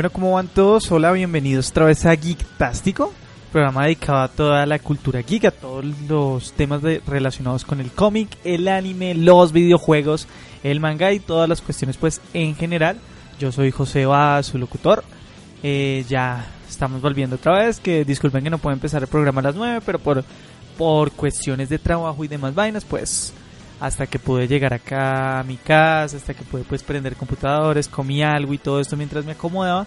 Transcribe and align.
Bueno, 0.00 0.12
¿cómo 0.14 0.32
van 0.32 0.48
todos? 0.48 0.90
Hola, 0.90 1.12
bienvenidos 1.12 1.68
otra 1.68 1.84
vez 1.84 2.06
a 2.06 2.16
Geektástico, 2.16 3.12
programa 3.52 3.84
dedicado 3.84 4.20
a 4.20 4.28
toda 4.28 4.64
la 4.64 4.78
cultura 4.78 5.20
geek, 5.20 5.44
a 5.44 5.50
todos 5.50 5.84
los 6.08 6.54
temas 6.54 6.80
de, 6.80 7.02
relacionados 7.06 7.66
con 7.66 7.80
el 7.82 7.90
cómic, 7.90 8.30
el 8.42 8.66
anime, 8.68 9.14
los 9.14 9.52
videojuegos, 9.52 10.26
el 10.62 10.80
manga 10.80 11.12
y 11.12 11.20
todas 11.20 11.50
las 11.50 11.60
cuestiones 11.60 11.98
pues 11.98 12.22
en 12.32 12.56
general. 12.56 12.96
Yo 13.38 13.52
soy 13.52 13.72
José 13.72 14.06
Ba, 14.06 14.42
su 14.42 14.56
locutor. 14.56 15.04
Eh, 15.62 16.06
ya 16.08 16.46
estamos 16.66 17.02
volviendo 17.02 17.36
otra 17.36 17.58
vez, 17.58 17.78
que 17.78 18.06
disculpen 18.06 18.42
que 18.42 18.48
no 18.48 18.56
puedo 18.56 18.72
empezar 18.72 19.02
el 19.02 19.08
programa 19.08 19.42
a 19.42 19.44
las 19.44 19.54
9, 19.54 19.82
pero 19.84 19.98
por, 19.98 20.24
por 20.78 21.12
cuestiones 21.12 21.68
de 21.68 21.78
trabajo 21.78 22.24
y 22.24 22.28
demás 22.28 22.54
vainas, 22.54 22.86
pues 22.86 23.34
hasta 23.80 24.06
que 24.06 24.18
pude 24.18 24.46
llegar 24.46 24.74
acá 24.74 25.40
a 25.40 25.42
mi 25.42 25.56
casa, 25.56 26.18
hasta 26.18 26.34
que 26.34 26.44
pude 26.44 26.64
pues 26.64 26.82
prender 26.82 27.16
computadores, 27.16 27.88
comí 27.88 28.22
algo 28.22 28.52
y 28.52 28.58
todo 28.58 28.80
esto 28.80 28.96
mientras 28.96 29.24
me 29.24 29.32
acomodaba, 29.32 29.86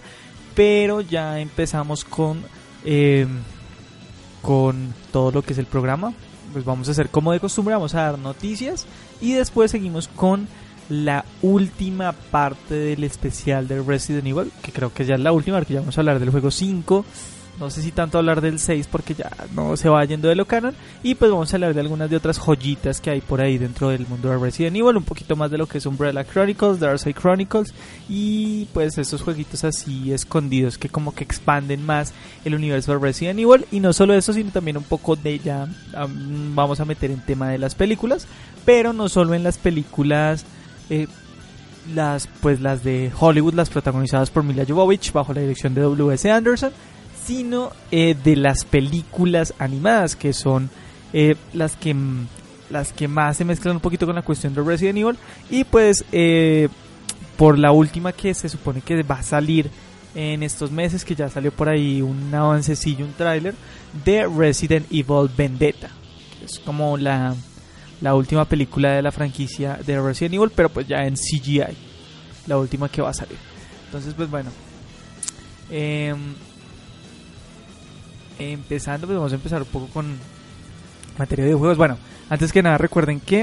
pero 0.55 1.01
ya 1.01 1.39
empezamos 1.39 2.03
con 2.03 2.41
eh, 2.83 3.27
con 4.41 4.93
todo 5.11 5.31
lo 5.31 5.41
que 5.41 5.53
es 5.53 5.59
el 5.59 5.67
programa. 5.67 6.13
Pues 6.51 6.65
vamos 6.65 6.87
a 6.87 6.91
hacer 6.91 7.09
como 7.09 7.31
de 7.31 7.39
costumbre, 7.39 7.73
vamos 7.73 7.95
a 7.95 8.01
dar 8.01 8.19
noticias 8.19 8.85
y 9.21 9.33
después 9.33 9.71
seguimos 9.71 10.07
con 10.07 10.47
la 10.89 11.25
última 11.41 12.11
parte 12.11 12.75
del 12.75 13.03
especial 13.03 13.67
de 13.67 13.81
Resident 13.81 14.27
Evil, 14.27 14.51
que 14.61 14.71
creo 14.71 14.93
que 14.93 15.05
ya 15.05 15.15
es 15.15 15.21
la 15.21 15.31
última, 15.31 15.57
porque 15.57 15.73
ya 15.73 15.79
vamos 15.79 15.97
a 15.97 16.01
hablar 16.01 16.19
del 16.19 16.29
juego 16.29 16.51
5 16.51 17.05
no 17.59 17.69
sé 17.69 17.81
si 17.81 17.91
tanto 17.91 18.17
hablar 18.17 18.41
del 18.41 18.59
6 18.59 18.87
porque 18.91 19.13
ya 19.13 19.29
no 19.53 19.77
se 19.77 19.87
va 19.89 20.03
yendo 20.05 20.27
de 20.27 20.35
lo 20.35 20.45
canon. 20.45 20.73
Y 21.03 21.15
pues 21.15 21.31
vamos 21.31 21.53
a 21.53 21.57
hablar 21.57 21.73
de 21.73 21.81
algunas 21.81 22.09
de 22.09 22.15
otras 22.15 22.39
joyitas 22.39 22.99
que 22.99 23.11
hay 23.11 23.21
por 23.21 23.41
ahí 23.41 23.57
dentro 23.57 23.89
del 23.89 24.07
mundo 24.07 24.29
de 24.29 24.37
Resident 24.37 24.75
Evil. 24.75 24.97
Un 24.97 25.03
poquito 25.03 25.35
más 25.35 25.51
de 25.51 25.57
lo 25.57 25.67
que 25.67 25.77
es 25.77 25.85
Umbrella 25.85 26.25
Chronicles, 26.25 26.79
Darkseid 26.79 27.15
Chronicles. 27.15 27.73
Y 28.09 28.65
pues 28.73 28.97
esos 28.97 29.21
jueguitos 29.21 29.63
así 29.63 30.11
escondidos 30.11 30.77
que 30.77 30.89
como 30.89 31.13
que 31.13 31.23
expanden 31.23 31.85
más 31.85 32.13
el 32.43 32.55
universo 32.55 32.93
de 32.93 32.99
Resident 32.99 33.39
Evil. 33.39 33.65
Y 33.71 33.79
no 33.79 33.93
solo 33.93 34.13
eso, 34.13 34.33
sino 34.33 34.51
también 34.51 34.77
un 34.77 34.83
poco 34.83 35.15
de 35.15 35.39
ya 35.39 35.67
vamos 36.53 36.79
a 36.79 36.85
meter 36.85 37.11
en 37.11 37.21
tema 37.21 37.49
de 37.49 37.59
las 37.59 37.75
películas. 37.75 38.27
Pero 38.65 38.93
no 38.93 39.09
solo 39.09 39.35
en 39.35 39.43
las 39.43 39.57
películas. 39.57 40.45
Eh, 40.89 41.07
las 41.93 42.27
pues 42.41 42.61
las 42.61 42.83
de 42.83 43.11
Hollywood, 43.17 43.53
las 43.53 43.69
protagonizadas 43.69 44.29
por 44.29 44.43
Mila 44.43 44.63
Jovovich 44.65 45.11
bajo 45.11 45.33
la 45.33 45.41
dirección 45.41 45.73
de 45.73 45.81
W.S. 45.81 46.31
Anderson, 46.31 46.71
sino 47.25 47.71
eh, 47.91 48.15
de 48.21 48.35
las 48.35 48.65
películas 48.65 49.53
animadas, 49.59 50.15
que 50.15 50.33
son 50.33 50.69
eh, 51.13 51.35
las 51.53 51.75
que 51.75 51.95
las 52.69 52.91
que 52.91 53.07
más 53.07 53.37
se 53.37 53.45
mezclan 53.45 53.75
un 53.75 53.81
poquito 53.81 54.05
con 54.05 54.15
la 54.15 54.23
cuestión 54.23 54.53
de 54.53 54.63
Resident 54.63 54.97
Evil. 54.97 55.17
Y 55.49 55.63
pues 55.63 56.03
eh, 56.11 56.69
por 57.37 57.59
la 57.59 57.71
última 57.71 58.11
que 58.11 58.33
se 58.33 58.49
supone 58.49 58.81
que 58.81 59.03
va 59.03 59.15
a 59.15 59.23
salir 59.23 59.69
en 60.15 60.43
estos 60.43 60.71
meses 60.71 61.05
que 61.05 61.15
ya 61.15 61.29
salió 61.29 61.51
por 61.51 61.69
ahí 61.69 62.01
un 62.01 62.33
avancecillo, 62.33 63.05
un 63.05 63.13
tráiler 63.13 63.55
de 64.05 64.27
Resident 64.27 64.85
Evil 64.91 65.29
Vendetta 65.35 65.89
que 66.39 66.45
es 66.45 66.59
como 66.59 66.97
la, 66.97 67.35
la 68.01 68.13
última 68.13 68.45
película 68.45 68.91
de 68.91 69.01
la 69.01 69.11
franquicia 69.11 69.79
de 69.83 69.99
Resident 69.99 70.35
Evil 70.35 70.51
pero 70.55 70.69
pues 70.69 70.87
ya 70.87 70.97
en 71.05 71.15
CGI 71.15 71.63
la 72.45 72.57
última 72.57 72.89
que 72.89 73.01
va 73.01 73.09
a 73.09 73.13
salir. 73.13 73.37
Entonces 73.85 74.13
pues 74.13 74.29
bueno 74.29 74.51
eh, 75.71 76.13
empezando, 78.39 79.07
pues 79.07 79.17
vamos 79.17 79.31
a 79.31 79.35
empezar 79.35 79.61
un 79.61 79.67
poco 79.67 79.87
con 79.87 80.17
materia 81.17 81.45
de 81.45 81.53
juegos. 81.53 81.77
Bueno, 81.77 81.97
antes 82.29 82.51
que 82.51 82.63
nada 82.63 82.77
recuerden 82.77 83.19
que 83.19 83.41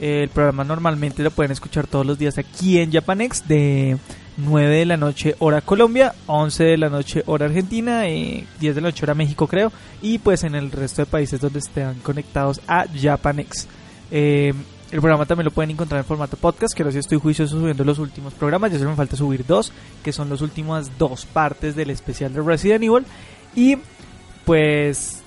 eh, 0.00 0.22
el 0.22 0.28
programa 0.28 0.64
normalmente 0.64 1.22
lo 1.22 1.30
pueden 1.30 1.52
escuchar 1.52 1.86
todos 1.86 2.04
los 2.04 2.18
días 2.18 2.38
aquí 2.38 2.78
en 2.78 2.92
Japanex 2.92 3.46
de 3.46 3.96
9 4.36 4.76
de 4.78 4.86
la 4.86 4.96
noche 4.96 5.36
hora 5.38 5.60
Colombia, 5.60 6.14
11 6.26 6.64
de 6.64 6.76
la 6.78 6.88
noche 6.88 7.22
hora 7.26 7.46
Argentina, 7.46 8.08
eh, 8.08 8.44
10 8.60 8.74
de 8.74 8.80
la 8.80 8.88
noche 8.88 9.04
hora 9.04 9.14
México 9.14 9.46
creo, 9.46 9.72
y 10.02 10.18
pues 10.18 10.42
en 10.44 10.54
el 10.54 10.72
resto 10.72 11.02
de 11.02 11.06
países 11.06 11.40
donde 11.40 11.60
estén 11.60 11.94
conectados 12.02 12.60
a 12.66 12.86
Japanex. 12.92 13.68
Eh, 14.10 14.52
el 14.90 15.00
programa 15.00 15.26
también 15.26 15.46
lo 15.46 15.50
pueden 15.50 15.70
encontrar 15.70 16.00
en 16.00 16.04
formato 16.04 16.36
podcast, 16.36 16.74
que 16.74 16.82
ahora 16.82 16.92
sí 16.92 16.98
estoy 16.98 17.18
juicioso 17.18 17.58
subiendo 17.58 17.84
los 17.84 17.98
últimos 17.98 18.32
programas, 18.34 18.70
ya 18.70 18.78
solo 18.78 18.90
me 18.90 18.96
falta 18.96 19.16
subir 19.16 19.44
dos, 19.46 19.72
que 20.02 20.12
son 20.12 20.30
las 20.30 20.40
últimas 20.40 20.98
dos 20.98 21.26
partes 21.26 21.74
del 21.74 21.90
especial 21.90 22.32
de 22.32 22.42
Resident 22.42 22.84
Evil. 22.84 23.04
Y 23.56 23.78
pues 24.44 25.22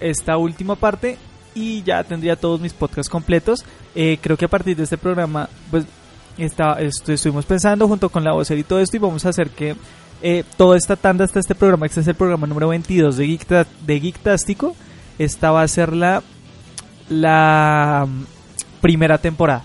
esta 0.00 0.36
última 0.36 0.76
parte 0.76 1.18
y 1.54 1.82
ya 1.82 2.02
tendría 2.04 2.36
todos 2.36 2.60
mis 2.60 2.72
podcasts 2.72 3.10
completos. 3.10 3.64
Eh, 3.94 4.18
creo 4.20 4.36
que 4.36 4.46
a 4.46 4.48
partir 4.48 4.76
de 4.76 4.84
este 4.84 4.98
programa, 4.98 5.48
pues 5.70 5.84
está, 6.38 6.78
estuvimos 6.80 7.44
pensando 7.44 7.86
junto 7.88 8.08
con 8.08 8.24
la 8.24 8.32
voz 8.32 8.50
y 8.50 8.64
todo 8.64 8.80
esto 8.80 8.96
y 8.96 9.00
vamos 9.00 9.24
a 9.26 9.30
hacer 9.30 9.50
que 9.50 9.76
eh, 10.22 10.44
toda 10.56 10.76
esta 10.76 10.96
tanda 10.96 11.24
hasta 11.24 11.40
este 11.40 11.54
programa, 11.54 11.86
este 11.86 12.00
es 12.00 12.08
el 12.08 12.14
programa 12.14 12.46
número 12.46 12.68
22 12.68 13.16
de, 13.16 13.26
Geek, 13.26 13.46
de 13.46 14.00
Geektástico, 14.00 14.74
esta 15.18 15.50
va 15.50 15.62
a 15.62 15.68
ser 15.68 15.92
la, 15.92 16.22
la 17.08 18.06
primera 18.80 19.18
temporada 19.18 19.64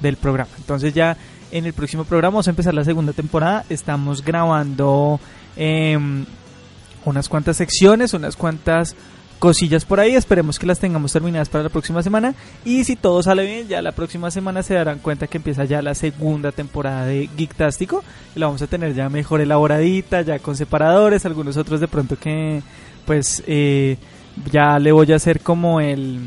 del 0.00 0.16
programa. 0.16 0.50
Entonces 0.56 0.94
ya 0.94 1.16
en 1.50 1.66
el 1.66 1.72
próximo 1.72 2.04
programa 2.04 2.34
vamos 2.36 2.46
a 2.46 2.50
empezar 2.50 2.74
la 2.74 2.84
segunda 2.84 3.12
temporada. 3.12 3.64
Estamos 3.68 4.24
grabando 4.24 5.18
eh, 5.56 5.98
unas 7.08 7.28
cuantas 7.28 7.56
secciones, 7.56 8.14
unas 8.14 8.36
cuantas 8.36 8.96
cosillas 9.38 9.84
por 9.84 10.00
ahí. 10.00 10.14
Esperemos 10.14 10.58
que 10.58 10.66
las 10.66 10.78
tengamos 10.78 11.12
terminadas 11.12 11.48
para 11.48 11.64
la 11.64 11.70
próxima 11.70 12.02
semana. 12.02 12.34
Y 12.64 12.84
si 12.84 12.96
todo 12.96 13.22
sale 13.22 13.46
bien, 13.46 13.68
ya 13.68 13.82
la 13.82 13.92
próxima 13.92 14.30
semana 14.30 14.62
se 14.62 14.74
darán 14.74 14.98
cuenta 14.98 15.26
que 15.26 15.38
empieza 15.38 15.64
ya 15.64 15.82
la 15.82 15.94
segunda 15.94 16.52
temporada 16.52 17.06
de 17.06 17.28
Geektástico. 17.36 18.04
La 18.34 18.46
vamos 18.46 18.62
a 18.62 18.66
tener 18.66 18.94
ya 18.94 19.08
mejor 19.08 19.40
elaboradita, 19.40 20.22
ya 20.22 20.38
con 20.38 20.56
separadores. 20.56 21.24
Algunos 21.26 21.56
otros 21.56 21.80
de 21.80 21.88
pronto 21.88 22.18
que, 22.18 22.62
pues, 23.06 23.42
eh, 23.46 23.96
ya 24.52 24.78
le 24.78 24.92
voy 24.92 25.12
a 25.12 25.16
hacer 25.16 25.40
como 25.40 25.80
el 25.80 26.20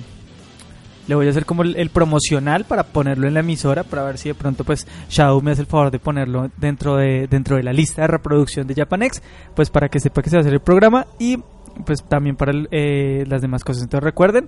le 1.08 1.16
voy 1.16 1.28
a 1.28 1.30
hacer 1.32 1.46
como 1.46 1.64
el, 1.64 1.90
promocional 1.90 2.66
para 2.66 2.84
ponerlo 2.84 3.28
en 3.28 3.34
la 3.34 3.40
emisora 3.42 3.84
para 3.84 4.04
ver 4.04 4.18
si 4.18 4.30
de 4.30 4.36
pronto 4.36 4.64
pues 4.64 4.88
Shadow 5.10 5.42
me 5.42 5.52
hace 5.52 5.62
el 5.62 5.68
favor 5.68 5.92
de 5.92 6.00
ponerlo 6.00 6.50
dentro 6.58 6.98
de 6.98 7.28
dentro 7.28 7.58
de 7.58 7.64
la 7.64 7.74
lista 7.74 8.04
de 8.04 8.08
reproducción 8.08 8.68
de 8.68 8.76
Japanex 8.76 9.22
pues 9.56 9.70
para 9.70 9.90
que 9.90 10.00
sepa 10.00 10.22
que 10.22 10.30
se 10.30 10.36
va 10.38 10.40
a 10.40 10.42
hacer 10.42 10.54
el 10.54 10.62
programa 10.62 11.08
y 11.20 11.38
pues 11.86 12.04
también 12.04 12.36
para 12.36 12.54
eh, 12.72 13.24
las 13.28 13.42
demás 13.42 13.64
cosas. 13.64 13.84
Entonces 13.84 14.04
recuerden 14.04 14.48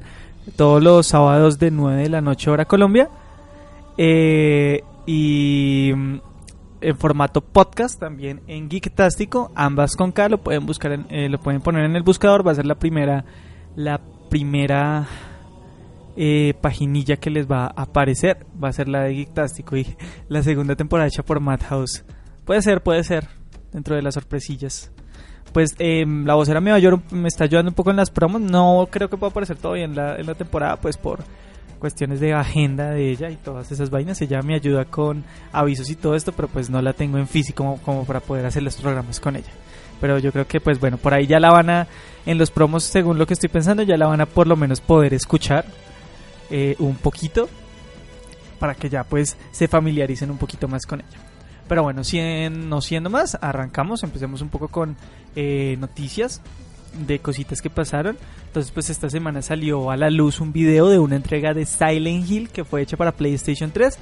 todos 0.56 0.84
los 0.84 1.08
sábados 1.08 1.58
de 1.60 1.72
9 1.72 2.04
de 2.04 2.10
la 2.10 2.22
noche 2.22 2.50
hora 2.50 2.66
Colombia 2.66 3.10
eh, 3.98 4.84
y 5.06 5.92
mm, 5.96 6.16
en 6.82 6.98
formato 6.98 7.42
podcast 7.42 8.00
también 8.00 8.42
en 8.48 8.70
Geektástico 8.70 9.52
ambas 9.56 9.96
con 9.96 10.12
K 10.12 10.30
lo 10.30 10.40
pueden 10.40 10.66
buscar 10.66 11.06
eh, 11.10 11.30
lo 11.30 11.40
pueden 11.40 11.62
poner 11.62 11.86
en 11.86 11.96
el 11.96 12.04
buscador 12.04 12.46
va 12.46 12.52
a 12.52 12.56
ser 12.56 12.66
la 12.66 12.76
primera 12.76 13.24
la 13.76 14.02
primera 14.30 15.08
eh, 16.16 16.54
paginilla 16.62 17.18
que 17.18 17.30
les 17.30 17.50
va 17.50 17.66
a 17.66 17.84
aparecer 17.84 18.46
va 18.62 18.70
a 18.70 18.74
ser 18.74 18.88
la 18.88 19.04
de 19.04 19.16
Geektástico 19.16 19.78
y 19.78 19.96
la 20.28 20.44
segunda 20.44 20.76
temporada 20.76 21.08
hecha 21.08 21.24
por 21.24 21.40
Madhouse. 21.40 22.04
Puede 22.46 22.62
ser, 22.62 22.82
puede 22.84 23.04
ser, 23.04 23.28
dentro 23.72 23.96
de 23.96 24.02
las 24.02 24.14
sorpresillas. 24.14 24.92
Pues 25.54 25.76
eh, 25.80 26.06
la 26.08 26.36
vocera 26.36 26.60
me, 26.62 26.72
me 27.12 27.28
está 27.28 27.44
ayudando 27.44 27.70
un 27.70 27.76
poco 27.76 27.92
en 27.92 27.98
las 27.98 28.10
promos. 28.10 28.42
No 28.42 28.88
creo 28.90 29.10
que 29.10 29.18
pueda 29.18 29.32
aparecer 29.32 29.58
todavía 29.58 29.86
en 29.86 29.96
la, 29.96 30.16
en 30.16 30.26
la 30.26 30.34
temporada, 30.34 30.78
pues 30.78 30.98
por 30.98 31.24
cuestiones 31.80 32.20
de 32.22 32.34
agenda 32.34 32.92
de 32.92 33.12
ella 33.12 33.30
y 33.30 33.36
todas 33.36 33.72
esas 33.72 33.90
vainas. 33.90 34.22
Ella 34.22 34.42
me 34.42 34.56
ayuda 34.56 34.86
con 34.86 35.24
avisos 35.52 35.90
y 35.90 35.96
todo 35.96 36.16
esto, 36.16 36.32
pero 36.32 36.48
pues 36.48 36.70
no 36.70 36.82
la 36.82 36.94
tengo 36.94 37.18
en 37.18 37.28
físico 37.28 37.64
como, 37.64 37.78
como 37.82 38.06
para 38.06 38.20
poder 38.20 38.46
hacer 38.46 38.64
los 38.64 38.76
programas 38.78 39.20
con 39.20 39.36
ella. 39.36 39.52
Pero 40.02 40.18
yo 40.18 40.32
creo 40.32 40.48
que 40.48 40.60
pues 40.60 40.80
bueno, 40.80 40.98
por 40.98 41.14
ahí 41.14 41.28
ya 41.28 41.40
la 41.40 41.52
van 41.52 41.70
a, 41.70 41.88
en 42.26 42.38
los 42.38 42.52
promos 42.52 42.84
según 42.84 43.18
lo 43.18 43.28
que 43.28 43.34
estoy 43.34 43.50
pensando, 43.50 43.84
ya 43.84 43.96
la 43.96 44.08
van 44.08 44.22
a 44.22 44.26
por 44.26 44.48
lo 44.48 44.56
menos 44.56 44.82
poder 44.82 45.14
escuchar 45.14 45.66
eh, 46.50 46.76
un 46.80 46.96
poquito 46.96 47.50
para 48.60 48.76
que 48.76 48.90
ya 48.90 49.04
pues 49.04 49.38
se 49.52 49.68
familiaricen 49.68 50.32
un 50.32 50.38
poquito 50.38 50.68
más 50.68 50.86
con 50.86 51.02
ella. 51.02 51.20
Pero 51.68 51.84
bueno, 51.84 52.02
no 52.50 52.82
siendo 52.82 53.10
más, 53.10 53.38
arrancamos, 53.42 54.04
empecemos 54.04 54.42
un 54.42 54.50
poco 54.50 54.68
con 54.68 54.96
eh, 55.36 55.76
noticias 55.80 56.42
de 57.08 57.20
cositas 57.20 57.62
que 57.62 57.70
pasaron. 57.70 58.18
Entonces 58.48 58.72
pues 58.72 58.90
esta 58.90 59.10
semana 59.10 59.42
salió 59.42 59.90
a 59.90 59.98
la 59.98 60.10
luz 60.10 60.40
un 60.40 60.54
video 60.54 60.90
de 60.90 61.00
una 61.00 61.16
entrega 61.16 61.54
de 61.54 61.66
Silent 61.66 62.30
Hill 62.30 62.50
que 62.50 62.64
fue 62.64 62.82
hecha 62.82 62.98
para 62.98 63.14
PlayStation 63.14 63.72
3 63.72 63.98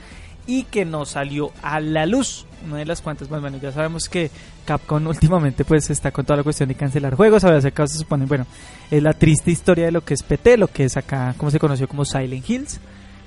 y 0.48 0.64
que 0.64 0.86
no 0.86 1.06
salió 1.06 1.52
a 1.62 1.80
la 1.80 2.06
luz. 2.06 2.46
Una 2.66 2.78
de 2.78 2.86
las 2.86 3.02
cuantas 3.02 3.30
más, 3.30 3.42
bueno, 3.42 3.58
ya 3.62 3.72
sabemos 3.72 4.08
que 4.08 4.30
Capcom 4.66 5.08
últimamente 5.08 5.66
pues 5.66 5.90
está 5.90 6.12
con 6.12 6.26
toda 6.26 6.38
la 6.38 6.44
cuestión 6.44 6.70
de 6.70 6.76
cancelar 6.76 7.16
juegos, 7.16 7.44
a 7.44 7.52
veces 7.52 7.74
se 7.74 7.98
supone, 7.98 8.26
bueno, 8.26 8.46
es 8.92 9.02
la 9.02 9.14
triste 9.14 9.50
historia 9.52 9.86
de 9.86 9.92
lo 9.92 10.02
que 10.02 10.14
es 10.14 10.24
PT, 10.24 10.58
lo 10.58 10.68
que 10.68 10.86
es 10.86 10.98
acá, 10.98 11.34
como 11.38 11.50
se 11.50 11.60
conoció 11.60 11.88
como 11.88 12.06
Silent 12.06 12.48
Hills, 12.48 12.80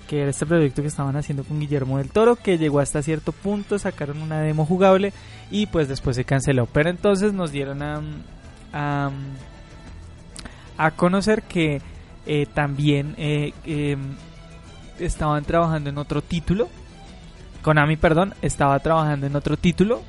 que 0.09 0.21
era 0.21 0.31
este 0.31 0.47
proyecto 0.47 0.83
que 0.83 0.89
estaban 0.89 1.17
haciendo 1.17 1.45
con 1.45 1.59
Guillermo 1.59 1.99
del 1.99 2.11
Toro, 2.11 2.37
que 2.37 2.59
llegó 2.59 2.79
hasta 2.81 3.03
cierto 3.03 3.33
punto, 3.33 3.79
sacaron 3.79 4.23
una 4.23 4.41
demo 4.41 4.67
jugable 4.67 5.13
y 5.51 5.67
pues 5.67 5.89
después 5.89 6.15
se 6.17 6.25
canceló. 6.25 6.67
Pero 6.67 6.91
entonces 6.91 7.33
nos 7.33 7.51
dieron 7.51 7.83
a, 7.83 9.11
a, 10.77 10.91
conocer 10.93 11.43
que 11.43 11.81
eh, 12.27 12.47
también 12.53 13.15
eh, 13.19 13.53
em, 13.65 14.15
estaban 14.99 15.45
trabajando 15.45 15.91
en 15.91 15.99
otro 15.99 16.23
título 16.23 16.69
Konami, 17.65 17.97
perdón, 17.97 18.35
estaba 18.43 18.79
trabajando 18.79 19.27
en 19.27 19.35
otro 19.35 19.57
título 19.57 20.03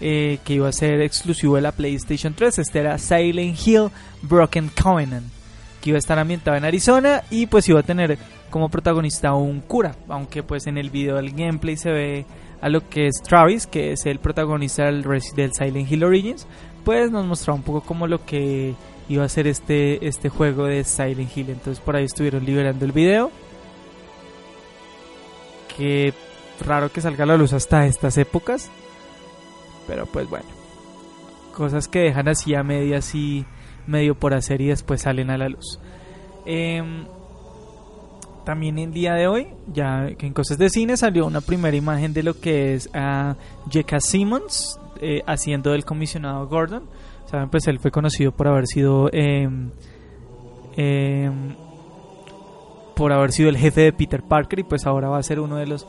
eh, 0.00 0.38
que 0.42 0.54
iba 0.54 0.68
a 0.68 0.72
ser 0.72 1.02
exclusivo 1.02 1.56
de 1.56 1.62
la 1.62 1.72
PlayStation 1.72 2.32
3. 2.34 2.58
Este 2.58 2.80
era 2.80 2.98
Silent 2.98 3.58
Hill 3.64 3.90
Broken 4.22 4.70
Covenant, 4.82 5.26
que 5.80 5.90
iba 5.90 5.96
a 5.96 5.98
estar 5.98 6.18
ambientado 6.18 6.56
en 6.56 6.64
Arizona 6.64 7.22
y 7.30 7.46
pues 7.46 7.68
iba 7.68 7.80
a 7.80 7.82
tener 7.82 8.18
como 8.48 8.70
protagonista 8.70 9.34
un 9.34 9.60
cura, 9.60 9.94
aunque 10.08 10.42
pues 10.42 10.66
en 10.66 10.78
el 10.78 10.88
video 10.88 11.16
del 11.16 11.32
gameplay 11.32 11.76
se 11.76 11.90
ve 11.90 12.26
a 12.62 12.70
lo 12.70 12.88
que 12.88 13.06
es 13.08 13.20
Travis, 13.22 13.66
que 13.66 13.92
es 13.92 14.06
el 14.06 14.18
protagonista 14.18 14.84
del, 14.84 15.04
Silent 15.52 15.92
Hill 15.92 16.04
Origins, 16.04 16.46
pues 16.86 17.10
nos 17.10 17.26
mostraba 17.26 17.58
un 17.58 17.64
poco 17.64 17.82
como 17.82 18.06
lo 18.06 18.24
que 18.24 18.74
iba 19.10 19.24
a 19.24 19.28
ser 19.28 19.46
este, 19.46 20.06
este 20.06 20.30
juego 20.30 20.64
de 20.64 20.84
Silent 20.84 21.36
Hill. 21.36 21.50
Entonces 21.50 21.84
por 21.84 21.96
ahí 21.96 22.04
estuvieron 22.04 22.46
liberando 22.46 22.86
el 22.86 22.92
video. 22.92 23.30
Que 25.76 26.14
raro 26.60 26.90
que 26.90 27.00
salga 27.00 27.24
a 27.24 27.26
la 27.26 27.36
luz 27.36 27.52
hasta 27.52 27.86
estas 27.86 28.18
épocas. 28.18 28.70
Pero 29.86 30.06
pues 30.06 30.28
bueno. 30.28 30.46
Cosas 31.54 31.86
que 31.86 32.00
dejan 32.00 32.28
así 32.28 32.54
a 32.54 32.62
medias 32.62 33.14
y 33.14 33.46
medio 33.86 34.14
por 34.14 34.34
hacer 34.34 34.60
y 34.60 34.66
después 34.66 35.02
salen 35.02 35.30
a 35.30 35.38
la 35.38 35.48
luz. 35.48 35.78
Em, 36.46 37.06
también 38.44 38.78
el 38.78 38.92
día 38.92 39.14
de 39.14 39.26
hoy, 39.26 39.48
ya 39.72 40.08
en 40.08 40.32
cosas 40.32 40.58
de 40.58 40.68
cine 40.68 40.96
salió 40.96 41.26
una 41.26 41.40
primera 41.40 41.76
imagen 41.76 42.12
de 42.12 42.22
lo 42.22 42.40
que 42.40 42.74
es 42.74 42.90
a 42.92 43.36
J.K. 43.66 44.00
Simmons 44.00 44.78
eh, 45.00 45.22
haciendo 45.26 45.74
el 45.74 45.84
comisionado 45.84 46.46
Gordon. 46.48 46.84
Saben, 47.26 47.48
pues 47.48 47.66
él 47.68 47.78
fue 47.78 47.90
conocido 47.90 48.32
por 48.32 48.48
haber 48.48 48.66
sido 48.66 49.08
em, 49.12 49.70
em, 50.76 51.54
por 52.94 53.12
haber 53.12 53.32
sido 53.32 53.48
el 53.48 53.56
jefe 53.56 53.82
de 53.82 53.92
Peter 53.92 54.22
Parker 54.22 54.60
y 54.60 54.62
pues 54.62 54.86
ahora 54.86 55.08
va 55.08 55.18
a 55.18 55.22
ser 55.22 55.40
uno 55.40 55.56
de 55.56 55.66
los 55.66 55.86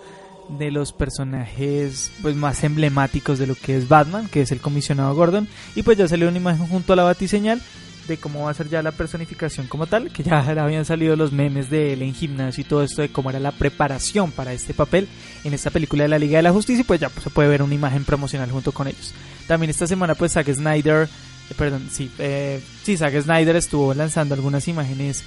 de 0.49 0.71
los 0.71 0.93
personajes 0.93 2.11
pues 2.21 2.35
más 2.35 2.63
emblemáticos 2.63 3.39
de 3.39 3.47
lo 3.47 3.55
que 3.55 3.77
es 3.77 3.87
Batman, 3.87 4.27
que 4.29 4.41
es 4.41 4.51
el 4.51 4.61
comisionado 4.61 5.13
Gordon 5.15 5.47
y 5.75 5.83
pues 5.83 5.97
ya 5.97 6.07
salió 6.07 6.27
una 6.27 6.37
imagen 6.37 6.67
junto 6.67 6.93
a 6.93 6.95
la 6.95 7.03
batiseñal 7.03 7.61
de 8.07 8.17
cómo 8.17 8.43
va 8.43 8.51
a 8.51 8.53
ser 8.53 8.69
ya 8.69 8.81
la 8.81 8.91
personificación 8.91 9.67
como 9.67 9.87
tal, 9.87 10.11
que 10.11 10.23
ya 10.23 10.39
habían 10.63 10.85
salido 10.85 11.15
los 11.15 11.31
memes 11.31 11.69
de 11.69 11.93
él 11.93 12.01
en 12.01 12.13
gimnasio 12.13 12.61
y 12.61 12.65
todo 12.65 12.83
esto 12.83 13.01
de 13.01 13.09
cómo 13.09 13.29
era 13.29 13.39
la 13.39 13.51
preparación 13.51 14.31
para 14.31 14.53
este 14.53 14.73
papel 14.73 15.07
en 15.43 15.53
esta 15.53 15.71
película 15.71 16.03
de 16.03 16.09
la 16.09 16.19
Liga 16.19 16.37
de 16.37 16.43
la 16.43 16.53
Justicia 16.53 16.81
y 16.81 16.85
pues 16.85 16.99
ya 16.99 17.09
pues, 17.09 17.23
se 17.23 17.29
puede 17.29 17.49
ver 17.49 17.61
una 17.61 17.73
imagen 17.73 18.05
promocional 18.05 18.51
junto 18.51 18.71
con 18.71 18.87
ellos. 18.87 19.13
También 19.47 19.69
esta 19.69 19.87
semana 19.87 20.15
pues 20.15 20.33
Zack 20.33 20.51
Snyder, 20.53 21.07
eh, 21.49 21.53
perdón, 21.57 21.87
sí, 21.91 22.11
eh, 22.19 22.61
sí, 22.83 22.97
Zack 22.97 23.21
Snyder 23.21 23.55
estuvo 23.55 23.93
lanzando 23.93 24.35
algunas 24.35 24.67
imágenes 24.67 25.23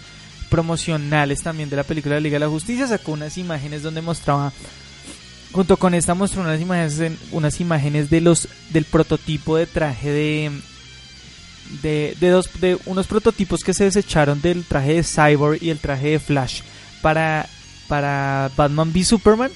promocionales 0.48 1.42
también 1.42 1.68
de 1.68 1.76
la 1.76 1.82
película 1.82 2.14
de 2.14 2.20
la 2.20 2.24
Liga 2.24 2.36
de 2.36 2.44
la 2.44 2.50
Justicia, 2.50 2.86
sacó 2.86 3.12
unas 3.12 3.36
imágenes 3.38 3.82
donde 3.82 4.00
mostraba 4.00 4.52
junto 5.52 5.76
con 5.76 5.94
esta 5.94 6.14
mostró 6.14 6.42
unas 6.42 6.60
imágenes 6.60 7.12
unas 7.32 7.60
imágenes 7.60 8.10
de 8.10 8.20
los 8.20 8.48
del 8.70 8.84
prototipo 8.84 9.56
de 9.56 9.66
traje 9.66 10.10
de 10.10 10.52
de, 11.82 12.30
dos, 12.30 12.48
de 12.60 12.78
unos 12.86 13.06
prototipos 13.06 13.62
que 13.62 13.74
se 13.74 13.84
desecharon 13.84 14.40
del 14.40 14.64
traje 14.64 14.94
de 14.94 15.04
Cyborg 15.04 15.62
y 15.62 15.70
el 15.70 15.78
traje 15.78 16.10
de 16.10 16.18
Flash 16.18 16.62
para, 17.02 17.48
para 17.88 18.50
Batman 18.56 18.90
v 18.92 19.04
Superman. 19.04 19.50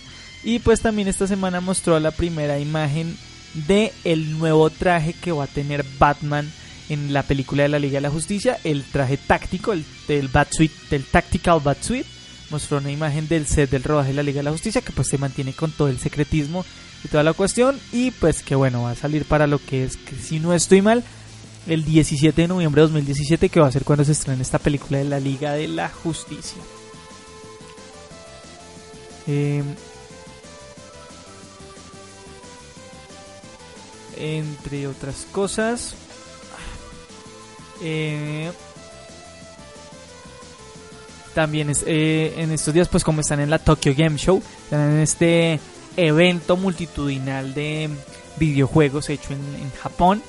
Y 0.45 0.59
pues 0.59 0.81
también 0.81 1.09
esta 1.09 1.27
semana 1.27 1.61
mostró 1.61 1.99
la 2.01 2.11
primera 2.11 2.59
imagen 2.59 3.17
de 3.55 3.93
el 4.05 4.39
nuevo 4.39 4.71
traje 4.71 5.13
que 5.13 5.33
va 5.33 5.45
a 5.45 5.49
tener 5.49 5.85
Batman 5.99 6.51
en 6.89 7.13
la 7.13 7.23
película 7.23 7.63
de 7.63 7.69
la 7.69 7.79
Liga 7.79 7.95
de 7.95 8.03
la 8.03 8.11
Justicia, 8.11 8.59
el 8.65 8.83
traje 8.85 9.17
táctico, 9.17 9.73
el 9.73 9.85
del 10.09 10.29
Batsuit, 10.29 10.73
del 10.91 11.05
Tactical 11.05 11.61
Batsuit. 11.61 12.07
Mostró 12.53 12.79
una 12.79 12.93
imagen 12.93 13.27
del 13.29 13.47
set 13.47 13.71
del 13.71 13.83
rodaje 13.83 14.11
de 14.11 14.15
la 14.15 14.23
Liga 14.23 14.41
de 14.41 14.45
la 14.45 14.53
Justicia 14.53 14.83
que 14.83 14.93
pues 14.93 15.09
se 15.09 15.19
mantiene 15.19 15.55
con 15.55 15.73
todo 15.73 15.89
el 15.89 15.99
secretismo 15.99 16.65
y 17.03 17.09
toda 17.09 17.23
la 17.23 17.33
cuestión 17.33 17.81
y 17.93 18.11
pues 18.11 18.43
que 18.43 18.55
bueno, 18.55 18.83
va 18.83 18.91
a 18.91 18.95
salir 18.95 19.25
para 19.25 19.47
lo 19.47 19.59
que 19.59 19.85
es 19.85 19.97
que 19.97 20.15
si 20.17 20.39
no 20.39 20.53
estoy 20.53 20.83
mal, 20.83 21.03
el 21.67 21.85
17 21.85 22.43
de 22.43 22.49
noviembre 22.49 22.83
de 22.83 22.89
2017, 22.89 23.49
que 23.49 23.61
va 23.61 23.69
a 23.69 23.73
ser 23.73 23.85
cuando 23.85 24.05
se 24.05 24.13
estrene 24.13 24.43
esta 24.43 24.59
película 24.59 24.99
de 24.99 25.05
la 25.05 25.19
Liga 25.19 25.53
de 25.53 25.69
la 25.69 25.89
Justicia. 25.89 26.61
Em, 29.27 29.65
entre 34.17 34.89
otras 34.89 35.27
cosas, 35.33 35.95
eh, 37.81 38.53
también 41.35 41.71
es, 41.71 41.85
eh, 41.87 42.35
en 42.37 42.53
estos 42.53 42.75
días, 42.75 42.89
pues 42.89 43.05
como 43.05 43.21
están 43.21 43.41
en 43.41 43.51
la 43.51 43.59
Tokyo 43.59 43.93
Game 43.97 44.19
Show, 44.19 44.43
están 44.65 44.93
en 44.93 45.01
este 45.01 45.61
evento 45.97 46.57
multitudinal 46.57 47.55
de 47.55 47.91
videojuegos 48.39 49.11
hecho 49.11 49.33
en 49.33 49.71
Japón 49.83 50.23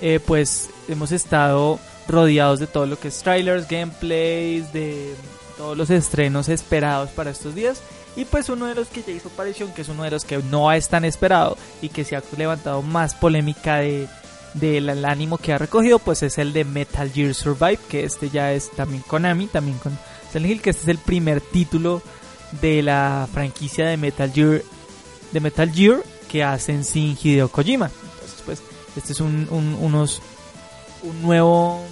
eh, 0.00 0.18
pues 0.24 0.70
hemos 0.88 1.12
estado 1.12 1.78
rodeados 2.08 2.58
de 2.58 2.66
todo 2.66 2.86
lo 2.86 2.98
que 2.98 3.08
es 3.08 3.22
trailers, 3.22 3.68
gameplays, 3.68 4.72
de 4.72 5.14
todos 5.56 5.76
los 5.76 5.90
estrenos 5.90 6.48
esperados 6.48 7.10
para 7.10 7.30
estos 7.30 7.54
días. 7.54 7.82
Y 8.16 8.24
pues 8.24 8.48
uno 8.48 8.66
de 8.66 8.74
los 8.74 8.88
que 8.88 9.02
ya 9.02 9.12
hizo 9.12 9.28
aparición, 9.28 9.72
que 9.72 9.82
es 9.82 9.88
uno 9.88 10.02
de 10.02 10.10
los 10.10 10.24
que 10.24 10.38
no 10.38 10.72
es 10.72 10.88
tan 10.88 11.04
esperado 11.04 11.56
y 11.80 11.90
que 11.90 12.04
se 12.04 12.16
ha 12.16 12.22
levantado 12.36 12.82
más 12.82 13.14
polémica 13.14 13.76
de 13.76 14.08
del 14.54 15.04
ánimo 15.04 15.38
que 15.38 15.52
ha 15.52 15.58
recogido, 15.58 16.00
pues 16.00 16.24
es 16.24 16.36
el 16.38 16.52
de 16.52 16.64
Metal 16.64 17.08
Gear 17.12 17.34
Survive, 17.34 17.78
que 17.88 18.02
este 18.02 18.30
ya 18.30 18.52
es 18.52 18.68
también 18.72 19.04
Konami, 19.06 19.46
también 19.46 19.78
con 19.78 19.96
Silent 20.30 20.52
Hill, 20.52 20.62
que 20.62 20.70
este 20.70 20.82
es 20.82 20.88
el 20.88 20.98
primer 20.98 21.40
título 21.40 22.02
de 22.60 22.82
la 22.82 23.28
franquicia 23.32 23.86
de 23.86 23.96
Metal 23.96 24.32
Gear, 24.32 24.62
de 25.32 25.40
Metal 25.40 25.70
Gear 25.72 26.02
que 26.30 26.44
hacen 26.44 26.84
sin 26.84 27.16
Hideo 27.20 27.48
Kojima. 27.48 27.90
Este 28.96 29.12
es 29.12 29.20
un, 29.20 29.48
unos, 29.50 30.22
un 31.02 31.22
nuevo, 31.22 31.82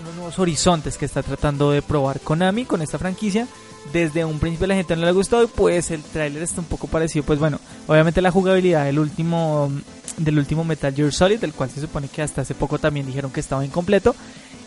unos 0.00 0.14
nuevos 0.14 0.38
horizontes 0.38 0.96
que 0.96 1.04
está 1.06 1.22
tratando 1.22 1.70
de 1.70 1.82
probar 1.82 2.20
Konami 2.20 2.64
con 2.64 2.82
esta 2.82 2.98
franquicia. 2.98 3.46
Desde 3.92 4.24
un 4.24 4.38
principio 4.38 4.66
a 4.66 4.68
la 4.68 4.74
gente 4.74 4.96
no 4.96 5.02
le 5.02 5.08
ha 5.08 5.12
gustado 5.12 5.44
y 5.44 5.46
pues 5.46 5.90
el 5.90 6.02
tráiler 6.02 6.42
está 6.42 6.60
un 6.60 6.66
poco 6.66 6.88
parecido. 6.88 7.24
Pues 7.24 7.38
bueno, 7.38 7.58
obviamente 7.86 8.20
la 8.20 8.30
jugabilidad 8.30 8.84
del 8.84 8.98
último, 8.98 9.70
del 10.18 10.38
último 10.38 10.64
Metal 10.64 10.94
Gear 10.94 11.12
Solid, 11.12 11.38
del 11.38 11.52
cual 11.54 11.70
se 11.70 11.80
supone 11.80 12.08
que 12.08 12.20
hasta 12.20 12.42
hace 12.42 12.54
poco 12.54 12.78
también 12.78 13.06
dijeron 13.06 13.30
que 13.30 13.40
estaba 13.40 13.64
incompleto. 13.64 14.14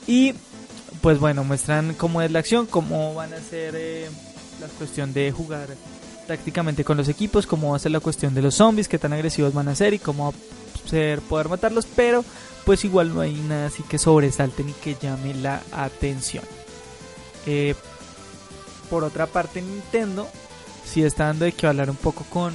Y 0.08 0.34
pues 1.02 1.20
bueno, 1.20 1.44
muestran 1.44 1.94
cómo 1.96 2.22
es 2.22 2.32
la 2.32 2.40
acción, 2.40 2.68
cómo 2.68 3.14
van 3.14 3.34
a 3.34 3.40
ser 3.40 3.74
eh, 3.76 4.10
la 4.60 4.68
cuestión 4.68 5.14
de 5.14 5.32
jugar 5.32 5.68
tácticamente 6.28 6.84
con 6.84 6.98
los 6.98 7.10
equipos, 7.10 7.48
cómo 7.48 7.72
va 7.72 7.76
a 7.76 7.80
ser 7.80 7.92
la 7.92 8.00
cuestión 8.00 8.34
de 8.34 8.42
los 8.42 8.56
zombies, 8.56 8.88
qué 8.88 9.00
tan 9.00 9.14
agresivos 9.14 9.54
van 9.54 9.68
a 9.68 9.76
ser 9.76 9.94
y 9.94 10.00
cómo 10.00 10.34
ser 10.86 11.20
poder 11.22 11.50
matarlos, 11.50 11.88
pero 11.96 12.24
pues 12.66 12.86
igual 12.86 13.14
no 13.14 13.22
hay 13.22 13.34
nada 13.34 13.68
así 13.68 13.84
que 13.84 13.98
sobresalte 13.98 14.64
ni 14.64 14.74
que 14.74 14.96
llame 15.02 15.34
la 15.34 15.62
atención. 15.72 16.44
Eh, 17.48 17.74
por 18.90 19.04
otra 19.04 19.26
parte, 19.26 19.62
Nintendo 19.62 20.28
sí 20.86 21.04
está 21.04 21.26
dando 21.26 21.46
de 21.46 21.54
que 21.54 21.66
hablar 21.66 21.90
un 21.90 21.96
poco 21.96 22.24
con 22.30 22.54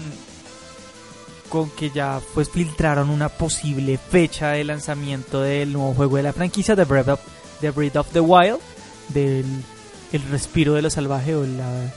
con 1.48 1.70
que 1.70 1.90
ya 1.90 2.20
pues 2.34 2.50
filtraron 2.50 3.08
una 3.08 3.28
posible 3.28 3.98
fecha 3.98 4.50
de 4.50 4.64
lanzamiento 4.64 5.42
del 5.42 5.72
nuevo 5.72 5.94
juego 5.94 6.16
de 6.16 6.24
la 6.24 6.32
franquicia 6.32 6.74
The 6.74 6.84
Breath 6.84 7.08
of 7.08 7.20
the, 7.60 7.70
Breath 7.70 7.96
of 7.96 8.12
the 8.12 8.20
Wild 8.20 8.60
del 9.08 9.44
el 10.12 10.22
respiro 10.30 10.74
de 10.74 10.82
lo 10.82 10.90
salvaje 10.90 11.34
o 11.34 11.44
la, 11.44 11.92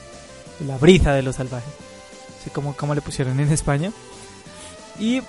la 0.66 0.78
brisa 0.78 1.14
de 1.14 1.22
lo 1.22 1.32
salvaje 1.32 1.70
así 2.40 2.50
como, 2.50 2.76
como 2.76 2.96
le 2.96 3.02
pusieron 3.02 3.40
en 3.40 3.52
España 3.52 3.92
y 5.00 5.22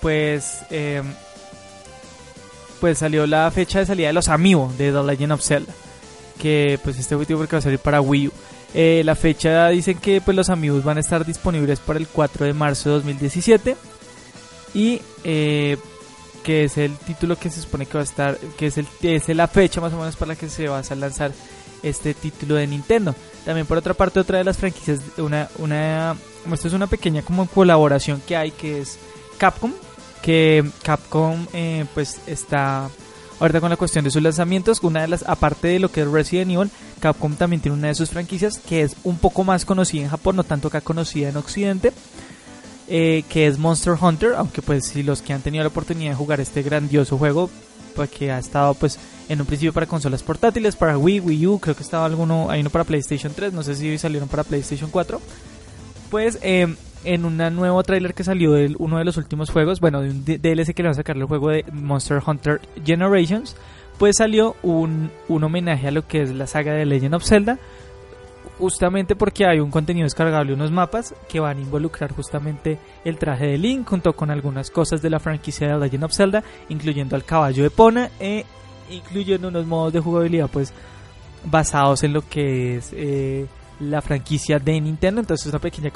pues 0.00 0.60
em, 0.70 1.04
pues 2.80 2.98
salió 2.98 3.26
la 3.26 3.50
fecha 3.50 3.80
de 3.80 3.86
salida 3.86 4.08
de 4.08 4.12
los 4.14 4.28
amigos 4.28 4.76
de 4.78 4.92
The 4.92 5.02
Legend 5.02 5.32
of 5.32 5.42
Zelda 5.42 5.72
que 6.40 6.78
pues 6.82 6.98
este 6.98 7.16
porque 7.16 7.34
va 7.34 7.58
a 7.58 7.60
salir 7.60 7.78
para 7.78 8.00
Wii 8.00 8.28
U. 8.28 8.32
Eh, 8.72 9.02
la 9.04 9.14
fecha 9.14 9.68
dicen 9.68 9.98
que 9.98 10.20
pues 10.20 10.36
los 10.36 10.48
amigos 10.48 10.84
van 10.84 10.96
a 10.96 11.00
estar 11.00 11.24
disponibles 11.26 11.80
para 11.80 11.98
el 11.98 12.06
4 12.06 12.46
de 12.46 12.52
marzo 12.52 12.88
de 12.88 12.94
2017 12.96 13.76
y 14.74 15.02
eh, 15.24 15.76
que 16.42 16.64
es 16.64 16.78
el 16.78 16.96
título 16.96 17.36
que 17.36 17.50
se 17.50 17.60
supone 17.62 17.86
que 17.86 17.94
va 17.94 18.00
a 18.00 18.04
estar 18.04 18.38
que 18.58 18.66
es 18.66 18.78
el 18.78 18.86
es 19.02 19.28
la 19.28 19.48
fecha 19.48 19.80
más 19.80 19.92
o 19.92 19.98
menos 19.98 20.16
para 20.16 20.30
la 20.30 20.36
que 20.36 20.48
se 20.48 20.68
va 20.68 20.78
a 20.78 20.94
lanzar 20.94 21.32
este 21.82 22.14
título 22.14 22.54
de 22.56 22.66
Nintendo 22.66 23.14
también 23.44 23.66
por 23.66 23.78
otra 23.78 23.94
parte 23.94 24.20
otra 24.20 24.38
de 24.38 24.44
las 24.44 24.58
franquicias 24.58 25.00
una 25.18 25.48
una 25.58 26.16
esto 26.52 26.68
es 26.68 26.74
una 26.74 26.86
pequeña 26.86 27.22
como 27.22 27.46
colaboración 27.46 28.22
que 28.26 28.36
hay 28.36 28.50
que 28.50 28.80
es 28.80 28.98
Capcom 29.38 29.72
que 30.22 30.68
Capcom 30.82 31.46
eh, 31.52 31.84
pues 31.94 32.20
está 32.26 32.90
ahorita 33.40 33.60
con 33.60 33.70
la 33.70 33.76
cuestión 33.76 34.04
de 34.04 34.10
sus 34.10 34.22
lanzamientos. 34.22 34.80
Una 34.82 35.02
de 35.02 35.08
las, 35.08 35.24
aparte 35.26 35.68
de 35.68 35.80
lo 35.80 35.90
que 35.90 36.02
es 36.02 36.08
Resident 36.08 36.50
Evil, 36.52 36.70
Capcom 37.00 37.34
también 37.34 37.60
tiene 37.60 37.76
una 37.76 37.88
de 37.88 37.94
sus 37.94 38.10
franquicias 38.10 38.58
que 38.58 38.82
es 38.82 38.96
un 39.02 39.18
poco 39.18 39.42
más 39.44 39.64
conocida 39.64 40.02
en 40.02 40.10
Japón, 40.10 40.36
no 40.36 40.44
tanto 40.44 40.70
que 40.70 40.80
conocida 40.80 41.30
en 41.30 41.36
Occidente. 41.36 41.92
Eh, 42.92 43.22
que 43.28 43.46
es 43.46 43.56
Monster 43.56 43.94
Hunter, 44.00 44.34
aunque 44.36 44.62
pues 44.62 44.88
si 44.88 45.04
los 45.04 45.22
que 45.22 45.32
han 45.32 45.42
tenido 45.42 45.62
la 45.62 45.68
oportunidad 45.68 46.10
de 46.10 46.16
jugar 46.16 46.40
este 46.40 46.60
grandioso 46.62 47.16
juego, 47.18 47.48
pues 47.94 48.10
que 48.10 48.32
ha 48.32 48.38
estado 48.40 48.74
pues 48.74 48.98
en 49.28 49.40
un 49.40 49.46
principio 49.46 49.72
para 49.72 49.86
consolas 49.86 50.24
portátiles, 50.24 50.74
para 50.74 50.98
Wii, 50.98 51.20
Wii 51.20 51.46
U, 51.46 51.60
creo 51.60 51.76
que 51.76 51.84
estaba 51.84 52.04
alguno, 52.04 52.50
hay 52.50 52.62
uno 52.62 52.70
para 52.70 52.82
PlayStation 52.82 53.32
3, 53.32 53.52
no 53.52 53.62
sé 53.62 53.76
si 53.76 53.96
salieron 53.96 54.28
para 54.28 54.42
PlayStation 54.42 54.90
4, 54.90 55.20
pues 56.10 56.40
eh, 56.42 56.66
en 57.04 57.24
un 57.24 57.36
nuevo 57.36 57.80
tráiler 57.84 58.12
que 58.12 58.24
salió 58.24 58.54
de 58.54 58.74
uno 58.80 58.98
de 58.98 59.04
los 59.04 59.16
últimos 59.16 59.50
juegos, 59.50 59.78
bueno, 59.78 60.00
de 60.02 60.10
un 60.10 60.24
DLC 60.24 60.74
que 60.74 60.82
le 60.82 60.88
va 60.88 60.92
a 60.92 60.96
sacar 60.96 61.16
el 61.16 61.26
juego 61.26 61.50
de 61.50 61.64
Monster 61.72 62.20
Hunter 62.26 62.60
Generations, 62.84 63.54
pues 63.98 64.16
salió 64.16 64.56
un, 64.62 65.12
un 65.28 65.44
homenaje 65.44 65.86
a 65.86 65.90
lo 65.92 66.08
que 66.08 66.22
es 66.22 66.30
la 66.30 66.48
saga 66.48 66.72
de 66.72 66.86
Legend 66.86 67.14
of 67.14 67.24
Zelda, 67.24 67.60
justamente 68.60 69.16
porque 69.16 69.46
hay 69.46 69.58
un 69.58 69.70
contenido 69.70 70.04
descargable, 70.04 70.52
unos 70.52 70.70
mapas 70.70 71.14
que 71.28 71.40
van 71.40 71.56
a 71.56 71.60
involucrar 71.62 72.12
justamente 72.12 72.78
el 73.04 73.16
traje 73.16 73.46
de 73.46 73.58
Link 73.58 73.88
junto 73.88 74.12
con 74.12 74.30
algunas 74.30 74.70
cosas 74.70 75.00
de 75.00 75.08
la 75.08 75.18
franquicia 75.18 75.66
de 75.66 75.78
Legend 75.78 76.04
of 76.04 76.12
Zelda, 76.12 76.44
incluyendo 76.68 77.16
al 77.16 77.24
caballo 77.24 77.62
de 77.62 77.70
Pona 77.70 78.10
e 78.20 78.44
incluyendo 78.90 79.48
unos 79.48 79.66
modos 79.66 79.94
de 79.94 80.00
jugabilidad 80.00 80.50
pues 80.52 80.74
basados 81.44 82.04
en 82.04 82.12
lo 82.12 82.28
que 82.28 82.76
es 82.76 82.90
eh, 82.92 83.46
la 83.80 84.02
franquicia 84.02 84.58
de 84.58 84.78
Nintendo. 84.78 85.22
Entonces 85.22 85.46
es 85.46 85.52
una 85.52 85.60
pequeña 85.60 85.90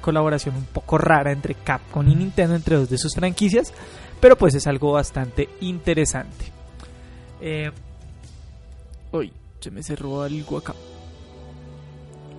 colaboración 0.00 0.56
un 0.56 0.64
poco 0.64 0.98
rara 0.98 1.30
entre 1.30 1.54
Capcom 1.54 2.06
y 2.08 2.16
Nintendo, 2.16 2.56
entre 2.56 2.76
dos 2.76 2.90
de 2.90 2.98
sus 2.98 3.14
franquicias, 3.14 3.72
pero 4.20 4.36
pues 4.36 4.56
es 4.56 4.66
algo 4.66 4.92
bastante 4.92 5.48
interesante. 5.60 6.52
Eh, 7.40 7.70
uy, 9.12 9.32
se 9.60 9.70
me 9.70 9.84
cerró 9.84 10.22
algo 10.22 10.58
acá. 10.58 10.74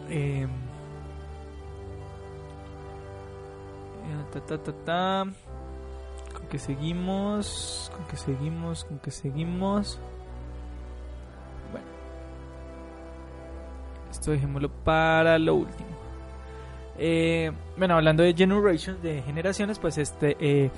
Eh, 0.10 0.48
con 6.34 6.48
que 6.48 6.60
seguimos, 6.60 7.92
con 7.96 8.06
que 8.08 8.18
seguimos, 8.18 8.84
con 8.86 9.00
que 9.00 9.12
seguimos. 9.12 10.00
Bueno, 11.72 11.88
esto 14.12 14.32
dejémoslo 14.32 14.70
para 14.70 15.38
lo 15.40 15.56
último. 15.56 15.90
Eh, 16.98 17.52
bueno, 17.78 17.96
hablando 17.96 18.24
de 18.24 18.34
Generations, 18.34 19.02
de 19.02 19.22
generaciones, 19.22 19.80
pues 19.80 19.98
este, 19.98 20.36
eh, 20.40 20.70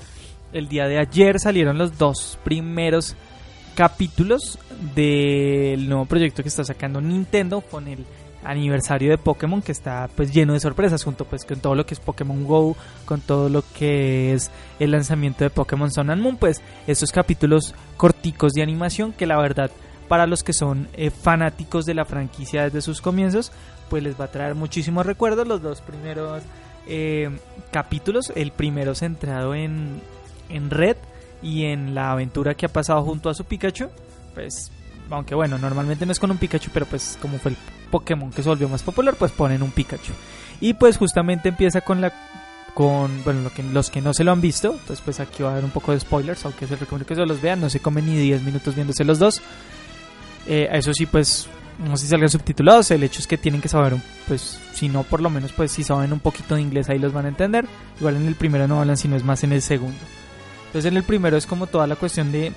el 0.53 0.67
día 0.67 0.87
de 0.87 0.99
ayer 0.99 1.39
salieron 1.39 1.77
los 1.77 1.97
dos 1.97 2.37
primeros 2.43 3.15
capítulos 3.75 4.59
del 4.93 5.87
nuevo 5.87 6.05
proyecto 6.05 6.43
que 6.43 6.49
está 6.49 6.63
sacando 6.63 7.01
Nintendo 7.01 7.61
con 7.61 7.87
el 7.87 8.05
aniversario 8.43 9.11
de 9.11 9.17
Pokémon 9.17 9.61
que 9.61 9.71
está 9.71 10.09
pues 10.15 10.33
lleno 10.33 10.53
de 10.53 10.59
sorpresas 10.59 11.03
junto 11.03 11.25
pues 11.25 11.45
con 11.45 11.59
todo 11.59 11.75
lo 11.75 11.85
que 11.85 11.93
es 11.93 11.99
Pokémon 11.99 12.45
Go, 12.45 12.75
con 13.05 13.21
todo 13.21 13.49
lo 13.49 13.63
que 13.77 14.33
es 14.33 14.51
el 14.79 14.91
lanzamiento 14.91 15.43
de 15.43 15.49
Pokémon 15.49 15.91
Sun 15.91 16.09
and 16.09 16.21
Moon, 16.21 16.37
pues 16.37 16.61
estos 16.87 17.11
capítulos 17.11 17.75
corticos 17.97 18.53
de 18.53 18.63
animación 18.63 19.13
que 19.13 19.25
la 19.25 19.37
verdad 19.37 19.71
para 20.07 20.27
los 20.27 20.43
que 20.43 20.53
son 20.53 20.89
eh, 20.93 21.09
fanáticos 21.09 21.85
de 21.85 21.93
la 21.93 22.03
franquicia 22.03 22.63
desde 22.63 22.81
sus 22.81 22.99
comienzos, 22.99 23.51
pues 23.89 24.03
les 24.03 24.19
va 24.19 24.25
a 24.25 24.31
traer 24.31 24.55
muchísimos 24.55 25.05
recuerdos 25.05 25.47
los 25.47 25.61
dos 25.61 25.79
primeros 25.81 26.43
eh, 26.85 27.29
capítulos, 27.71 28.33
el 28.35 28.51
primero 28.51 28.93
centrado 28.93 29.55
en, 29.55 30.01
en 30.49 30.69
Red 30.69 30.97
y 31.41 31.65
en 31.65 31.95
la 31.95 32.11
aventura 32.11 32.55
que 32.55 32.65
ha 32.65 32.69
pasado 32.69 33.01
junto 33.03 33.29
a 33.29 33.33
su 33.33 33.45
Pikachu, 33.45 33.87
pues 34.33 34.71
aunque 35.09 35.35
bueno, 35.35 35.57
normalmente 35.57 36.05
no 36.05 36.11
es 36.11 36.19
con 36.19 36.31
un 36.31 36.37
Pikachu, 36.37 36.71
pero 36.73 36.85
pues 36.85 37.17
como 37.21 37.37
fue 37.37 37.51
el 37.51 37.57
Pokémon 37.91 38.31
que 38.31 38.41
se 38.41 38.49
volvió 38.49 38.67
más 38.67 38.81
popular, 38.81 39.15
pues 39.15 39.31
ponen 39.31 39.61
un 39.61 39.69
Pikachu. 39.71 40.13
Y 40.59 40.73
pues 40.73 40.97
justamente 40.97 41.49
empieza 41.49 41.81
con 41.81 42.01
la 42.01 42.11
con 42.73 43.23
bueno, 43.23 43.41
lo 43.41 43.53
que, 43.53 43.63
los 43.63 43.89
que 43.89 44.01
no 44.01 44.13
se 44.13 44.23
lo 44.23 44.31
han 44.31 44.39
visto, 44.39 44.71
entonces 44.71 45.01
pues 45.03 45.19
aquí 45.19 45.43
va 45.43 45.49
a 45.49 45.51
haber 45.53 45.65
un 45.65 45.71
poco 45.71 45.91
de 45.91 45.99
spoilers, 45.99 46.45
aunque 46.45 46.67
se 46.67 46.77
recomiendo 46.77 47.05
que 47.05 47.15
se 47.15 47.25
los 47.25 47.41
vean, 47.41 47.59
no 47.59 47.69
se 47.69 47.81
comen 47.81 48.05
ni 48.05 48.15
10 48.15 48.43
minutos 48.43 48.75
viéndose 48.75 49.03
los 49.03 49.19
dos. 49.19 49.41
Eh, 50.47 50.69
eso 50.71 50.93
sí, 50.93 51.05
pues 51.05 51.49
no 51.79 51.97
sé 51.97 52.05
si 52.05 52.09
salgan 52.09 52.29
subtitulados, 52.29 52.89
el 52.91 53.03
hecho 53.03 53.19
es 53.19 53.27
que 53.27 53.37
tienen 53.37 53.61
que 53.61 53.67
saber, 53.67 53.95
pues 54.27 54.59
si 54.73 54.87
no 54.87 55.03
por 55.03 55.21
lo 55.21 55.29
menos 55.29 55.51
pues 55.51 55.71
si 55.71 55.83
saben 55.83 56.13
un 56.13 56.19
poquito 56.19 56.55
de 56.55 56.61
inglés 56.61 56.89
ahí 56.89 56.99
los 56.99 57.13
van 57.13 57.25
a 57.25 57.29
entender. 57.29 57.65
Igual 57.99 58.15
en 58.15 58.27
el 58.27 58.35
primero 58.35 58.67
no 58.67 58.79
hablan, 58.79 58.97
sino 58.97 59.15
es 59.15 59.23
más 59.23 59.43
en 59.43 59.51
el 59.51 59.61
segundo. 59.61 59.99
Entonces 60.67 60.89
en 60.89 60.97
el 60.97 61.03
primero 61.03 61.35
es 61.35 61.45
como 61.45 61.67
toda 61.67 61.87
la 61.87 61.97
cuestión 61.97 62.31
de 62.31 62.53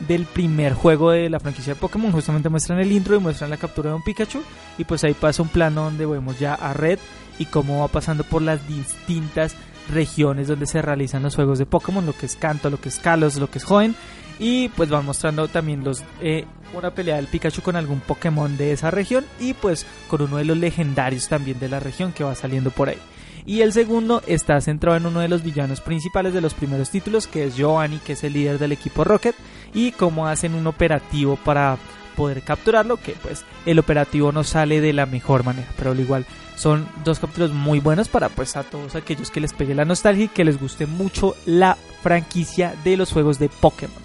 del 0.00 0.24
primer 0.26 0.74
juego 0.74 1.10
de 1.10 1.30
la 1.30 1.40
franquicia 1.40 1.74
de 1.74 1.80
Pokémon. 1.80 2.12
Justamente 2.12 2.48
muestran 2.48 2.78
el 2.78 2.92
intro 2.92 3.16
y 3.16 3.20
muestran 3.20 3.50
la 3.50 3.56
captura 3.56 3.90
de 3.90 3.96
un 3.96 4.02
Pikachu. 4.02 4.42
Y 4.78 4.84
pues 4.84 5.04
ahí 5.04 5.14
pasa 5.14 5.42
un 5.42 5.48
plano 5.48 5.84
donde 5.84 6.06
vemos 6.06 6.38
ya 6.38 6.54
a 6.54 6.72
Red 6.72 6.98
y 7.38 7.46
cómo 7.46 7.80
va 7.80 7.88
pasando 7.88 8.24
por 8.24 8.42
las 8.42 8.66
distintas 8.68 9.56
regiones 9.92 10.48
donde 10.48 10.66
se 10.66 10.80
realizan 10.82 11.22
los 11.22 11.34
juegos 11.34 11.58
de 11.58 11.66
Pokémon, 11.66 12.06
lo 12.06 12.12
que 12.12 12.26
es 12.26 12.36
Canto, 12.36 12.70
lo 12.70 12.80
que 12.80 12.88
es 12.88 12.98
Kalos, 12.98 13.36
lo 13.36 13.50
que 13.50 13.58
es 13.58 13.64
Joven. 13.64 13.94
Y 14.38 14.68
pues 14.70 14.88
van 14.88 15.04
mostrando 15.04 15.46
también 15.48 15.84
los 15.84 16.02
eh, 16.20 16.44
una 16.76 16.90
pelea 16.92 17.16
del 17.16 17.28
Pikachu 17.28 17.62
con 17.62 17.76
algún 17.76 18.00
Pokémon 18.00 18.56
de 18.56 18.72
esa 18.72 18.90
región 18.90 19.24
y 19.38 19.54
pues 19.54 19.86
con 20.08 20.22
uno 20.22 20.38
de 20.38 20.44
los 20.44 20.56
legendarios 20.56 21.28
también 21.28 21.60
de 21.60 21.68
la 21.68 21.78
región 21.78 22.12
que 22.12 22.24
va 22.24 22.34
saliendo 22.34 22.70
por 22.70 22.88
ahí. 22.88 22.98
Y 23.46 23.60
el 23.60 23.72
segundo 23.72 24.22
está 24.26 24.60
centrado 24.60 24.96
en 24.96 25.06
uno 25.06 25.20
de 25.20 25.28
los 25.28 25.42
villanos 25.42 25.82
principales 25.82 26.32
de 26.32 26.40
los 26.40 26.54
primeros 26.54 26.88
títulos, 26.88 27.26
que 27.26 27.44
es 27.44 27.56
Giovanni, 27.56 27.98
que 27.98 28.14
es 28.14 28.24
el 28.24 28.32
líder 28.32 28.58
del 28.58 28.72
equipo 28.72 29.04
Rocket, 29.04 29.36
y 29.74 29.92
cómo 29.92 30.28
hacen 30.28 30.54
un 30.54 30.66
operativo 30.66 31.36
para 31.36 31.76
poder 32.16 32.42
capturarlo, 32.42 32.96
que 32.96 33.12
pues 33.12 33.44
el 33.66 33.78
operativo 33.78 34.32
no 34.32 34.44
sale 34.44 34.80
de 34.80 34.92
la 34.92 35.04
mejor 35.04 35.44
manera, 35.44 35.68
pero 35.76 35.90
al 35.90 36.00
igual 36.00 36.24
son 36.56 36.88
dos 37.04 37.18
capítulos 37.18 37.52
muy 37.52 37.80
buenos 37.80 38.08
para 38.08 38.28
pues 38.28 38.56
a 38.56 38.62
todos 38.62 38.94
aquellos 38.94 39.30
que 39.30 39.40
les 39.40 39.52
pegue 39.52 39.74
la 39.74 39.84
nostalgia 39.84 40.26
y 40.26 40.28
que 40.28 40.44
les 40.44 40.60
guste 40.60 40.86
mucho 40.86 41.34
la 41.44 41.76
franquicia 42.02 42.74
de 42.84 42.96
los 42.96 43.12
juegos 43.12 43.38
de 43.38 43.48
Pokémon. 43.48 44.02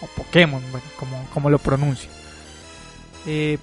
O 0.00 0.06
Pokémon, 0.06 0.62
bueno, 0.70 0.86
como, 0.98 1.28
como 1.32 1.50
lo 1.50 1.58
pronuncio. 1.58 2.10
Eh, 3.26 3.58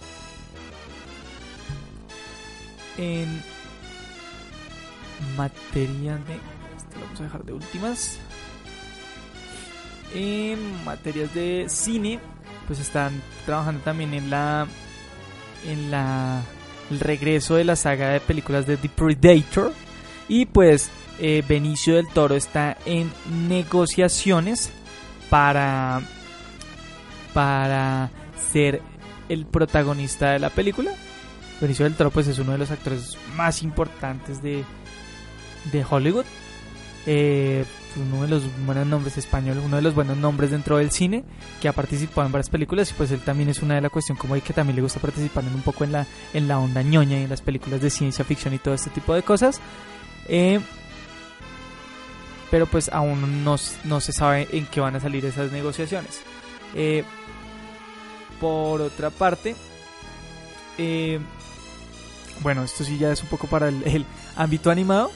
en 2.98 3.42
materia 5.38 6.16
de... 6.18 6.36
Esto 6.78 7.00
lo 7.00 7.06
vamos 7.06 7.20
a 7.20 7.24
dejar 7.24 7.44
de 7.44 7.54
últimas. 7.54 8.20
En 10.14 10.84
materias 10.84 11.34
de 11.34 11.66
cine, 11.70 12.20
pues 12.68 12.80
están 12.80 13.22
trabajando 13.46 13.82
también 13.82 14.14
en 14.14 14.30
la... 14.30 14.68
En 15.68 15.92
la... 15.92 16.42
El 16.90 17.00
regreso 17.00 17.56
de 17.56 17.64
la 17.64 17.78
saga 17.78 18.10
de 18.10 18.20
películas 18.20 18.68
de 18.68 18.76
The 18.78 18.90
Predator. 18.90 19.74
Y 20.28 20.46
pues 20.46 20.90
eh, 21.20 21.44
Benicio 21.48 21.96
del 21.96 22.08
Toro 22.08 22.36
está 22.36 22.78
en 22.86 23.12
negociaciones 23.48 24.72
para... 25.30 26.02
Para 27.34 28.10
ser 28.52 28.82
el 29.30 29.46
protagonista 29.46 30.32
de 30.32 30.40
la 30.40 30.50
película. 30.50 30.92
Benicio 31.62 31.86
del 31.86 31.96
Toro 31.96 32.12
pues 32.12 32.28
es 32.28 32.40
uno 32.40 32.52
de 32.52 32.58
los 32.58 32.72
actores 32.72 33.18
más 33.36 33.64
importantes 33.64 34.42
de, 34.42 34.66
de 35.72 35.86
Hollywood. 35.90 36.26
Eh, 37.06 37.66
uno 37.98 38.24
de 38.24 38.28
los 38.28 38.44
buenos 38.66 38.88
nombres 38.88 39.18
españoles, 39.18 39.64
uno 39.66 39.76
de 39.76 39.82
los 39.82 39.96
buenos 39.96 40.18
nombres 40.18 40.52
dentro 40.52 40.78
del 40.78 40.92
cine, 40.92 41.24
que 41.62 41.68
ha 41.68 41.74
participado 41.74 42.26
en 42.26 42.32
varias 42.32 42.50
películas 42.50 42.92
y 42.92 42.94
pues 42.94 43.12
él 43.12 43.20
también 43.22 43.50
es 43.50 43.62
una 43.62 43.76
de 43.76 43.82
las 43.82 43.92
cuestiones 43.92 44.20
como 44.20 44.34
hay 44.34 44.42
que 44.42 44.54
también 44.54 44.76
le 44.76 44.82
gusta 44.82 45.00
participar 45.00 45.44
en 45.44 45.54
un 45.54 45.62
poco 45.62 45.84
en 45.84 45.92
la, 45.92 46.06
en 46.34 46.48
la 46.48 46.60
onda 46.60 46.82
ñoña 46.82 47.20
y 47.20 47.24
en 47.24 47.30
las 47.30 47.42
películas 47.42 47.82
de 47.82 47.90
ciencia 47.90 48.26
ficción 48.26 48.54
y 48.54 48.60
todo 48.60 48.74
este 48.74 48.90
tipo 48.90 49.14
de 49.14 49.24
cosas. 49.24 49.60
Eh, 50.28 50.60
pero 52.50 52.66
pues 52.66 52.90
aún 52.90 53.44
no, 53.44 53.56
no, 53.86 54.02
se 54.02 54.12
sabe 54.12 54.48
en 54.52 54.66
qué 54.66 54.82
van 54.82 54.96
a 54.96 55.00
salir 55.00 55.26
esas 55.26 55.52
negociaciones. 55.52 56.22
Eh, 56.76 57.04
por 58.40 58.82
otra 58.82 59.10
parte, 59.10 59.56
bueno, 62.42 62.64
esto 62.64 62.84
sí 62.84 62.98
ya 62.98 63.12
es 63.12 63.22
un 63.22 63.30
poco 63.30 63.48
para 63.48 63.70
el 63.70 64.06
ámbito 64.36 64.72
animado 64.72 65.12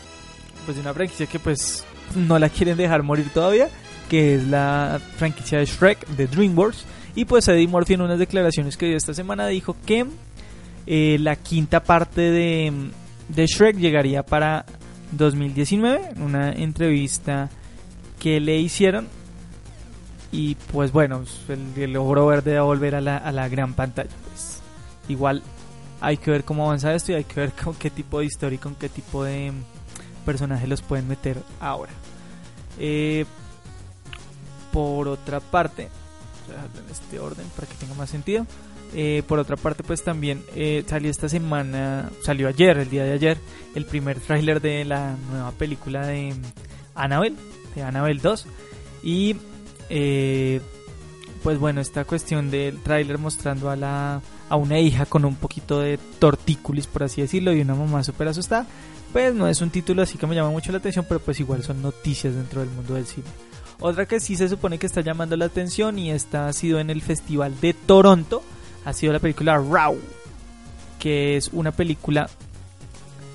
pues 0.65 0.75
de 0.75 0.81
una 0.81 0.93
franquicia 0.93 1.27
que 1.27 1.39
pues 1.39 1.85
no 2.15 2.39
la 2.39 2.49
quieren 2.49 2.77
dejar 2.77 3.03
morir 3.03 3.29
todavía, 3.33 3.69
que 4.09 4.35
es 4.35 4.47
la 4.47 4.99
franquicia 5.17 5.59
de 5.59 5.65
Shrek 5.65 6.07
de 6.07 6.27
DreamWorks. 6.27 6.85
Y 7.15 7.25
pues 7.25 7.47
Eddie 7.47 7.67
Murphy 7.67 7.93
en 7.93 8.01
unas 8.01 8.19
declaraciones 8.19 8.77
que 8.77 8.87
dio 8.87 8.97
esta 8.97 9.13
semana 9.13 9.47
dijo 9.47 9.75
que 9.85 10.05
eh, 10.85 11.17
la 11.19 11.35
quinta 11.35 11.81
parte 11.83 12.21
de, 12.21 12.71
de 13.29 13.45
Shrek 13.45 13.77
llegaría 13.77 14.23
para 14.23 14.65
2019, 15.11 16.09
en 16.15 16.21
una 16.21 16.51
entrevista 16.51 17.49
que 18.19 18.39
le 18.39 18.57
hicieron. 18.57 19.07
Y 20.31 20.55
pues 20.55 20.91
bueno, 20.91 21.23
el, 21.47 21.93
logró 21.93 22.27
ver 22.27 22.43
de 22.43 22.59
volver 22.59 22.95
a 22.95 23.01
la, 23.01 23.17
a 23.17 23.31
la 23.31 23.47
gran 23.47 23.73
pantalla. 23.73 24.09
Pues 24.29 24.61
igual 25.07 25.41
hay 26.01 26.17
que 26.17 26.31
ver 26.31 26.43
cómo 26.43 26.65
avanza 26.65 26.93
esto 26.93 27.13
y 27.13 27.15
hay 27.15 27.23
que 27.23 27.39
ver 27.39 27.51
con 27.63 27.73
qué 27.75 27.89
tipo 27.89 28.19
de 28.19 28.25
historia 28.25 28.55
y 28.55 28.59
con 28.59 28.75
qué 28.75 28.89
tipo 28.89 29.23
de 29.23 29.51
personajes 30.25 30.67
los 30.67 30.81
pueden 30.81 31.07
meter 31.07 31.37
ahora. 31.59 31.91
Eh, 32.79 33.25
por 34.73 35.07
otra 35.07 35.39
parte, 35.39 35.83
en 35.83 36.91
este 36.91 37.19
orden 37.19 37.45
para 37.55 37.67
que 37.67 37.75
tenga 37.75 37.93
más 37.93 38.09
sentido. 38.09 38.45
Eh, 38.93 39.23
por 39.27 39.39
otra 39.39 39.55
parte, 39.57 39.83
pues 39.83 40.03
también 40.03 40.43
eh, 40.55 40.83
salió 40.87 41.09
esta 41.09 41.29
semana, 41.29 42.09
salió 42.23 42.47
ayer, 42.47 42.77
el 42.77 42.89
día 42.89 43.03
de 43.03 43.13
ayer, 43.13 43.37
el 43.73 43.85
primer 43.85 44.19
tráiler 44.19 44.61
de 44.61 44.85
la 44.85 45.15
nueva 45.29 45.51
película 45.51 46.05
de 46.05 46.33
Annabelle, 46.93 47.35
de 47.73 47.83
Annabelle 47.83 48.21
2. 48.21 48.47
Y 49.03 49.35
pues 51.43 51.59
bueno, 51.59 51.79
esta 51.79 52.05
cuestión 52.05 52.49
del 52.49 52.81
tráiler 52.81 53.17
mostrando 53.17 53.69
a 53.69 53.75
la 53.75 54.21
a 54.49 54.55
una 54.55 54.79
hija 54.79 55.05
con 55.05 55.25
un 55.25 55.35
poquito 55.35 55.79
de 55.79 55.97
tortícolis, 56.19 56.87
por 56.87 57.03
así 57.03 57.21
decirlo, 57.21 57.53
y 57.53 57.61
una 57.61 57.75
mamá 57.75 58.03
súper 58.03 58.27
asustada 58.27 58.67
pues 59.15 59.33
no 59.33 59.47
es 59.47 59.61
un 59.61 59.69
título 59.69 60.01
así 60.01 60.17
que 60.17 60.27
me 60.27 60.35
llama 60.35 60.49
mucho 60.49 60.73
la 60.73 60.79
atención, 60.79 61.05
pero 61.07 61.21
pues 61.21 61.39
igual 61.39 61.63
son 61.63 61.81
noticias 61.81 62.35
dentro 62.35 62.59
del 62.59 62.69
mundo 62.69 62.95
del 62.95 63.05
cine. 63.05 63.25
Otra 63.79 64.05
que 64.05 64.19
sí 64.19 64.35
se 64.35 64.49
supone 64.49 64.77
que 64.77 64.87
está 64.87 64.99
llamando 64.99 65.37
la 65.37 65.45
atención 65.45 65.97
y 65.97 66.11
esta 66.11 66.49
ha 66.49 66.51
sido 66.51 66.81
en 66.81 66.89
el 66.89 67.01
Festival 67.01 67.57
de 67.61 67.73
Toronto, 67.73 68.43
ha 68.83 68.91
sido 68.91 69.13
la 69.13 69.19
película 69.19 69.55
Raw, 69.55 69.95
que 70.99 71.37
es 71.37 71.49
una 71.53 71.71
película 71.71 72.29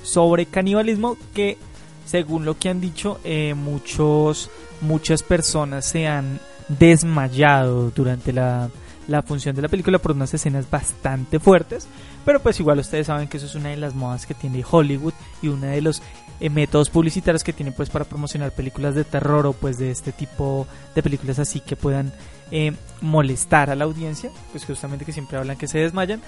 sobre 0.03 0.45
canibalismo 0.45 1.17
que 1.33 1.57
según 2.05 2.45
lo 2.45 2.59
que 2.59 2.69
han 2.69 2.83
dicho 2.83 3.19
eh, 3.25 3.55
muchos 3.55 4.51
muchas 4.83 5.23
personas 5.23 5.87
se 5.87 6.07
han 6.07 6.41
desmayado 6.69 7.91
durante 7.91 8.35
la 8.35 8.69
la 9.09 9.23
función 9.23 9.57
de 9.57 9.63
la 9.63 9.69
película 9.69 9.99
por 9.99 10.13
unas 10.13 10.33
escenas 10.35 10.71
bastante 10.71 11.41
fuertes, 11.41 11.89
pero 12.31 12.39
pues 12.45 12.61
igual 12.61 12.79
ustedes 12.79 13.09
saben 13.09 13.27
que 13.27 13.39
eso 13.39 13.47
es 13.47 13.57
una 13.57 13.71
de 13.71 13.77
las 13.77 13.97
modas 13.97 14.25
que 14.25 14.35
tiene 14.35 14.63
Hollywood 14.71 15.15
y 15.43 15.49
uno 15.49 15.67
de 15.67 15.83
los 15.83 16.01
eh, 16.39 16.49
métodos 16.49 16.89
publicitarios 16.89 17.43
que 17.43 17.53
tienen 17.53 17.75
pues 17.75 17.91
para 17.91 18.05
promocionar 18.05 18.53
películas 18.53 18.95
de 18.95 19.03
terror 19.03 19.49
o 19.49 19.53
pues 19.53 19.79
de 19.79 19.91
este 19.91 20.13
tipo 20.13 20.69
de 20.95 21.03
películas 21.03 21.41
así 21.41 21.59
que 21.59 21.75
puedan 21.75 22.13
eh, 22.53 22.73
molestar 23.01 23.69
a 23.69 23.75
la 23.75 23.83
audiencia, 23.83 24.31
pues 24.53 24.65
justamente 24.65 25.05
que 25.05 25.13
siempre 25.13 25.39
hablan 25.39 25.57
que 25.57 25.67
se 25.67 25.81
desmayan. 25.81 26.23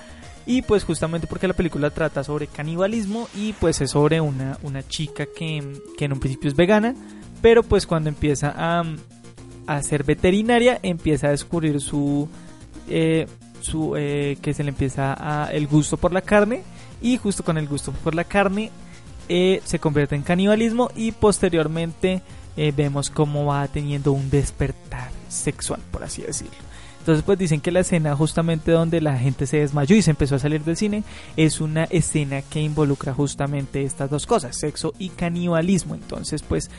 Y 0.45 0.63
pues 0.63 0.83
justamente 0.83 1.29
porque 1.29 1.47
la 1.47 1.55
película 1.55 1.91
trata 1.91 2.25
sobre 2.25 2.49
canibalismo 2.49 3.29
y 3.37 3.53
pues 3.53 3.81
es 3.81 3.93
sobre 3.93 4.21
una, 4.21 4.59
una 4.65 4.83
chica 4.83 5.27
que, 5.27 5.81
que 5.97 6.07
en 6.07 6.15
un 6.15 6.19
principio 6.19 6.51
es 6.51 6.57
vegana, 6.57 6.97
pero 7.41 7.63
pues 7.63 7.87
cuando 7.87 8.09
empieza 8.09 8.53
a, 8.57 8.83
a 9.69 9.83
ser 9.85 10.03
veterinaria 10.03 10.81
empieza 10.83 11.29
a 11.29 11.31
descubrir 11.31 11.81
su 11.81 12.29
eh, 12.89 13.29
eh, 13.97 14.37
que 14.41 14.55
se 14.55 14.65
le 14.65 14.71
empieza 14.71 15.15
a, 15.19 15.53
el 15.53 15.67
gusto 15.67 15.97
por 15.97 16.13
la 16.13 16.21
carne 16.21 16.63
y 17.01 17.17
justo 17.17 17.45
con 17.45 17.59
el 17.59 17.69
gusto 17.69 17.93
por 17.93 18.15
la 18.15 18.25
carne 18.25 18.71
eh, 19.29 19.61
se 19.65 19.79
convierte 19.79 20.15
en 20.15 20.23
canibalismo 20.23 20.91
y 20.95 21.13
posteriormente 21.13 22.23
vemos 22.77 23.09
cómo 23.09 23.47
va 23.47 23.67
teniendo 23.67 24.13
un 24.13 24.29
despertar 24.29 25.11
sexual, 25.29 25.81
por 25.91 26.05
así 26.05 26.21
decirlo. 26.21 26.53
Entonces 26.99 27.25
pues 27.25 27.39
dicen 27.39 27.63
que 27.63 27.73
la 27.73 27.81
escena 27.81 28.15
justamente 28.15 28.73
donde 28.73 29.01
la 29.01 29.17
gente 29.17 29.47
se 29.47 29.57
desmayó 29.57 29.97
y 29.97 30.03
se 30.03 30.11
empezó 30.11 30.35
a 30.35 30.39
salir 30.39 30.63
del 30.63 30.77
cine 30.77 31.03
es 31.39 31.63
una 31.63 31.85
escena 31.85 32.43
que 32.43 32.61
involucra 32.61 33.15
justamente 33.15 33.85
estas 33.85 34.11
dos 34.11 34.27
cosas, 34.27 34.55
sexo 34.55 34.93
y 34.99 35.09
canibalismo. 35.09 35.95
Entonces 35.95 36.43
pues 36.43 36.71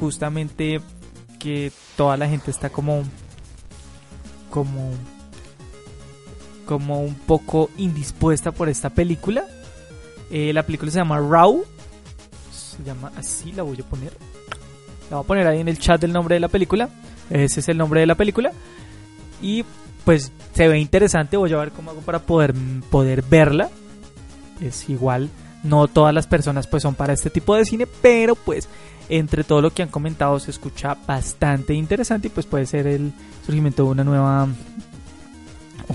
justamente 0.00 0.80
que 1.38 1.70
toda 1.96 2.16
la 2.16 2.28
gente 2.28 2.50
está 2.50 2.70
como 2.70 3.04
como 4.50 4.90
como 6.66 7.00
un 7.00 7.14
poco 7.14 7.70
indispuesta 7.78 8.52
por 8.52 8.68
esta 8.68 8.90
película. 8.90 9.44
Eh, 10.30 10.52
la 10.52 10.64
película 10.64 10.90
se 10.90 10.98
llama 10.98 11.18
Raw. 11.18 11.64
Se 12.52 12.82
llama 12.84 13.12
así, 13.16 13.52
la 13.52 13.62
voy 13.62 13.80
a 13.80 13.84
poner. 13.84 14.12
La 15.10 15.16
voy 15.16 15.24
a 15.24 15.26
poner 15.26 15.46
ahí 15.46 15.60
en 15.60 15.68
el 15.68 15.78
chat 15.78 16.02
el 16.04 16.12
nombre 16.12 16.34
de 16.34 16.40
la 16.40 16.48
película. 16.48 16.90
Ese 17.30 17.60
es 17.60 17.68
el 17.68 17.78
nombre 17.78 18.00
de 18.00 18.06
la 18.06 18.16
película. 18.16 18.52
Y 19.40 19.64
pues 20.04 20.32
se 20.52 20.68
ve 20.68 20.78
interesante. 20.78 21.36
Voy 21.36 21.52
a 21.52 21.56
ver 21.56 21.70
cómo 21.70 21.92
hago 21.92 22.00
para 22.00 22.18
poder, 22.18 22.54
poder 22.90 23.22
verla. 23.22 23.70
Es 24.60 24.90
igual. 24.90 25.30
No 25.62 25.88
todas 25.88 26.14
las 26.14 26.26
personas 26.26 26.66
pues 26.66 26.82
son 26.82 26.94
para 26.94 27.12
este 27.12 27.30
tipo 27.30 27.54
de 27.56 27.64
cine. 27.64 27.86
Pero 27.86 28.34
pues 28.34 28.68
entre 29.08 29.44
todo 29.44 29.62
lo 29.62 29.70
que 29.70 29.82
han 29.82 29.88
comentado 29.88 30.38
se 30.40 30.50
escucha 30.50 30.96
bastante 31.06 31.72
interesante. 31.74 32.26
Y 32.26 32.30
pues 32.30 32.46
puede 32.46 32.66
ser 32.66 32.86
el, 32.86 33.12
surgimiento 33.46 33.84
de 33.84 33.90
una 33.90 34.04
nueva 34.04 34.48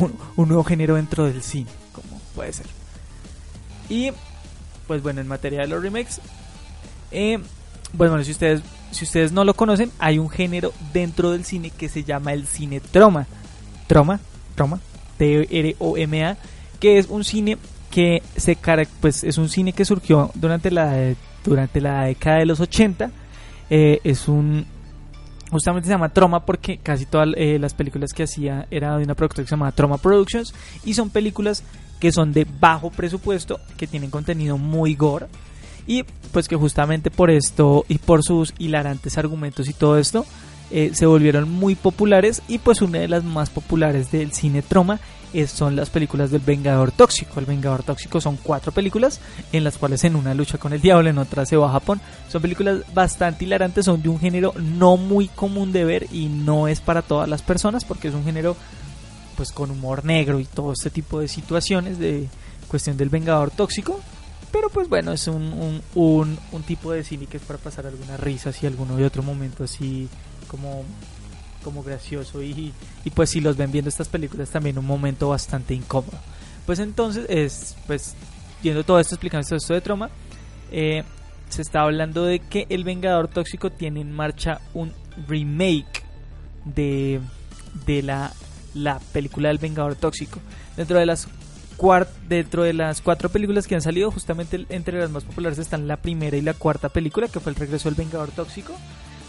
un, 0.01 0.47
nuevo 0.47 0.63
género 0.63 0.95
dentro 0.95 1.25
del 1.25 1.41
cine, 1.41 1.69
como 1.91 2.19
puede 2.35 2.53
ser. 2.53 2.65
Y 3.89 4.11
pues 4.87 5.01
bueno, 5.01 5.21
en 5.21 5.27
materia 5.27 5.61
de 5.61 5.67
los 5.67 5.81
remakes, 5.81 6.21
eh, 7.11 7.39
bueno, 7.93 8.23
si 8.23 8.31
ustedes 8.31 8.61
si 8.91 9.05
ustedes 9.05 9.31
no 9.31 9.43
lo 9.43 9.53
conocen, 9.53 9.91
hay 9.99 10.19
un 10.19 10.29
género 10.29 10.73
dentro 10.93 11.31
del 11.31 11.45
cine 11.45 11.69
que 11.71 11.89
se 11.89 12.03
llama 12.03 12.33
el 12.33 12.45
cine 12.45 12.79
troma. 12.79 13.25
Troma, 13.87 14.19
troma, 14.55 14.79
T 15.17 15.47
R 15.49 15.75
O 15.79 15.97
M 15.97 16.25
A, 16.25 16.37
que 16.79 16.97
es 16.97 17.07
un 17.07 17.23
cine 17.23 17.57
que 17.89 18.21
se 18.37 18.57
pues 19.01 19.23
es 19.23 19.37
un 19.37 19.49
cine 19.49 19.73
que 19.73 19.83
surgió 19.83 20.31
durante 20.35 20.71
la 20.71 21.13
durante 21.43 21.81
la 21.81 22.05
década 22.05 22.37
de 22.37 22.45
los 22.45 22.59
80. 22.59 23.11
Eh, 23.69 23.99
es 24.03 24.27
un 24.27 24.65
justamente 25.51 25.87
se 25.87 25.93
llama 25.93 26.09
Troma 26.09 26.45
porque 26.45 26.77
casi 26.77 27.05
todas 27.05 27.29
eh, 27.35 27.59
las 27.59 27.73
películas 27.73 28.13
que 28.13 28.23
hacía 28.23 28.67
era 28.71 28.97
de 28.97 29.03
una 29.03 29.15
productora 29.15 29.43
que 29.43 29.49
se 29.49 29.55
llama 29.55 29.71
Troma 29.71 29.97
Productions 29.97 30.53
y 30.85 30.93
son 30.93 31.09
películas 31.09 31.63
que 31.99 32.11
son 32.11 32.33
de 32.33 32.47
bajo 32.59 32.89
presupuesto, 32.89 33.59
que 33.77 33.85
tienen 33.85 34.09
contenido 34.09 34.57
muy 34.57 34.95
gore 34.95 35.27
y 35.85 36.03
pues 36.31 36.47
que 36.47 36.55
justamente 36.55 37.11
por 37.11 37.29
esto 37.29 37.85
y 37.87 37.97
por 37.97 38.23
sus 38.23 38.53
hilarantes 38.57 39.17
argumentos 39.17 39.67
y 39.67 39.73
todo 39.73 39.97
esto 39.97 40.25
eh, 40.71 40.91
se 40.93 41.05
volvieron 41.05 41.51
muy 41.51 41.75
populares 41.75 42.41
y 42.47 42.57
pues 42.57 42.81
una 42.81 42.99
de 42.99 43.09
las 43.09 43.23
más 43.23 43.49
populares 43.49 44.09
del 44.09 44.31
cine 44.31 44.61
Troma 44.61 44.99
son 45.47 45.75
las 45.75 45.89
películas 45.89 46.31
del 46.31 46.41
Vengador 46.41 46.91
Tóxico. 46.91 47.39
El 47.39 47.45
Vengador 47.45 47.83
Tóxico 47.83 48.19
son 48.19 48.37
cuatro 48.37 48.71
películas 48.71 49.19
en 49.51 49.63
las 49.63 49.77
cuales 49.77 50.03
en 50.03 50.15
una 50.15 50.33
lucha 50.33 50.57
con 50.57 50.73
el 50.73 50.81
diablo, 50.81 51.09
en 51.09 51.17
otra 51.17 51.45
se 51.45 51.57
va 51.57 51.69
a 51.69 51.73
Japón. 51.73 52.01
Son 52.29 52.41
películas 52.41 52.81
bastante 52.93 53.45
hilarantes, 53.45 53.85
son 53.85 54.01
de 54.01 54.09
un 54.09 54.19
género 54.19 54.53
no 54.57 54.97
muy 54.97 55.27
común 55.27 55.71
de 55.71 55.85
ver 55.85 56.07
y 56.11 56.27
no 56.27 56.67
es 56.67 56.81
para 56.81 57.01
todas 57.01 57.29
las 57.29 57.41
personas 57.41 57.85
porque 57.85 58.09
es 58.09 58.13
un 58.13 58.25
género 58.25 58.55
pues 59.35 59.51
con 59.51 59.71
humor 59.71 60.05
negro 60.05 60.39
y 60.39 60.45
todo 60.45 60.73
este 60.73 60.89
tipo 60.89 61.19
de 61.19 61.27
situaciones 61.27 61.97
de 61.97 62.27
cuestión 62.67 62.97
del 62.97 63.09
Vengador 63.09 63.51
Tóxico. 63.51 63.99
Pero 64.51 64.69
pues 64.69 64.89
bueno, 64.89 65.13
es 65.13 65.27
un, 65.27 65.81
un, 65.95 66.37
un, 66.51 66.63
tipo 66.63 66.91
de 66.91 67.05
cine 67.05 67.25
que 67.25 67.37
es 67.37 67.43
para 67.43 67.57
pasar 67.57 67.87
algunas 67.87 68.19
risas 68.19 68.61
y 68.61 68.67
alguno 68.67 68.97
de 68.97 69.05
otro 69.05 69.23
momento 69.23 69.63
así 69.63 70.09
como 70.47 70.83
como 71.61 71.83
gracioso 71.83 72.41
y, 72.41 72.73
pues 73.13 73.29
si 73.29 73.41
los 73.41 73.57
ven 73.57 73.71
viendo 73.71 73.89
estas 73.89 74.07
películas 74.07 74.49
también 74.49 74.77
un 74.77 74.85
momento 74.85 75.29
bastante 75.29 75.73
incómodo. 75.73 76.17
Pues 76.65 76.79
entonces 76.79 77.25
es 77.29 77.75
pues 77.87 78.15
viendo 78.61 78.83
todo 78.83 78.99
esto, 78.99 79.15
explicando 79.15 79.47
todo 79.47 79.57
esto 79.57 79.73
de 79.73 79.81
troma, 79.81 80.09
eh, 80.71 81.03
se 81.49 81.61
está 81.61 81.81
hablando 81.81 82.23
de 82.23 82.39
que 82.39 82.65
El 82.69 82.83
Vengador 82.83 83.27
Tóxico 83.27 83.71
tiene 83.71 84.01
en 84.01 84.11
marcha 84.11 84.61
un 84.73 84.93
remake 85.27 86.03
de, 86.65 87.19
de 87.85 88.03
la, 88.03 88.31
la 88.73 88.99
película 89.11 89.49
del 89.49 89.57
Vengador 89.57 89.95
Tóxico. 89.95 90.39
Dentro 90.77 90.97
de 90.99 91.05
las 91.05 91.27
dentro 92.29 92.61
de 92.61 92.73
las 92.73 93.01
cuatro 93.01 93.29
películas 93.29 93.65
que 93.65 93.73
han 93.73 93.81
salido, 93.81 94.11
justamente 94.11 94.67
entre 94.69 94.99
las 94.99 95.09
más 95.09 95.23
populares 95.23 95.57
están 95.57 95.87
la 95.87 95.97
primera 95.97 96.37
y 96.37 96.41
la 96.41 96.53
cuarta 96.53 96.89
película, 96.89 97.27
que 97.27 97.39
fue 97.39 97.51
El 97.51 97.55
Regreso 97.55 97.89
del 97.89 97.95
Vengador 97.95 98.29
Tóxico 98.29 98.73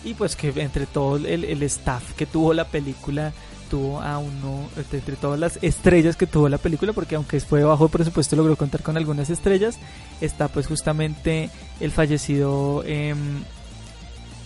y 0.05 0.15
pues 0.15 0.37
que 0.37 0.53
entre 0.57 0.87
todo 0.87 1.17
el, 1.17 1.45
el 1.45 1.63
staff 1.65 2.13
que 2.15 2.27
tuvo 2.27 2.55
la 2.55 2.67
película 2.67 3.33
tuvo 3.71 4.01
a 4.01 4.19
uno 4.19 4.69
entre 4.77 5.17
todas 5.17 5.39
las 5.39 5.59
estrellas 5.63 6.17
que 6.17 6.27
tuvo 6.27 6.49
la 6.49 6.59
película 6.59 6.93
porque 6.93 7.15
aunque 7.15 7.41
fue 7.41 7.65
bajo 7.65 7.89
presupuesto 7.89 8.37
logró 8.37 8.57
contar 8.57 8.83
con 8.83 8.97
algunas 8.97 9.31
estrellas 9.31 9.79
está 10.21 10.49
pues 10.49 10.67
justamente 10.67 11.51
el 11.81 11.91
fallecido 11.91 12.85
em, 12.85 13.43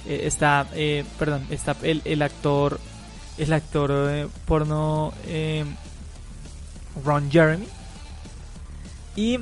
eh, 0.07 0.23
está 0.25 0.69
eh, 0.75 1.05
perdón 1.19 1.45
está 1.51 1.75
el, 1.83 2.03
el, 2.05 2.23
actor 2.23 2.79
el 3.39 3.53
actor 3.53 3.91
eh, 3.93 4.29
porno 4.47 5.13
em, 5.27 5.67
Ron 7.05 7.31
Jeremy. 7.31 7.67
Y 9.15 9.39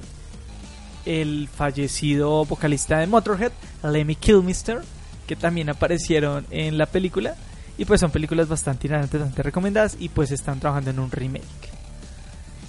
el 1.05 1.49
fallecido 1.49 2.45
vocalista 2.45 2.99
de 2.99 3.07
Motorhead 3.07 3.53
Lemmy 3.83 4.17
Kilmister 4.17 4.83
que 5.27 5.37
también 5.37 5.71
aparecieron 5.71 6.47
en 6.51 6.79
la 6.79 6.87
película. 6.87 7.35
Y 7.77 7.85
pues 7.87 8.01
son 8.01 8.13
películas 8.13 8.49
bastante 8.49 8.87
bastante 8.89 9.43
recomendadas 9.43 9.97
y 9.99 10.09
pues 10.09 10.31
están 10.31 10.61
trabajando 10.61 10.91
en 10.91 11.01
un 11.01 11.11
remake. 11.11 11.45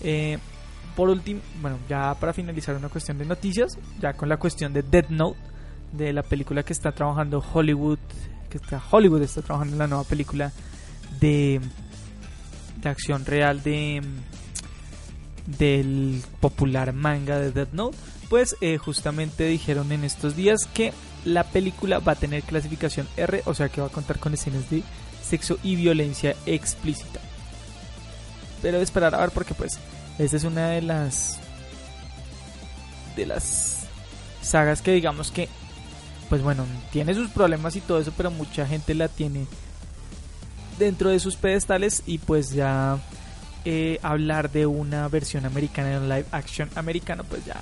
Eh, 0.01 0.39
por 0.95 1.09
último, 1.09 1.41
bueno, 1.61 1.77
ya 1.89 2.15
para 2.15 2.33
finalizar 2.33 2.75
una 2.75 2.89
cuestión 2.89 3.17
de 3.17 3.25
noticias, 3.25 3.77
ya 3.99 4.13
con 4.13 4.29
la 4.29 4.37
cuestión 4.37 4.73
de 4.73 4.81
Dead 4.81 5.09
Note, 5.09 5.37
de 5.91 6.13
la 6.13 6.23
película 6.23 6.63
que 6.63 6.73
está 6.73 6.91
trabajando 6.91 7.43
Hollywood, 7.53 7.99
que 8.49 8.57
está 8.57 8.81
Hollywood 8.89 9.21
está 9.21 9.41
trabajando 9.41 9.73
en 9.73 9.79
la 9.79 9.87
nueva 9.87 10.03
película 10.05 10.51
de, 11.19 11.61
de 12.81 12.89
acción 12.89 13.25
real 13.25 13.61
de 13.61 14.01
del 15.45 16.23
popular 16.39 16.93
manga 16.93 17.37
de 17.39 17.51
Dead 17.51 17.67
Note, 17.71 17.97
pues 18.29 18.55
eh, 18.61 18.77
justamente 18.77 19.45
dijeron 19.45 19.91
en 19.91 20.03
estos 20.03 20.35
días 20.35 20.61
que 20.73 20.91
la 21.25 21.43
película 21.43 21.99
va 21.99 22.13
a 22.13 22.15
tener 22.15 22.43
clasificación 22.43 23.07
R, 23.17 23.41
o 23.45 23.53
sea 23.53 23.69
que 23.69 23.81
va 23.81 23.88
a 23.88 23.91
contar 23.91 24.19
con 24.19 24.33
escenas 24.33 24.69
de 24.69 24.83
sexo 25.21 25.57
y 25.63 25.75
violencia 25.75 26.35
explícita. 26.45 27.19
Pero 28.61 28.79
esperar 28.79 29.13
a 29.15 29.19
ver 29.19 29.31
porque 29.31 29.53
pues 29.53 29.79
esta 30.17 30.38
es 30.38 30.43
una 30.43 30.69
de 30.69 30.81
las 30.81 31.39
de 33.15 33.25
las 33.25 33.88
sagas 34.41 34.81
que 34.81 34.91
digamos 34.91 35.31
que 35.31 35.49
pues 36.29 36.41
bueno, 36.41 36.65
tiene 36.91 37.13
sus 37.13 37.29
problemas 37.29 37.75
y 37.75 37.81
todo 37.81 37.99
eso, 37.99 38.11
pero 38.15 38.31
mucha 38.31 38.65
gente 38.65 38.93
la 38.93 39.07
tiene 39.07 39.45
dentro 40.79 41.09
de 41.09 41.19
sus 41.19 41.35
pedestales 41.35 42.03
y 42.05 42.17
pues 42.17 42.51
ya 42.51 42.97
eh, 43.63 43.99
hablar 44.01 44.51
de 44.51 44.65
una 44.65 45.07
versión 45.07 45.45
americana 45.45 45.89
de 45.89 45.97
un 45.97 46.09
live 46.09 46.25
action 46.31 46.69
americano 46.75 47.23
pues 47.23 47.45
ya 47.45 47.55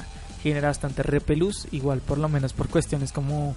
genera 0.50 0.68
bastante 0.68 1.04
repelús, 1.04 1.68
igual 1.72 2.00
por 2.00 2.18
lo 2.18 2.30
menos 2.30 2.54
por 2.54 2.70
cuestiones 2.70 3.12
como 3.12 3.56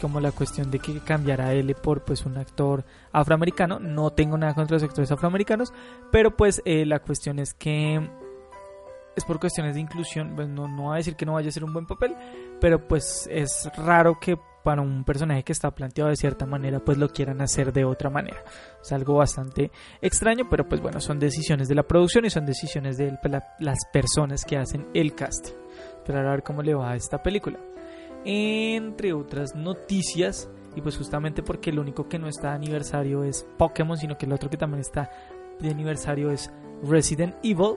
como 0.00 0.18
la 0.18 0.32
cuestión 0.32 0.70
de 0.70 0.78
que 0.78 0.98
cambiara 1.00 1.52
L 1.52 1.74
por 1.74 2.02
pues 2.02 2.24
un 2.24 2.38
actor 2.38 2.84
afroamericano. 3.12 3.78
No 3.78 4.10
tengo 4.10 4.36
nada 4.38 4.54
contra 4.54 4.76
los 4.76 4.82
actores 4.82 5.12
afroamericanos, 5.12 5.72
pero 6.10 6.36
pues 6.36 6.62
eh, 6.64 6.86
la 6.86 7.00
cuestión 7.00 7.38
es 7.38 7.54
que 7.54 8.00
es 9.14 9.24
por 9.24 9.38
cuestiones 9.38 9.74
de 9.74 9.80
inclusión. 9.80 10.34
Pues 10.34 10.48
no, 10.48 10.66
no 10.66 10.86
va 10.86 10.94
a 10.94 10.96
decir 10.96 11.16
que 11.16 11.26
no 11.26 11.34
vaya 11.34 11.50
a 11.50 11.52
ser 11.52 11.64
un 11.64 11.72
buen 11.72 11.86
papel, 11.86 12.16
pero 12.60 12.88
pues 12.88 13.28
es 13.30 13.70
raro 13.76 14.18
que 14.18 14.38
para 14.62 14.82
un 14.82 15.04
personaje 15.04 15.42
que 15.42 15.52
está 15.52 15.70
planteado 15.70 16.10
de 16.10 16.16
cierta 16.16 16.44
manera 16.44 16.80
pues 16.80 16.98
lo 16.98 17.08
quieran 17.08 17.40
hacer 17.40 17.72
de 17.72 17.84
otra 17.84 18.10
manera. 18.10 18.42
Es 18.82 18.92
algo 18.92 19.16
bastante 19.16 19.70
extraño, 20.00 20.48
pero 20.50 20.68
pues 20.68 20.80
bueno, 20.80 21.00
son 21.00 21.18
decisiones 21.18 21.68
de 21.68 21.74
la 21.74 21.82
producción 21.82 22.24
y 22.24 22.30
son 22.30 22.46
decisiones 22.46 22.96
de 22.96 23.18
las 23.58 23.78
personas 23.92 24.44
que 24.44 24.56
hacen 24.56 24.88
el 24.94 25.14
casting. 25.14 25.54
Esperar 26.00 26.26
a 26.26 26.30
ver 26.30 26.42
cómo 26.42 26.62
le 26.62 26.74
va 26.74 26.92
a 26.92 26.96
esta 26.96 27.22
película. 27.22 27.58
Entre 28.24 29.12
otras 29.12 29.54
noticias, 29.54 30.48
y 30.74 30.80
pues 30.80 30.96
justamente 30.96 31.42
porque 31.42 31.70
el 31.70 31.78
único 31.78 32.08
que 32.08 32.18
no 32.18 32.26
está 32.26 32.50
de 32.50 32.54
aniversario 32.54 33.22
es 33.22 33.46
Pokémon, 33.58 33.98
sino 33.98 34.16
que 34.16 34.24
el 34.26 34.32
otro 34.32 34.48
que 34.48 34.56
también 34.56 34.80
está 34.80 35.10
de 35.58 35.70
aniversario 35.70 36.30
es 36.30 36.50
Resident 36.82 37.34
Evil, 37.42 37.76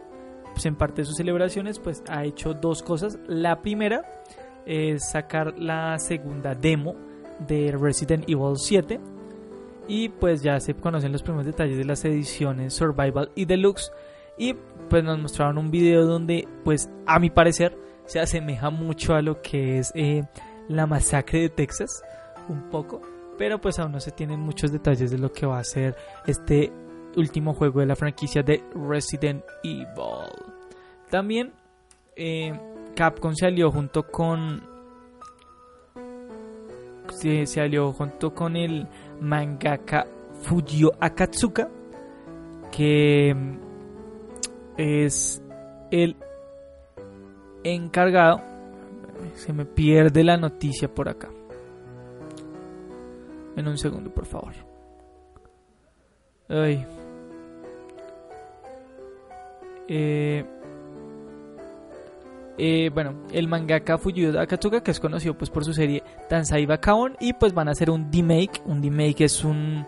pues 0.53 0.65
en 0.65 0.75
parte 0.75 1.01
de 1.01 1.05
sus 1.05 1.17
celebraciones 1.17 1.79
pues 1.79 2.01
ha 2.07 2.23
hecho 2.23 2.53
dos 2.53 2.81
cosas. 2.81 3.19
La 3.27 3.61
primera 3.61 4.23
es 4.65 5.09
sacar 5.11 5.59
la 5.59 5.99
segunda 5.99 6.55
demo 6.55 6.95
de 7.45 7.75
Resident 7.77 8.23
Evil 8.29 8.55
7 8.55 8.99
y 9.87 10.09
pues 10.09 10.41
ya 10.41 10.59
se 10.61 10.75
conocen 10.75 11.11
los 11.11 11.23
primeros 11.23 11.45
detalles 11.45 11.77
de 11.77 11.83
las 11.83 12.05
ediciones 12.05 12.73
Survival 12.73 13.31
y 13.35 13.45
Deluxe 13.45 13.91
y 14.37 14.55
pues 14.89 15.03
nos 15.03 15.19
mostraron 15.19 15.57
un 15.57 15.71
video 15.71 16.05
donde 16.05 16.47
pues 16.63 16.89
a 17.05 17.19
mi 17.19 17.29
parecer 17.29 17.77
se 18.05 18.19
asemeja 18.19 18.69
mucho 18.69 19.15
a 19.15 19.21
lo 19.21 19.41
que 19.41 19.79
es 19.79 19.91
eh, 19.95 20.23
la 20.67 20.85
masacre 20.87 21.41
de 21.41 21.49
Texas 21.49 22.03
un 22.49 22.69
poco 22.69 23.01
pero 23.37 23.59
pues 23.59 23.79
aún 23.79 23.91
no 23.91 23.99
se 23.99 24.11
tienen 24.11 24.39
muchos 24.39 24.71
detalles 24.71 25.11
de 25.11 25.17
lo 25.17 25.31
que 25.31 25.45
va 25.45 25.59
a 25.59 25.63
ser 25.63 25.95
este 26.27 26.71
último 27.15 27.53
juego 27.53 27.79
de 27.79 27.85
la 27.85 27.95
franquicia 27.95 28.43
de 28.43 28.63
Resident 28.75 29.43
Evil. 29.63 29.87
También 31.09 31.51
eh, 32.15 32.57
Capcom 32.95 33.33
se 33.35 33.47
alió 33.47 33.71
junto 33.71 34.03
con 34.03 34.63
se, 37.09 37.61
alió 37.61 37.93
junto 37.93 38.33
con 38.33 38.55
el 38.55 38.87
mangaka 39.19 40.07
Fujio 40.41 40.93
Akatsuka 40.99 41.69
que 42.71 43.35
es 44.77 45.41
el 45.91 46.15
encargado 47.63 48.41
se 49.35 49.53
me 49.53 49.65
pierde 49.65 50.23
la 50.23 50.37
noticia 50.37 50.87
por 50.87 51.09
acá. 51.09 51.29
En 53.55 53.67
un 53.67 53.77
segundo 53.77 54.11
por 54.13 54.25
favor. 54.25 54.53
Ay. 56.49 56.85
Eh, 59.87 60.45
eh, 62.57 62.91
bueno, 62.93 63.15
el 63.31 63.47
mangaka 63.47 63.97
Fujio 63.97 64.39
Akatsuka, 64.39 64.81
que 64.81 64.91
es 64.91 64.99
conocido 64.99 65.37
pues 65.37 65.49
por 65.49 65.65
su 65.65 65.73
serie 65.73 66.03
Tansai 66.29 66.67
Kaon, 66.79 67.17
y 67.19 67.33
pues 67.33 67.53
van 67.53 67.67
a 67.67 67.71
hacer 67.71 67.89
un 67.89 68.11
remake. 68.11 68.61
Un 68.65 68.81
remake 68.81 69.21
es 69.21 69.43
un 69.43 69.85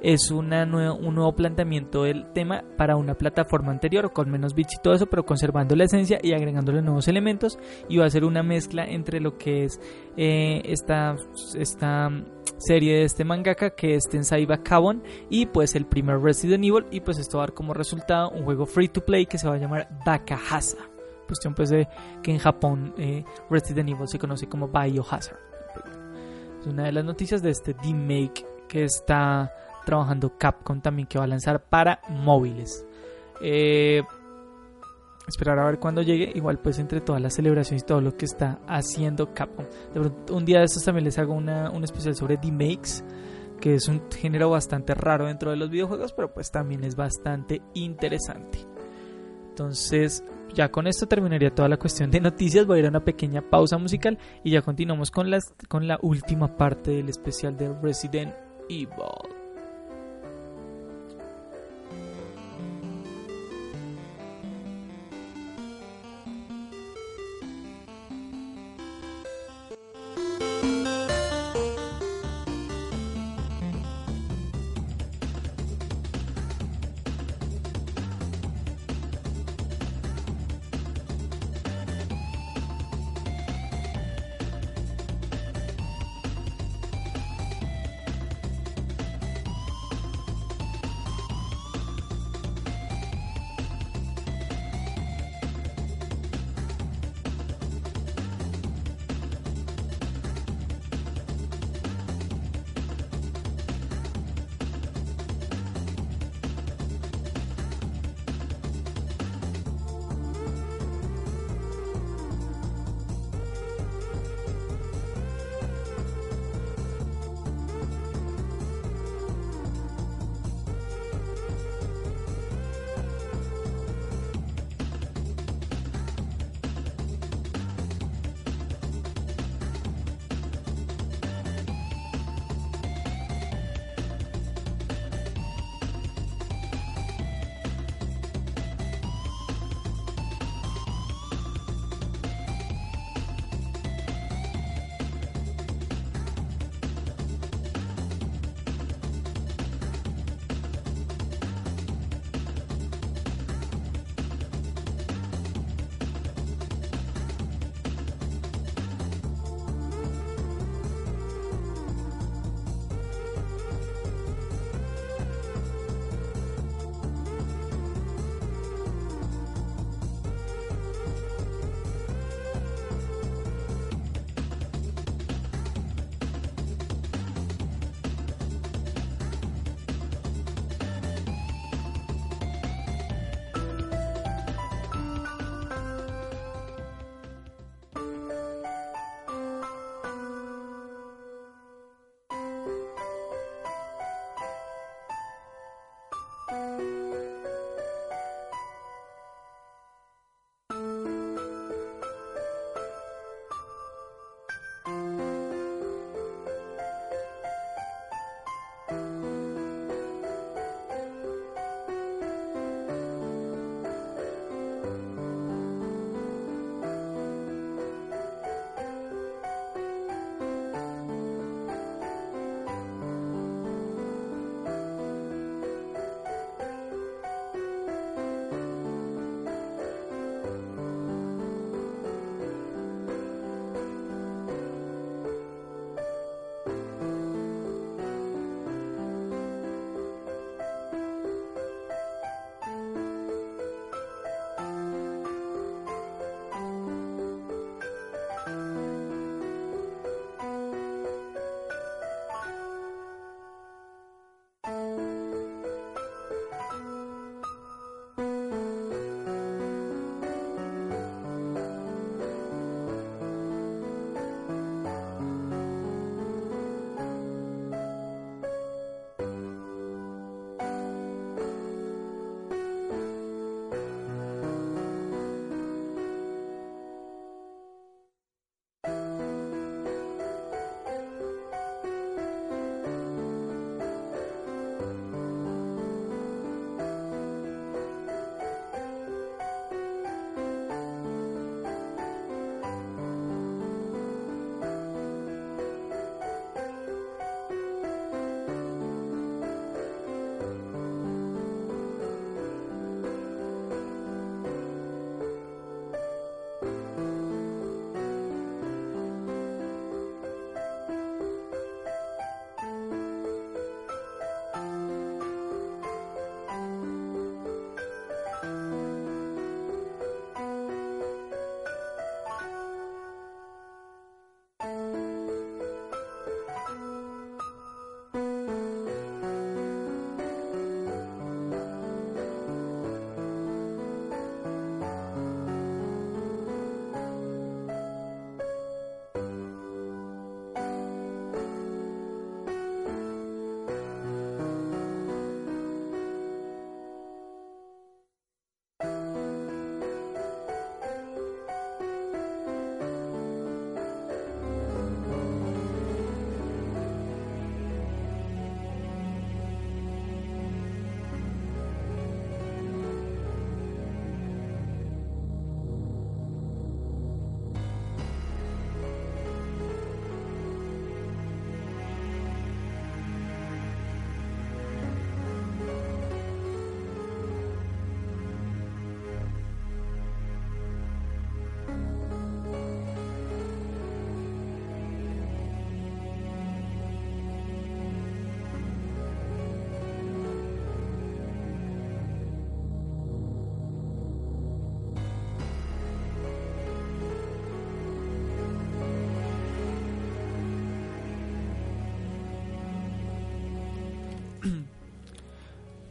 es 0.00 0.30
una 0.30 0.64
un 0.64 1.14
nuevo 1.14 1.34
planteamiento 1.34 2.04
del 2.04 2.32
tema 2.32 2.62
para 2.76 2.96
una 2.96 3.14
plataforma 3.14 3.72
anterior 3.72 4.12
con 4.12 4.30
menos 4.30 4.54
bits 4.54 4.74
y 4.74 4.82
todo 4.82 4.94
eso, 4.94 5.06
pero 5.06 5.24
conservando 5.24 5.74
la 5.74 5.84
esencia 5.84 6.18
y 6.22 6.32
agregándole 6.32 6.82
nuevos 6.82 7.08
elementos. 7.08 7.58
Y 7.88 7.98
va 7.98 8.06
a 8.06 8.10
ser 8.10 8.24
una 8.24 8.42
mezcla 8.42 8.84
entre 8.84 9.20
lo 9.20 9.38
que 9.38 9.64
es 9.64 9.80
eh, 10.16 10.62
esta, 10.64 11.16
esta 11.56 12.10
serie 12.58 12.98
de 12.98 13.04
este 13.04 13.24
mangaka 13.24 13.70
que 13.70 13.94
es 13.94 14.04
Tensai 14.08 14.46
Kaon 14.62 15.02
y 15.30 15.46
pues 15.46 15.74
el 15.74 15.86
primer 15.86 16.20
Resident 16.20 16.64
Evil. 16.64 16.86
Y 16.90 17.00
pues 17.00 17.18
esto 17.18 17.38
va 17.38 17.44
a 17.44 17.46
dar 17.46 17.54
como 17.54 17.74
resultado 17.74 18.30
un 18.30 18.44
juego 18.44 18.66
free 18.66 18.88
to 18.88 19.04
play 19.04 19.26
que 19.26 19.38
se 19.38 19.48
va 19.48 19.54
a 19.54 19.58
llamar 19.58 19.88
Bakahasa 20.04 20.78
cuestión 21.28 21.54
pues 21.54 21.68
de 21.68 21.86
que 22.22 22.32
en 22.32 22.38
Japón 22.38 22.94
eh, 22.98 23.22
Resident 23.50 23.90
Evil 23.90 24.08
se 24.08 24.18
conoce 24.18 24.48
como 24.48 24.68
Biohazard. 24.68 25.38
Es 26.60 26.66
una 26.66 26.84
de 26.84 26.92
las 26.92 27.04
noticias 27.04 27.42
de 27.42 27.50
este 27.50 27.76
remake 27.84 28.44
que 28.66 28.84
está 28.84 29.52
trabajando 29.88 30.36
Capcom 30.36 30.82
también 30.82 31.08
que 31.08 31.16
va 31.16 31.24
a 31.24 31.28
lanzar 31.28 31.64
para 31.64 32.02
móviles. 32.10 32.84
Eh, 33.40 34.02
esperar 35.26 35.58
a 35.58 35.64
ver 35.64 35.78
cuándo 35.78 36.02
llegue. 36.02 36.30
Igual 36.34 36.58
pues 36.58 36.78
entre 36.78 37.00
todas 37.00 37.22
las 37.22 37.32
celebraciones 37.32 37.82
y 37.82 37.86
todo 37.86 38.02
lo 38.02 38.14
que 38.14 38.26
está 38.26 38.58
haciendo 38.66 39.32
Capcom. 39.32 39.64
un 40.30 40.44
día 40.44 40.58
de 40.58 40.66
estos 40.66 40.84
también 40.84 41.04
les 41.04 41.18
hago 41.18 41.32
una, 41.32 41.70
un 41.70 41.84
especial 41.84 42.14
sobre 42.14 42.36
remakes. 42.36 43.02
Que 43.62 43.74
es 43.74 43.88
un 43.88 44.02
género 44.10 44.50
bastante 44.50 44.94
raro 44.94 45.26
dentro 45.26 45.50
de 45.50 45.56
los 45.56 45.70
videojuegos. 45.70 46.12
Pero 46.12 46.34
pues 46.34 46.50
también 46.50 46.84
es 46.84 46.94
bastante 46.94 47.62
interesante. 47.72 48.58
Entonces 49.48 50.22
ya 50.52 50.70
con 50.70 50.86
esto 50.86 51.08
terminaría 51.08 51.54
toda 51.54 51.70
la 51.70 51.78
cuestión 51.78 52.10
de 52.10 52.20
noticias. 52.20 52.66
Voy 52.66 52.76
a 52.76 52.80
ir 52.80 52.86
a 52.86 52.90
una 52.90 53.04
pequeña 53.04 53.40
pausa 53.40 53.78
musical 53.78 54.18
y 54.44 54.50
ya 54.50 54.60
continuamos 54.60 55.10
con, 55.10 55.30
las, 55.30 55.54
con 55.66 55.88
la 55.88 55.98
última 56.02 56.58
parte 56.58 56.90
del 56.90 57.08
especial 57.08 57.56
de 57.56 57.72
Resident 57.80 58.34
Evil. 58.68 59.37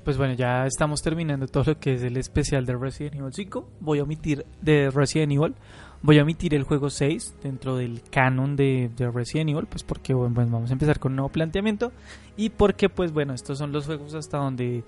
Pues 0.08 0.17
bueno, 0.17 0.36
ya 0.36 0.65
estamos 0.65 1.02
terminando 1.02 1.48
todo 1.48 1.65
lo 1.67 1.80
que 1.82 1.96
es 1.96 2.02
el 2.02 2.15
especial 2.15 2.65
de 2.65 2.78
Resident 2.78 3.15
Evil 3.15 3.34
5. 3.34 3.67
Voy 3.82 4.00
a 4.00 4.04
omitir 4.04 4.46
de 4.62 4.89
Resident 4.89 5.34
Evil, 5.34 5.54
voy 6.02 6.17
a 6.17 6.22
omitir 6.22 6.56
el 6.56 6.63
juego 6.63 6.89
6 6.89 7.36
dentro 7.43 7.76
del 7.76 8.02
canon 8.10 8.56
de, 8.56 8.89
de 8.96 9.12
Resident 9.12 9.50
Evil, 9.50 9.65
pues 9.65 9.84
porque 9.84 10.13
bueno, 10.13 10.34
pues 10.34 10.50
vamos 10.50 10.70
a 10.70 10.74
empezar 10.74 11.02
con 11.02 11.12
un 11.12 11.17
nuevo 11.17 11.28
planteamiento 11.28 11.91
y 12.38 12.52
porque 12.52 12.88
pues 12.88 13.12
bueno, 13.12 13.34
estos 13.34 13.58
son 13.58 13.74
los 13.74 13.86
juegos 13.86 14.13
hasta 14.13 14.38
donde 14.38 14.86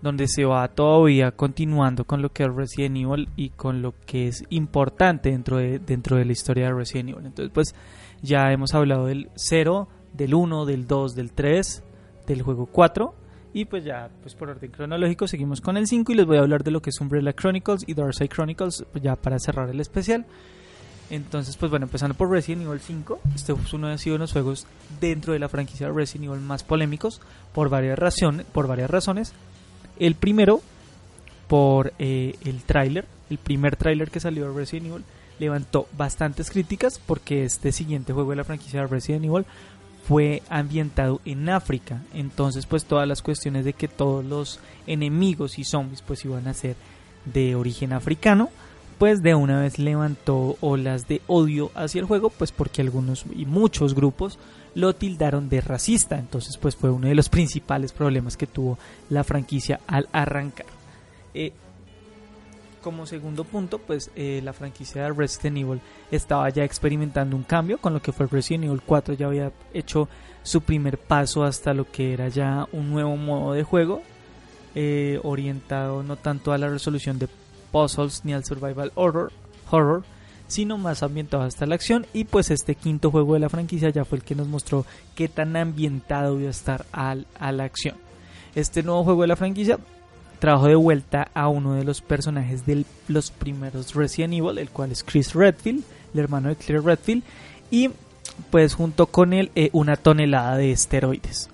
donde 0.00 0.26
se 0.26 0.46
va 0.46 0.66
todavía 0.68 1.32
continuando 1.32 2.06
con 2.06 2.22
lo 2.22 2.32
que 2.32 2.44
es 2.44 2.54
Resident 2.54 2.96
Evil 2.96 3.28
y 3.36 3.50
con 3.50 3.82
lo 3.82 3.92
que 4.06 4.28
es 4.28 4.42
importante 4.48 5.32
dentro 5.32 5.58
de, 5.58 5.80
dentro 5.80 6.16
de 6.16 6.24
la 6.24 6.32
historia 6.32 6.68
de 6.68 6.72
Resident 6.72 7.10
Evil. 7.10 7.26
Entonces, 7.26 7.52
pues 7.52 7.74
ya 8.22 8.50
hemos 8.50 8.72
hablado 8.72 9.04
del 9.04 9.28
0, 9.34 9.86
del 10.14 10.32
1, 10.34 10.64
del 10.64 10.86
2, 10.86 11.14
del 11.14 11.30
3, 11.30 11.84
del 12.26 12.40
juego 12.40 12.64
4 12.64 13.16
y 13.54 13.64
pues 13.66 13.84
ya, 13.84 14.08
pues 14.22 14.34
por 14.34 14.48
orden 14.48 14.70
cronológico 14.70 15.28
seguimos 15.28 15.60
con 15.60 15.76
el 15.76 15.86
5 15.86 16.12
y 16.12 16.14
les 16.14 16.26
voy 16.26 16.38
a 16.38 16.40
hablar 16.40 16.64
de 16.64 16.70
lo 16.70 16.80
que 16.80 16.90
es 16.90 17.00
Umbrella 17.00 17.32
Chronicles 17.32 17.84
y 17.86 17.94
Darkseid 17.94 18.30
Chronicles 18.30 18.84
pues 18.90 19.04
ya 19.04 19.16
para 19.16 19.38
cerrar 19.38 19.68
el 19.68 19.80
especial. 19.80 20.24
Entonces, 21.10 21.58
pues 21.58 21.68
bueno, 21.68 21.84
empezando 21.84 22.14
por 22.14 22.30
Resident 22.30 22.62
Evil 22.62 22.80
5, 22.80 23.20
este 23.34 23.52
es 23.52 23.72
uno 23.74 23.88
de 23.88 24.18
los 24.18 24.32
juegos 24.32 24.66
dentro 24.98 25.34
de 25.34 25.38
la 25.38 25.50
franquicia 25.50 25.88
de 25.88 25.92
Resident 25.92 26.30
Evil 26.30 26.40
más 26.40 26.64
polémicos 26.64 27.20
por 27.52 27.68
varias, 27.68 27.98
razones, 27.98 28.46
por 28.46 28.66
varias 28.66 28.90
razones. 28.90 29.34
El 29.98 30.14
primero, 30.14 30.62
por 31.48 31.92
eh, 31.98 32.36
el 32.46 32.62
tráiler, 32.62 33.04
el 33.28 33.36
primer 33.36 33.76
tráiler 33.76 34.10
que 34.10 34.20
salió 34.20 34.48
de 34.48 34.56
Resident 34.56 34.86
Evil 34.86 35.04
levantó 35.38 35.86
bastantes 35.98 36.50
críticas 36.50 36.98
porque 36.98 37.44
este 37.44 37.72
siguiente 37.72 38.12
juego 38.12 38.30
de 38.30 38.36
la 38.36 38.44
franquicia 38.44 38.80
de 38.80 38.86
Resident 38.86 39.24
Evil 39.24 39.44
fue 40.06 40.42
ambientado 40.48 41.20
en 41.24 41.48
África. 41.48 42.02
Entonces, 42.14 42.66
pues 42.66 42.84
todas 42.84 43.06
las 43.06 43.22
cuestiones 43.22 43.64
de 43.64 43.72
que 43.72 43.88
todos 43.88 44.24
los 44.24 44.58
enemigos 44.86 45.58
y 45.58 45.64
zombies 45.64 46.02
pues 46.02 46.24
iban 46.24 46.48
a 46.48 46.54
ser 46.54 46.76
de 47.24 47.54
origen 47.54 47.92
africano, 47.92 48.50
pues 48.98 49.22
de 49.22 49.34
una 49.34 49.60
vez 49.60 49.78
levantó 49.78 50.56
olas 50.60 51.08
de 51.08 51.22
odio 51.26 51.70
hacia 51.74 52.00
el 52.00 52.06
juego, 52.06 52.30
pues 52.30 52.52
porque 52.52 52.82
algunos 52.82 53.24
y 53.34 53.46
muchos 53.46 53.94
grupos 53.94 54.38
lo 54.74 54.94
tildaron 54.94 55.48
de 55.48 55.60
racista. 55.60 56.18
Entonces, 56.18 56.56
pues 56.56 56.76
fue 56.76 56.90
uno 56.90 57.08
de 57.08 57.14
los 57.14 57.28
principales 57.28 57.92
problemas 57.92 58.36
que 58.36 58.46
tuvo 58.46 58.78
la 59.08 59.24
franquicia 59.24 59.80
al 59.86 60.08
arrancar. 60.12 60.66
Eh, 61.34 61.52
como 62.82 63.06
segundo 63.06 63.44
punto, 63.44 63.78
pues 63.78 64.10
eh, 64.16 64.40
la 64.44 64.52
franquicia 64.52 65.04
de 65.04 65.12
Resident 65.12 65.56
Evil 65.56 65.80
estaba 66.10 66.48
ya 66.50 66.64
experimentando 66.64 67.36
un 67.36 67.44
cambio 67.44 67.78
con 67.78 67.94
lo 67.94 68.02
que 68.02 68.12
fue 68.12 68.26
Resident 68.26 68.64
Evil 68.64 68.82
4 68.84 69.14
ya 69.14 69.26
había 69.26 69.52
hecho 69.72 70.08
su 70.42 70.60
primer 70.60 70.98
paso 70.98 71.44
hasta 71.44 71.72
lo 71.72 71.90
que 71.90 72.12
era 72.12 72.28
ya 72.28 72.66
un 72.72 72.90
nuevo 72.90 73.16
modo 73.16 73.52
de 73.54 73.62
juego 73.62 74.02
eh, 74.74 75.20
orientado 75.22 76.02
no 76.02 76.16
tanto 76.16 76.52
a 76.52 76.58
la 76.58 76.68
resolución 76.68 77.18
de 77.18 77.28
puzzles 77.70 78.24
ni 78.24 78.34
al 78.34 78.44
survival 78.44 78.92
horror, 78.94 79.32
horror 79.70 80.04
sino 80.48 80.76
más 80.76 81.02
ambientado 81.02 81.44
hasta 81.44 81.64
la 81.64 81.76
acción 81.76 82.06
y 82.12 82.24
pues 82.24 82.50
este 82.50 82.74
quinto 82.74 83.10
juego 83.10 83.34
de 83.34 83.40
la 83.40 83.48
franquicia 83.48 83.88
ya 83.88 84.04
fue 84.04 84.18
el 84.18 84.24
que 84.24 84.34
nos 84.34 84.48
mostró 84.48 84.84
qué 85.14 85.28
tan 85.28 85.56
ambientado 85.56 86.38
iba 86.38 86.48
a 86.48 86.50
estar 86.50 86.84
al, 86.92 87.26
a 87.38 87.52
la 87.52 87.64
acción. 87.64 87.96
Este 88.54 88.82
nuevo 88.82 89.02
juego 89.04 89.22
de 89.22 89.28
la 89.28 89.36
franquicia 89.36 89.78
trajo 90.42 90.66
de 90.66 90.74
vuelta 90.74 91.30
a 91.34 91.46
uno 91.46 91.74
de 91.74 91.84
los 91.84 92.00
personajes 92.00 92.66
de 92.66 92.84
los 93.06 93.30
primeros 93.30 93.94
Resident 93.94 94.34
Evil, 94.34 94.58
el 94.58 94.70
cual 94.70 94.90
es 94.90 95.04
Chris 95.04 95.34
Redfield, 95.34 95.84
el 96.12 96.18
hermano 96.18 96.48
de 96.48 96.56
Claire 96.56 96.80
Redfield, 96.84 97.22
y 97.70 97.90
pues 98.50 98.74
junto 98.74 99.06
con 99.06 99.34
él 99.34 99.52
eh, 99.54 99.70
una 99.72 99.94
tonelada 99.94 100.56
de 100.56 100.72
esteroides. 100.72 101.48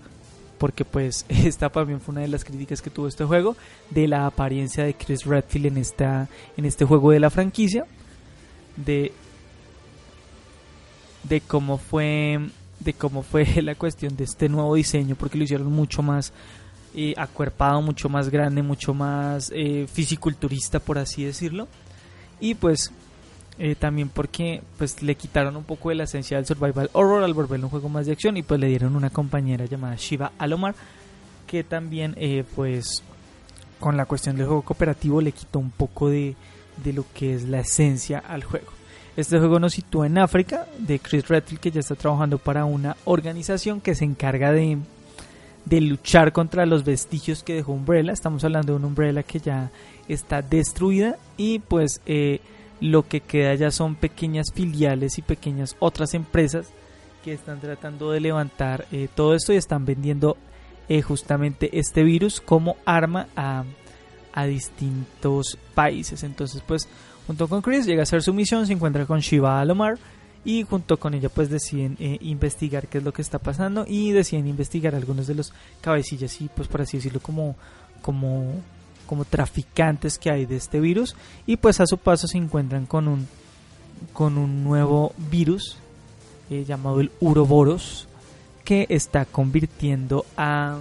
Porque 0.57 0.87
pues 0.87 1.27
esta 1.29 1.69
también 1.69 2.01
fue 2.01 2.13
una 2.13 2.23
de 2.23 2.29
las 2.29 2.47
críticas 2.47 2.81
que 2.81 2.89
tuvo 2.89 3.09
este 3.09 3.27
juego 3.27 3.59
de 3.91 4.09
la 4.09 4.25
apariencia 4.25 4.85
de 4.85 4.95
Chris 4.95 5.27
Redfield 5.27 5.67
en, 5.67 5.77
esta, 5.77 6.29
en 6.57 6.65
este 6.65 6.87
juego 6.87 7.11
de 7.11 7.21
la 7.21 7.29
franquicia. 7.29 7.85
De, 8.75 9.13
de 11.25 11.43
cómo 11.43 11.77
fue 11.77 12.41
de 12.81 12.95
cómo 12.95 13.23
fue 13.23 13.45
la 13.63 13.75
cuestión 13.75 14.17
de 14.17 14.25
este 14.25 14.49
nuevo 14.49 14.75
diseño 14.77 15.15
porque 15.15 15.37
lo 15.37 15.45
hicieron 15.45 15.71
mucho 15.71 16.03
más 16.03 16.33
eh, 16.95 17.15
acuerpado, 17.17 17.83
mucho 17.83 18.09
más 18.09 18.31
grande, 18.31 18.63
mucho 18.63 18.95
más 18.95 19.53
eh, 19.55 19.87
fisiculturista, 19.93 20.81
por 20.81 20.99
así 20.99 21.25
decirlo. 21.25 21.69
Y 22.41 22.55
pues 22.55 22.93
eh, 23.59 23.75
también 23.75 24.09
porque 24.09 24.63
pues 24.77 25.03
le 25.03 25.15
quitaron 25.15 25.57
un 25.57 25.65
poco 25.65 25.89
de 25.89 25.97
la 25.97 26.05
esencia 26.05 26.37
del 26.37 26.47
survival 26.47 26.91
horror 26.93 27.23
al 27.25 27.35
volverlo 27.35 27.67
un 27.67 27.71
juego 27.71 27.89
más 27.89 28.07
de 28.07 28.13
acción 28.13 28.37
y 28.37 28.43
pues 28.43 28.61
le 28.61 28.69
dieron 28.69 28.95
una 28.95 29.11
compañera 29.11 29.65
llamada 29.65 29.97
Shiva 29.97 30.33
Alomar 30.39 30.77
que 31.49 31.65
también 31.65 32.15
pues 32.55 33.03
con 33.81 33.97
la 33.97 34.05
cuestión 34.05 34.37
del 34.37 34.47
juego 34.47 34.63
cooperativo 34.63 35.21
le 35.21 35.33
quitó 35.33 35.59
un 35.59 35.71
poco 35.71 36.09
de, 36.09 36.37
de 36.85 36.93
lo 36.93 37.05
que 37.15 37.35
es 37.35 37.45
la 37.45 37.61
esencia 37.61 38.19
al 38.19 38.45
juego. 38.45 38.79
Este 39.19 39.39
juego 39.39 39.59
nos 39.59 39.73
sitúa 39.73 40.07
en 40.07 40.17
África, 40.19 40.67
de 40.79 41.01
Chris 41.01 41.27
Redfield, 41.27 41.61
que 41.61 41.73
ya 41.73 41.81
está 41.81 41.97
trabajando 41.97 42.39
para 42.39 42.65
una 42.65 42.97
organización 43.05 43.81
que 43.81 43.97
se 43.97 44.05
encarga 44.05 44.53
de 44.53 44.79
de 45.69 45.81
luchar 45.81 46.33
contra 46.33 46.67
los 46.67 46.85
vestigios 46.85 47.43
que 47.43 47.55
dejó 47.55 47.73
Umbrella. 47.73 48.13
Estamos 48.13 48.45
hablando 48.45 48.73
de 48.73 48.79
una 48.79 48.87
Umbrella 48.87 49.23
que 49.23 49.39
ya 49.39 49.71
está 50.09 50.43
destruida 50.43 51.17
y 51.37 51.59
pues 51.59 52.01
eh, 52.07 52.41
lo 52.81 53.07
que 53.07 53.21
queda 53.21 53.55
ya 53.55 53.71
son 53.71 53.95
pequeñas 53.95 54.47
filiales 54.53 55.19
y 55.19 55.23
pequeñas 55.23 55.77
otras 55.79 56.15
empresas 56.15 56.69
que 57.25 57.33
están 57.33 57.61
tratando 57.61 58.11
de 58.11 58.21
levantar 58.21 58.87
eh, 58.93 59.09
todo 59.15 59.35
esto 59.35 59.53
y 59.53 59.57
están 59.57 59.85
vendiendo 59.85 60.37
eh, 60.89 61.03
justamente 61.03 61.79
este 61.79 62.03
virus 62.03 62.41
como 62.41 62.77
arma 62.87 63.27
a, 63.37 63.65
a 64.33 64.47
distintos 64.47 65.59
países. 65.75 66.23
Entonces 66.23 66.63
pues 66.67 66.89
junto 67.27 67.49
con 67.49 67.61
Chris 67.61 67.85
llega 67.85 68.01
a 68.01 68.05
hacer 68.05 68.23
su 68.23 68.33
misión, 68.33 68.67
se 68.67 68.73
encuentra 68.73 69.05
con 69.05 69.21
Shiva 69.21 69.61
Alomar 69.61 69.99
y 70.45 70.63
junto 70.63 70.99
con 70.99 71.15
ella 71.15 71.29
pues 71.29 71.51
deciden 71.51 71.97
eh, 71.99 72.19
investigar 72.21 72.89
qué 72.89 72.99
es 72.99 73.05
lo 73.05 73.13
que 73.13 73.23
está 73.23 73.39
pasando 73.39 73.85
y 73.87 74.13
deciden 74.13 74.47
investigar 74.47 74.95
algunos 74.95 75.27
de 75.27 75.35
los 75.35 75.53
cabecillas 75.81 76.41
y 76.41 76.49
pues 76.49 76.69
por 76.69 76.83
así 76.83 76.97
decirlo 76.99 77.21
como 77.21 77.57
como 78.03 78.55
como 79.07 79.25
traficantes 79.25 80.19
que 80.19 80.31
hay 80.31 80.45
de 80.45 80.57
este 80.57 80.81
virus. 80.81 81.17
Y 81.47 81.57
pues 81.57 81.81
a 81.81 81.87
su 81.87 81.97
paso 81.99 82.29
se 82.29 82.39
encuentran 82.39 82.87
con 82.87 83.09
un 83.09 83.27
con 84.13 84.39
un 84.39 84.63
nuevo 84.63 85.13
virus 85.31 85.77
eh, 86.51 86.65
llamado 86.65 87.01
el 87.01 87.11
uroboros 87.21 88.07
que 88.65 88.87
está 88.89 89.25
convirtiendo 89.25 90.25
a 90.37 90.79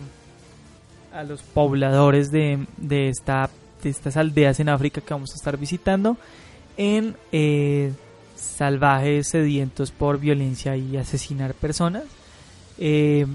a 1.14 1.24
los 1.24 1.42
pobladores 1.42 2.30
de, 2.30 2.68
de 2.78 3.10
esta 3.10 3.50
de 3.82 3.90
estas 3.90 4.18
aldeas 4.18 4.60
en 4.60 4.70
África 4.70 5.02
que 5.02 5.14
vamos 5.14 5.32
a 5.32 5.36
estar 5.36 5.58
visitando 5.58 6.18
en 6.76 7.16
eh, 7.32 7.92
salvajes, 8.38 9.28
sedientos 9.30 9.92
por 9.92 10.20
violencia 10.20 10.76
y 10.78 10.98
asesinar 10.98 11.54
personas. 11.54 12.04
Eh, 12.78 13.26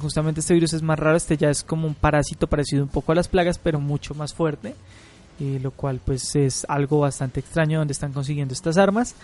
justamente 0.00 0.40
este 0.40 0.54
virus 0.54 0.72
es 0.72 0.82
más 0.82 0.98
raro, 0.98 1.16
este 1.16 1.36
ya 1.36 1.50
es 1.50 1.62
como 1.62 1.86
un 1.86 1.94
parásito 1.94 2.46
parecido 2.46 2.82
un 2.82 2.88
poco 2.88 3.12
a 3.12 3.14
las 3.14 3.28
plagas, 3.28 3.58
pero 3.58 3.80
mucho 3.80 4.14
más 4.14 4.32
fuerte, 4.32 4.74
eh, 5.40 5.58
lo 5.62 5.70
cual 5.70 6.00
pues 6.04 6.34
es 6.36 6.64
algo 6.68 7.00
bastante 7.00 7.40
extraño 7.40 7.78
donde 7.78 7.92
están 7.92 8.12
consiguiendo 8.12 8.54
estas 8.54 8.78
armas. 8.78 9.14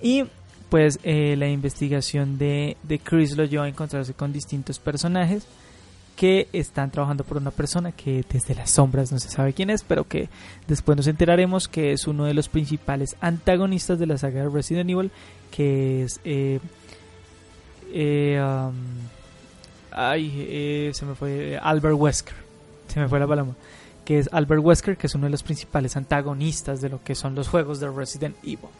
Y 0.00 0.24
pues 0.68 0.98
eh, 1.02 1.34
la 1.36 1.48
investigación 1.48 2.36
de, 2.38 2.76
de 2.82 2.98
Chris 2.98 3.36
lo 3.36 3.44
lleva 3.44 3.64
a 3.64 3.68
encontrarse 3.68 4.12
con 4.12 4.32
distintos 4.32 4.78
personajes 4.78 5.46
que 6.18 6.48
están 6.52 6.90
trabajando 6.90 7.22
por 7.22 7.36
una 7.36 7.52
persona 7.52 7.92
que 7.92 8.24
desde 8.28 8.56
las 8.56 8.70
sombras 8.70 9.12
no 9.12 9.20
se 9.20 9.30
sabe 9.30 9.52
quién 9.52 9.70
es, 9.70 9.84
pero 9.84 10.02
que 10.02 10.28
después 10.66 10.96
nos 10.96 11.06
enteraremos 11.06 11.68
que 11.68 11.92
es 11.92 12.08
uno 12.08 12.24
de 12.24 12.34
los 12.34 12.48
principales 12.48 13.14
antagonistas 13.20 14.00
de 14.00 14.06
la 14.06 14.18
saga 14.18 14.42
de 14.42 14.48
Resident 14.48 14.90
Evil, 14.90 15.12
que 15.52 16.02
es... 16.02 16.20
Eh, 16.24 16.58
eh, 17.92 18.42
um, 18.42 18.74
ay, 19.92 20.44
eh, 20.48 20.90
se 20.92 21.06
me 21.06 21.14
fue 21.14 21.56
Albert 21.62 21.94
Wesker, 21.96 22.34
se 22.88 22.98
me 22.98 23.08
fue 23.08 23.20
la 23.20 23.28
palabra, 23.28 23.54
que 24.04 24.18
es 24.18 24.28
Albert 24.32 24.64
Wesker, 24.64 24.96
que 24.96 25.06
es 25.06 25.14
uno 25.14 25.26
de 25.26 25.30
los 25.30 25.44
principales 25.44 25.96
antagonistas 25.96 26.80
de 26.80 26.88
lo 26.88 27.00
que 27.00 27.14
son 27.14 27.36
los 27.36 27.46
juegos 27.46 27.78
de 27.78 27.92
Resident 27.92 28.36
Evil. 28.42 28.70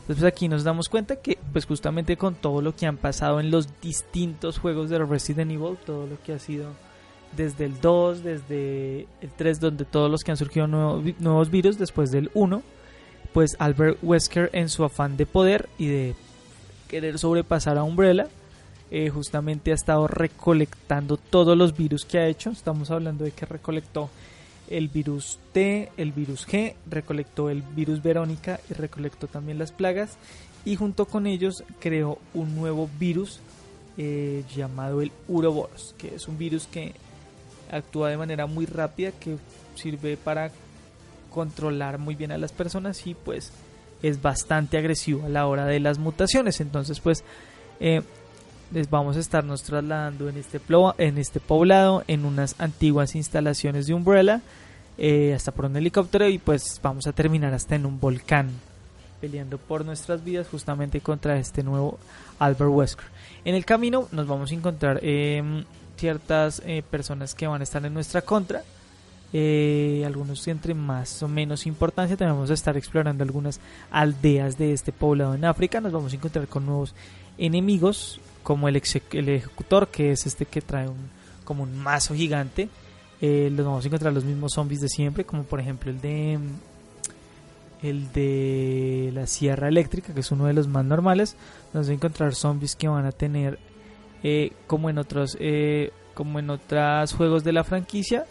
Entonces 0.00 0.24
aquí 0.24 0.48
nos 0.48 0.64
damos 0.64 0.88
cuenta 0.88 1.16
que 1.16 1.36
pues 1.52 1.66
justamente 1.66 2.16
con 2.16 2.36
todo 2.36 2.62
lo 2.62 2.74
que 2.74 2.86
han 2.86 2.96
pasado 2.96 3.38
en 3.38 3.50
los 3.50 3.68
distintos 3.82 4.58
juegos 4.58 4.88
de 4.88 4.98
Resident 5.04 5.50
Evil, 5.50 5.76
todo 5.84 6.06
lo 6.06 6.18
que 6.22 6.32
ha 6.32 6.38
sido 6.38 6.85
desde 7.36 7.64
el 7.66 7.80
2, 7.80 8.22
desde 8.22 9.06
el 9.20 9.30
3, 9.36 9.60
donde 9.60 9.84
todos 9.84 10.10
los 10.10 10.22
que 10.22 10.30
han 10.30 10.36
surgido 10.36 10.66
nuevos, 10.66 11.50
virus, 11.50 11.78
después 11.78 12.10
del 12.10 12.30
1, 12.34 12.62
pues 13.32 13.56
Albert 13.58 13.98
Wesker 14.02 14.50
en 14.52 14.68
su 14.68 14.84
afán 14.84 15.16
de 15.16 15.26
poder 15.26 15.68
y 15.78 15.86
de 15.86 16.14
querer 16.88 17.18
sobrepasar 17.18 17.78
a 17.78 17.82
Umbrella, 17.82 18.28
eh, 18.90 19.10
justamente 19.10 19.72
ha 19.72 19.74
estado 19.74 20.06
recolectando 20.06 21.16
todos 21.16 21.56
los 21.56 21.76
virus 21.76 22.04
que 22.04 22.18
ha 22.18 22.26
hecho. 22.26 22.50
Estamos 22.50 22.90
hablando 22.90 23.24
de 23.24 23.32
que 23.32 23.44
recolectó 23.44 24.10
el 24.68 24.88
virus 24.88 25.38
T, 25.52 25.90
el 25.96 26.12
virus 26.12 26.46
G, 26.46 26.74
recolectó 26.88 27.50
el 27.50 27.62
virus 27.62 28.02
Verónica 28.02 28.60
y 28.70 28.74
recolectó 28.74 29.26
también 29.26 29.58
las 29.58 29.72
plagas. 29.72 30.16
Y 30.64 30.76
junto 30.76 31.06
con 31.06 31.26
ellos 31.26 31.62
creó 31.78 32.18
un 32.34 32.56
nuevo 32.56 32.88
virus 32.98 33.40
eh, 33.98 34.44
llamado 34.54 35.00
el 35.00 35.12
Uroboros, 35.28 35.94
que 35.96 36.14
es 36.16 36.28
un 36.28 36.38
virus 36.38 36.66
que 36.66 36.92
actúa 37.70 38.10
de 38.10 38.16
manera 38.16 38.46
muy 38.46 38.66
rápida 38.66 39.12
que 39.12 39.36
sirve 39.74 40.16
para 40.16 40.50
controlar 41.30 41.98
muy 41.98 42.14
bien 42.14 42.32
a 42.32 42.38
las 42.38 42.52
personas 42.52 43.06
y 43.06 43.14
pues 43.14 43.52
es 44.02 44.22
bastante 44.22 44.78
agresivo 44.78 45.26
a 45.26 45.28
la 45.28 45.46
hora 45.46 45.66
de 45.66 45.80
las 45.80 45.98
mutaciones. 45.98 46.60
Entonces 46.60 47.00
pues 47.00 47.24
eh, 47.80 48.02
les 48.72 48.90
vamos 48.90 49.16
a 49.16 49.20
estarnos 49.20 49.62
trasladando 49.62 50.28
en 50.28 50.36
este, 50.36 50.60
en 50.98 51.18
este 51.18 51.40
poblado 51.40 52.04
en 52.08 52.24
unas 52.24 52.54
antiguas 52.58 53.14
instalaciones 53.14 53.86
de 53.86 53.94
Umbrella 53.94 54.40
eh, 54.98 55.34
hasta 55.34 55.52
por 55.52 55.66
un 55.66 55.76
helicóptero 55.76 56.28
y 56.28 56.38
pues 56.38 56.80
vamos 56.82 57.06
a 57.06 57.12
terminar 57.12 57.52
hasta 57.54 57.74
en 57.74 57.86
un 57.86 58.00
volcán 58.00 58.50
peleando 59.20 59.58
por 59.58 59.84
nuestras 59.84 60.24
vidas 60.24 60.46
justamente 60.48 61.00
contra 61.00 61.38
este 61.38 61.62
nuevo 61.62 61.98
Albert 62.38 62.70
Wesker. 62.70 63.06
En 63.44 63.54
el 63.54 63.64
camino 63.64 64.08
nos 64.12 64.26
vamos 64.26 64.50
a 64.50 64.54
encontrar 64.54 65.00
em, 65.02 65.64
ciertas 65.96 66.62
eh, 66.64 66.82
personas 66.88 67.34
que 67.34 67.46
van 67.46 67.60
a 67.60 67.64
estar 67.64 67.84
en 67.84 67.94
nuestra 67.94 68.22
contra. 68.22 68.62
Eh, 69.32 70.04
algunos 70.06 70.46
entre 70.48 70.74
más 70.74 71.22
o 71.22 71.28
menos 71.28 71.66
importancia. 71.66 72.16
También 72.16 72.36
vamos 72.36 72.50
a 72.50 72.54
estar 72.54 72.76
explorando 72.76 73.24
algunas 73.24 73.60
aldeas 73.90 74.56
de 74.56 74.72
este 74.72 74.92
poblado 74.92 75.34
en 75.34 75.44
África. 75.44 75.80
Nos 75.80 75.92
vamos 75.92 76.12
a 76.12 76.16
encontrar 76.16 76.46
con 76.46 76.66
nuevos 76.66 76.94
enemigos 77.38 78.20
como 78.42 78.68
el, 78.68 78.76
ejecutor, 78.76 79.88
que 79.88 80.12
es 80.12 80.26
este 80.26 80.46
que 80.46 80.62
trae 80.62 80.88
un, 80.88 81.10
como 81.44 81.64
un 81.64 81.76
mazo 81.76 82.14
gigante. 82.14 82.68
Eh, 83.20 83.50
los 83.52 83.66
vamos 83.66 83.84
a 83.84 83.88
encontrar 83.88 84.12
los 84.12 84.24
mismos 84.24 84.52
zombies 84.52 84.80
de 84.80 84.88
siempre, 84.88 85.24
como 85.24 85.42
por 85.42 85.58
ejemplo 85.58 85.90
el 85.90 86.00
de 86.00 86.38
el 87.82 88.12
de 88.12 89.10
la 89.14 89.26
sierra 89.26 89.68
eléctrica, 89.68 90.14
que 90.14 90.20
es 90.20 90.30
uno 90.30 90.46
de 90.46 90.52
los 90.52 90.68
más 90.68 90.84
normales. 90.84 91.36
Vamos 91.72 91.88
a 91.88 91.92
encontrar 91.92 92.34
zombies 92.34 92.76
que 92.76 92.88
van 92.88 93.06
a 93.06 93.12
tener 93.12 93.58
eh, 94.28 94.50
como 94.66 94.90
en 94.90 94.98
otros 94.98 95.36
eh, 95.38 95.92
como 96.12 96.40
en 96.40 96.50
otros 96.50 97.14
juegos 97.14 97.44
de 97.44 97.52
la 97.52 97.62
franquicia 97.62 98.26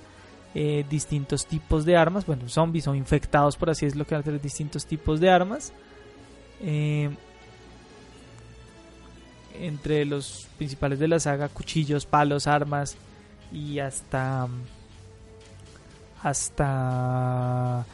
eh, 0.53 0.83
distintos 0.89 1.45
tipos 1.45 1.85
de 1.85 1.95
armas 1.95 2.25
bueno 2.25 2.49
zombies 2.49 2.85
o 2.89 2.95
infectados 2.95 3.55
por 3.55 3.69
así 3.69 3.85
es 3.85 3.95
lo 3.95 4.05
que 4.05 4.21
tener 4.21 4.41
distintos 4.41 4.85
tipos 4.85 5.21
de 5.21 5.29
armas 5.29 5.71
entre 9.57 10.03
los 10.03 10.49
principales 10.57 10.99
de 10.99 11.07
la 11.07 11.17
saga 11.17 11.47
cuchillos 11.47 12.05
palos 12.05 12.45
armas 12.45 12.97
y 13.53 13.79
hasta 13.79 14.49
hasta 16.21 17.85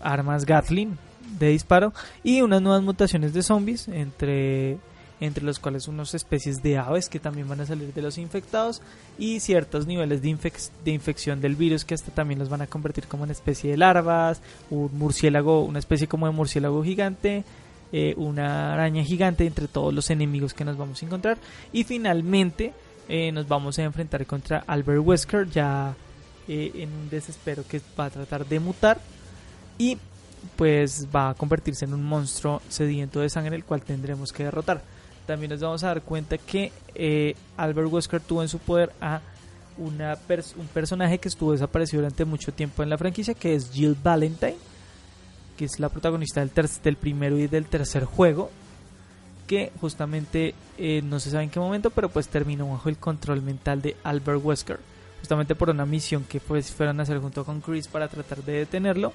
armas 0.00 0.46
Gatling 0.46 0.96
de 1.38 1.48
disparo 1.48 1.92
y 2.24 2.40
unas 2.40 2.62
nuevas 2.62 2.82
mutaciones 2.82 3.34
de 3.34 3.42
zombies 3.42 3.86
entre 3.88 4.78
entre 5.20 5.44
los 5.44 5.58
cuales 5.58 5.88
unas 5.88 6.14
especies 6.14 6.62
de 6.62 6.78
aves 6.78 7.08
que 7.08 7.18
también 7.18 7.48
van 7.48 7.60
a 7.60 7.66
salir 7.66 7.92
de 7.92 8.02
los 8.02 8.18
infectados 8.18 8.80
y 9.18 9.40
ciertos 9.40 9.86
niveles 9.86 10.22
de, 10.22 10.92
infección 10.92 11.40
del 11.40 11.56
virus 11.56 11.84
que 11.84 11.94
hasta 11.94 12.12
también 12.12 12.38
los 12.38 12.48
van 12.48 12.62
a 12.62 12.66
convertir 12.66 13.06
como 13.06 13.24
una 13.24 13.32
especie 13.32 13.70
de 13.70 13.76
larvas, 13.76 14.40
un 14.70 14.90
murciélago, 14.96 15.64
una 15.64 15.78
especie 15.78 16.06
como 16.06 16.26
de 16.26 16.32
murciélago 16.32 16.82
gigante, 16.84 17.44
eh, 17.92 18.14
una 18.16 18.74
araña 18.74 19.02
gigante 19.02 19.46
entre 19.46 19.66
todos 19.66 19.92
los 19.92 20.10
enemigos 20.10 20.54
que 20.54 20.64
nos 20.64 20.76
vamos 20.76 21.02
a 21.02 21.06
encontrar. 21.06 21.38
Y 21.72 21.84
finalmente 21.84 22.72
eh, 23.08 23.32
nos 23.32 23.48
vamos 23.48 23.78
a 23.78 23.82
enfrentar 23.82 24.24
contra 24.26 24.62
Albert 24.66 25.00
Wesker 25.04 25.50
ya 25.50 25.96
eh, 26.46 26.70
en 26.74 26.92
un 26.92 27.10
desespero 27.10 27.64
que 27.66 27.80
va 27.98 28.06
a 28.06 28.10
tratar 28.10 28.46
de 28.46 28.60
mutar 28.60 29.00
y 29.78 29.98
pues 30.56 31.08
va 31.14 31.30
a 31.30 31.34
convertirse 31.34 31.84
en 31.84 31.94
un 31.94 32.04
monstruo 32.04 32.62
sediento 32.68 33.20
de 33.20 33.28
sangre 33.28 33.56
el 33.56 33.64
cual 33.64 33.82
tendremos 33.82 34.32
que 34.32 34.44
derrotar 34.44 34.82
también 35.28 35.50
nos 35.50 35.60
vamos 35.60 35.84
a 35.84 35.88
dar 35.88 36.00
cuenta 36.00 36.38
que 36.38 36.72
eh, 36.94 37.34
Albert 37.58 37.92
Wesker 37.92 38.20
tuvo 38.22 38.42
en 38.42 38.48
su 38.48 38.58
poder 38.58 38.90
a 38.98 39.20
una 39.76 40.16
un 40.56 40.66
personaje 40.68 41.18
que 41.18 41.28
estuvo 41.28 41.52
desaparecido 41.52 42.00
durante 42.00 42.24
mucho 42.24 42.50
tiempo 42.50 42.82
en 42.82 42.88
la 42.88 42.96
franquicia, 42.96 43.34
que 43.34 43.54
es 43.54 43.70
Jill 43.70 43.94
Valentine, 44.02 44.56
que 45.58 45.66
es 45.66 45.78
la 45.78 45.90
protagonista 45.90 46.40
del, 46.40 46.50
del 46.82 46.96
primero 46.96 47.38
y 47.38 47.46
del 47.46 47.66
tercer 47.66 48.06
juego, 48.06 48.50
que 49.46 49.70
justamente 49.78 50.54
eh, 50.78 51.02
no 51.04 51.20
se 51.20 51.30
sabe 51.30 51.44
en 51.44 51.50
qué 51.50 51.60
momento, 51.60 51.90
pero 51.90 52.08
pues 52.08 52.28
terminó 52.28 52.70
bajo 52.70 52.88
el 52.88 52.96
control 52.96 53.42
mental 53.42 53.82
de 53.82 53.96
Albert 54.04 54.42
Wesker, 54.42 54.80
justamente 55.20 55.54
por 55.54 55.68
una 55.68 55.84
misión 55.84 56.24
que 56.24 56.40
pues 56.40 56.72
fueron 56.72 57.00
a 57.00 57.02
hacer 57.02 57.18
junto 57.18 57.44
con 57.44 57.60
Chris 57.60 57.86
para 57.86 58.08
tratar 58.08 58.42
de 58.42 58.52
detenerlo, 58.52 59.12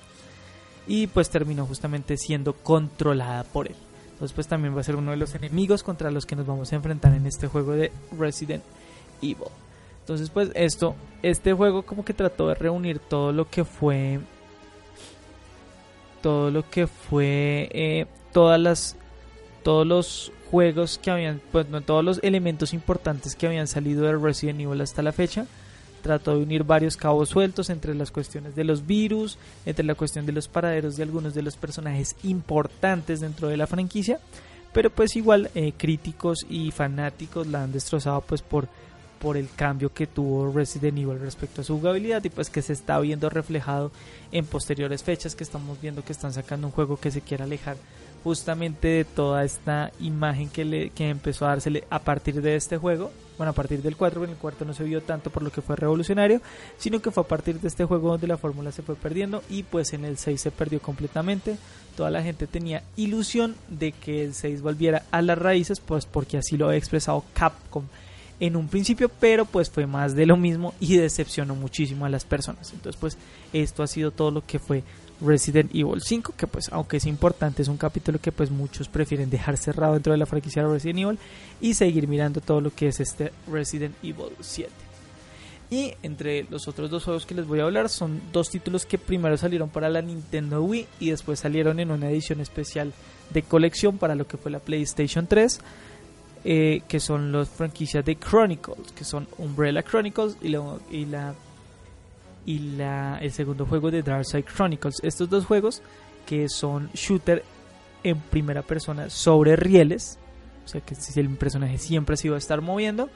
y 0.86 1.08
pues 1.08 1.32
terminó 1.32 1.66
justamente 1.66 2.18
siendo 2.18 2.54
controlada 2.54 3.44
por 3.46 3.68
él. 3.68 3.76
Entonces 4.14 4.34
pues 4.34 4.48
también 4.48 4.76
va 4.76 4.82
a 4.82 4.84
ser 4.84 4.96
uno 4.96 5.12
de 5.12 5.18
los 5.18 5.36
enemigos 5.36 5.84
contra 5.84 6.12
los 6.12 6.26
que 6.26 6.36
nos 6.36 6.46
vamos 6.46 6.72
a 6.72 6.76
enfrentar 6.76 7.14
en 7.14 7.26
este 7.26 7.48
juego 7.48 7.74
de 7.74 7.92
Resident 8.18 8.64
Evil. 9.22 9.50
Entonces 10.02 10.30
pues 10.30 10.50
esto, 10.54 10.96
este 11.22 11.54
juego 11.54 11.84
como 11.84 12.06
que 12.06 12.14
trató 12.14 12.48
de 12.48 12.56
reunir 12.56 13.00
todo 13.00 13.32
lo 13.32 13.50
que 13.50 13.66
fue, 13.66 14.20
todo 16.22 16.52
lo 16.52 16.70
que 16.70 16.88
fue, 16.88 17.70
eh, 17.74 18.06
todas 18.32 18.60
las, 18.60 18.96
todos 19.64 19.86
los 19.86 20.32
juegos 20.52 21.00
que 21.00 21.12
habían, 21.12 21.42
pues 21.52 21.68
no, 21.70 21.82
todos 21.82 22.06
los 22.06 22.20
elementos 22.24 22.74
importantes 22.74 23.36
que 23.36 23.48
habían 23.48 23.68
salido 23.68 24.04
de 24.06 24.16
Resident 24.16 24.62
Evil 24.62 24.82
hasta 24.82 25.02
la 25.02 25.12
fecha 25.12 25.48
trató 26.04 26.36
de 26.36 26.44
unir 26.44 26.64
varios 26.64 26.98
cabos 26.98 27.30
sueltos 27.30 27.72
entre 27.72 27.96
las 27.96 28.12
cuestiones 28.12 28.56
de 28.56 28.64
los 28.64 28.86
virus, 28.86 29.40
entre 29.66 29.86
la 29.86 29.96
cuestión 29.96 30.28
de 30.28 30.34
los 30.34 30.48
paraderos 30.48 30.98
de 30.98 31.04
algunos 31.04 31.34
de 31.34 31.42
los 31.42 31.56
personajes 31.56 32.16
importantes 32.24 33.22
dentro 33.22 33.48
de 33.48 33.58
la 33.58 33.66
franquicia, 33.66 34.20
pero 34.74 34.92
pues 34.92 35.16
igual 35.16 35.50
eh, 35.56 35.74
críticos 35.76 36.46
y 36.50 36.70
fanáticos 36.72 37.48
la 37.48 37.64
han 37.64 37.72
destrozado 37.72 38.22
pues 38.22 38.44
por 38.44 38.68
por 39.24 39.38
el 39.38 39.48
cambio 39.56 39.94
que 39.94 40.06
tuvo 40.06 40.52
Resident 40.52 40.98
Evil 40.98 41.18
respecto 41.18 41.62
a 41.62 41.64
su 41.64 41.78
jugabilidad 41.80 42.22
y 42.26 42.30
pues 42.30 42.50
que 42.50 42.62
se 42.62 42.74
está 42.74 43.00
viendo 43.00 43.30
reflejado 43.30 43.90
en 44.34 44.46
posteriores 44.46 45.02
fechas 45.02 45.34
que 45.34 45.46
estamos 45.46 45.80
viendo 45.80 46.04
que 46.04 46.12
están 46.12 46.34
sacando 46.34 46.68
un 46.68 46.74
juego 46.74 46.98
que 46.98 47.10
se 47.10 47.22
quiere 47.22 47.46
alejar 47.46 47.78
justamente 48.24 48.88
de 48.88 49.06
toda 49.06 49.44
esta 49.44 49.92
imagen 50.00 50.50
que, 50.50 50.66
le, 50.66 50.90
que 50.92 51.10
empezó 51.10 51.46
a 51.46 51.50
dársele 51.50 51.84
a 51.90 52.00
partir 52.00 52.42
de 52.42 52.56
este 52.56 52.78
juego. 52.78 53.12
Bueno, 53.38 53.52
a 53.52 53.54
partir 53.54 53.82
del 53.82 53.98
4, 53.98 54.24
en 54.24 54.30
el 54.30 54.36
cuarto 54.38 54.64
no 54.64 54.74
se 54.74 54.84
vio 54.84 55.02
tanto 55.02 55.30
por 55.30 55.44
lo 55.44 55.52
que 55.52 55.62
fue 55.62 55.76
revolucionario, 55.76 56.42
sino 56.78 57.02
que 57.02 57.12
fue 57.12 57.24
a 57.24 57.28
partir 57.28 57.60
de 57.60 57.68
este 57.68 57.84
juego 57.84 58.12
donde 58.12 58.28
la 58.28 58.38
fórmula 58.38 58.72
se 58.72 58.84
fue 58.84 58.96
perdiendo 58.96 59.44
y 59.50 59.64
pues 59.64 59.94
en 59.94 60.06
el 60.06 60.18
6 60.18 60.40
se 60.40 60.52
perdió 60.52 60.80
completamente. 60.80 61.58
Toda 61.98 62.12
la 62.12 62.24
gente 62.24 62.48
tenía 62.48 62.84
ilusión 62.96 63.56
de 63.70 63.92
que 63.92 64.24
el 64.24 64.34
6 64.34 64.62
volviera 64.62 65.04
a 65.12 65.22
las 65.22 65.38
raíces, 65.38 65.80
pues 65.80 66.06
porque 66.06 66.38
así 66.38 66.58
lo 66.58 66.70
ha 66.70 66.76
expresado 66.76 67.24
Capcom 67.34 67.86
en 68.40 68.56
un 68.56 68.68
principio, 68.68 69.10
pero 69.10 69.46
pues 69.46 69.70
fue 69.70 69.88
más 69.88 70.16
de 70.16 70.26
lo 70.26 70.38
mismo 70.38 70.74
y 70.80 70.98
decepcionó 70.98 71.56
muchísimo 71.56 72.06
a 72.06 72.10
las 72.10 72.26
personas. 72.26 72.72
Entonces 72.74 73.00
pues 73.00 73.18
esto 73.52 73.84
ha 73.84 73.88
sido 73.88 74.12
todo 74.12 74.32
lo 74.32 74.46
que 74.46 74.60
fue 74.60 74.84
Resident 75.22 75.74
Evil 75.74 76.02
5, 76.02 76.34
que 76.38 76.48
pues 76.48 76.70
aunque 76.72 76.98
es 76.98 77.06
importante, 77.06 77.62
es 77.62 77.68
un 77.68 77.78
capítulo 77.78 78.20
que 78.20 78.32
pues 78.32 78.52
muchos 78.52 78.88
prefieren 78.88 79.30
dejar 79.30 79.58
cerrado 79.58 79.94
dentro 79.94 80.12
de 80.12 80.18
la 80.18 80.26
franquicia 80.26 80.64
de 80.64 80.70
Resident 80.70 81.00
Evil 81.00 81.20
y 81.62 81.74
seguir 81.74 82.08
mirando 82.08 82.42
todo 82.42 82.62
lo 82.62 82.72
que 82.74 82.88
es 82.88 83.00
este 83.00 83.32
Resident 83.48 83.96
Evil 84.04 84.32
7. 84.40 84.70
Y 85.70 85.96
entre 86.04 86.44
los 86.52 86.68
otros 86.68 86.92
dos 86.92 87.04
juegos 87.04 87.26
que 87.26 87.34
les 87.34 87.48
voy 87.48 87.60
a 87.60 87.64
hablar 87.64 87.90
son 87.90 88.22
dos 88.32 88.50
títulos 88.50 88.86
que 88.86 88.98
primero 88.98 89.38
salieron 89.38 89.70
para 89.70 89.90
la 89.90 90.02
Nintendo 90.02 90.62
Wii 90.62 90.88
y 91.00 91.10
después 91.10 91.40
salieron 91.40 91.80
en 91.80 91.90
una 91.90 92.12
edición 92.12 92.42
especial 92.42 92.94
de 93.32 93.42
colección 93.42 93.98
para 93.98 94.14
lo 94.14 94.28
que 94.28 94.38
fue 94.38 94.52
la 94.52 94.60
PlayStation 94.60 95.26
3. 95.26 95.60
Eh, 96.46 96.82
que 96.90 97.00
son 97.00 97.32
las 97.32 97.48
franquicias 97.48 98.04
de 98.04 98.18
Chronicles, 98.18 98.92
que 98.92 99.06
son 99.06 99.30
Umbrella 99.38 99.82
Chronicles 99.82 100.36
y 100.42 100.50
y 100.94 101.06
la 101.06 101.34
y 102.46 102.60
la, 102.60 103.18
el 103.22 103.32
segundo 103.32 103.66
juego 103.66 103.92
de 103.92 104.04
Darkside 104.04 104.44
Chronicles. 104.44 105.00
Estos 105.04 105.30
dos 105.30 105.46
juegos 105.46 105.82
que 106.26 106.50
son 106.50 106.90
shooter 106.94 107.44
en 108.04 108.20
primera 108.20 108.62
persona 108.62 109.10
sobre 109.10 109.56
rieles, 109.56 110.20
o 110.66 110.68
sea 110.68 110.82
que 110.82 110.96
el 111.16 111.30
personaje 111.38 111.78
siempre 111.78 112.18
se 112.18 112.28
iba 112.28 112.36
a 112.36 112.40
estar 112.40 112.62
moviendo, 112.62 113.10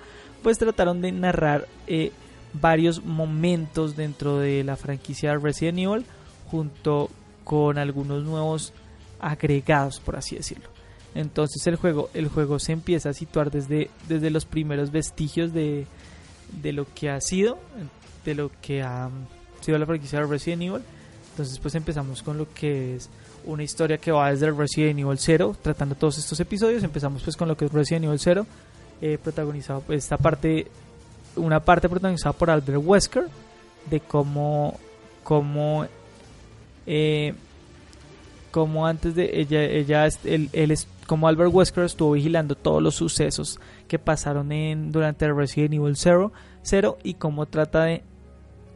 pues 0.43 0.57
trataron 0.57 1.01
de 1.01 1.11
narrar 1.11 1.67
eh, 1.87 2.11
varios 2.53 3.03
momentos 3.03 3.95
dentro 3.95 4.39
de 4.39 4.63
la 4.63 4.75
franquicia 4.75 5.35
Resident 5.35 5.79
Evil 5.79 6.05
junto 6.49 7.09
con 7.43 7.77
algunos 7.77 8.23
nuevos 8.23 8.73
agregados, 9.19 9.99
por 9.99 10.15
así 10.15 10.35
decirlo. 10.35 10.69
Entonces 11.15 11.65
el 11.67 11.77
juego, 11.77 12.09
el 12.13 12.27
juego 12.27 12.59
se 12.59 12.73
empieza 12.73 13.09
a 13.09 13.13
situar 13.13 13.49
desde, 13.51 13.89
desde 14.07 14.29
los 14.29 14.45
primeros 14.45 14.91
vestigios 14.91 15.51
de, 15.53 15.87
de 16.61 16.73
lo 16.73 16.85
que 16.93 17.09
ha 17.09 17.19
sido 17.21 17.57
de 18.27 18.35
lo 18.35 18.51
que 18.61 18.81
ha 18.83 19.09
sido 19.61 19.77
la 19.77 19.85
franquicia 19.85 20.19
de 20.19 20.25
Resident 20.25 20.61
Evil. 20.63 20.81
Entonces 21.31 21.57
pues 21.59 21.75
empezamos 21.75 22.21
con 22.21 22.37
lo 22.37 22.51
que 22.53 22.95
es 22.95 23.09
una 23.45 23.63
historia 23.63 23.97
que 23.97 24.11
va 24.11 24.31
desde 24.31 24.47
el 24.47 24.57
Resident 24.57 24.99
Evil 24.99 25.17
0, 25.17 25.55
tratando 25.61 25.95
todos 25.95 26.17
estos 26.17 26.37
episodios. 26.39 26.83
Empezamos 26.83 27.23
pues 27.23 27.37
con 27.37 27.47
lo 27.47 27.55
que 27.55 27.65
es 27.65 27.71
Resident 27.71 28.05
Evil 28.05 28.19
0, 28.19 28.45
eh, 29.01 29.17
protagonizado 29.23 29.81
pues, 29.81 30.03
esta 30.03 30.17
parte, 30.17 30.67
una 31.37 31.61
parte 31.61 31.87
protagonizada 31.87 32.33
por 32.33 32.49
Albert 32.49 32.81
Wesker, 32.83 33.27
de 33.89 34.01
cómo, 34.01 34.77
cómo, 35.23 35.85
eh, 36.85 37.33
como 38.51 38.85
antes 38.85 39.15
de 39.15 39.39
ella, 39.39 39.63
ella 39.63 40.05
él, 40.25 40.49
él 40.51 40.71
es 40.71 40.85
como 41.05 41.29
Albert 41.29 41.53
Wesker 41.53 41.85
estuvo 41.85 42.11
vigilando 42.11 42.55
todos 42.55 42.83
los 42.83 42.95
sucesos 42.95 43.57
que 43.87 43.99
pasaron 43.99 44.51
en 44.51 44.91
durante 44.91 45.23
el 45.23 45.33
Resident 45.33 45.75
Evil 45.75 45.95
0, 45.95 46.33
0 46.63 46.97
y 47.03 47.13
cómo 47.13 47.45
trata 47.45 47.85
de 47.85 48.03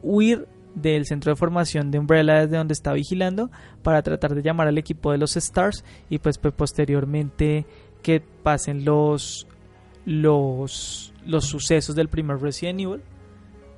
huir 0.02 0.46
del 0.74 1.04
centro 1.06 1.32
de 1.32 1.36
formación 1.36 1.90
de 1.90 1.98
Umbrella 1.98 2.40
desde 2.40 2.56
donde 2.56 2.72
está 2.72 2.92
vigilando 2.92 3.50
para 3.82 4.02
tratar 4.02 4.34
de 4.34 4.42
llamar 4.42 4.68
al 4.68 4.78
equipo 4.78 5.12
de 5.12 5.18
los 5.18 5.36
Stars 5.36 5.84
y 6.08 6.18
pues, 6.18 6.38
pues 6.38 6.54
posteriormente 6.54 7.66
que 8.02 8.20
pasen 8.42 8.84
los 8.84 9.46
los 10.04 11.12
los 11.24 11.44
sucesos 11.46 11.94
del 11.94 12.08
primer 12.08 12.38
Resident 12.38 12.80
Evil. 12.80 13.02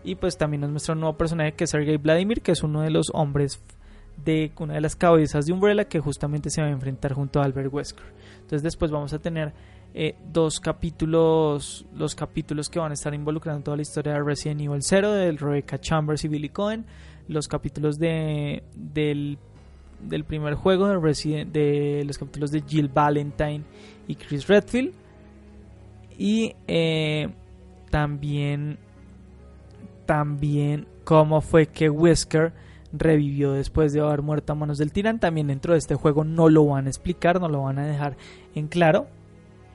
Y 0.07 0.17
pues 0.17 0.37
también 0.37 0.61
nos 0.61 0.71
muestra 0.71 0.93
un 0.93 1.01
nuevo 1.01 1.17
personaje 1.17 1.53
que 1.53 1.65
es 1.65 1.71
Sergei 1.71 1.97
Vladimir 1.97 2.43
que 2.43 2.53
es 2.53 2.63
uno 2.63 2.83
de 2.83 2.91
los 2.91 3.11
hombres 3.15 3.61
de 4.23 4.53
una 4.59 4.75
de 4.75 4.81
las 4.81 4.97
cabezas 4.97 5.47
de 5.47 5.53
Umbrella 5.53 5.87
que 5.87 5.99
justamente 5.99 6.51
se 6.51 6.61
va 6.61 6.69
a 6.69 6.71
enfrentar 6.71 7.15
junto 7.15 7.41
a 7.41 7.45
Albert 7.45 7.73
Wesker. 7.73 8.05
Entonces 8.37 8.63
después 8.63 8.91
vamos 8.91 9.13
a 9.13 9.19
tener 9.19 9.53
eh, 9.97 10.17
dos 10.33 10.59
capítulos, 10.59 11.87
los 11.95 12.17
capítulos 12.17 12.69
que 12.69 12.81
van 12.81 12.91
a 12.91 12.95
estar 12.95 13.15
involucrando 13.15 13.63
toda 13.63 13.77
la 13.77 13.83
historia 13.83 14.15
de 14.15 14.25
Resident 14.25 14.61
Evil 14.61 14.83
0, 14.83 15.13
de 15.13 15.31
Rebecca 15.33 15.79
Chambers 15.79 16.25
y 16.25 16.29
Billy 16.29 16.49
Cohen, 16.49 16.85
los 17.29 17.47
capítulos 17.47 17.97
de, 18.01 18.65
del, 18.75 19.39
del 20.01 20.25
primer 20.25 20.55
juego 20.55 20.89
de, 20.89 20.99
Resident, 20.99 21.53
de 21.53 22.03
los 22.05 22.19
capítulos 22.19 22.51
de 22.51 22.63
Jill 22.63 22.89
Valentine 22.89 23.63
y 24.09 24.17
Chris 24.17 24.49
Redfield, 24.49 24.93
y 26.19 26.57
eh, 26.67 27.29
también, 27.89 28.79
también 30.07 30.89
cómo 31.05 31.41
fue 31.41 31.67
que 31.67 31.89
Wesker 31.89 32.53
revivió 32.93 33.53
después 33.53 33.93
de 33.93 34.01
haber 34.01 34.23
muerto 34.23 34.53
a 34.53 34.57
manos 34.57 34.79
del 34.79 34.91
tirán. 34.91 35.21
También 35.21 35.47
dentro 35.47 35.75
de 35.75 35.79
este 35.79 35.95
juego 35.95 36.25
no 36.25 36.49
lo 36.49 36.67
van 36.67 36.87
a 36.87 36.89
explicar, 36.89 37.41
no 37.41 37.49
lo 37.49 37.63
van 37.63 37.79
a 37.79 37.87
dejar 37.87 38.17
en 38.57 38.67
claro 38.67 39.07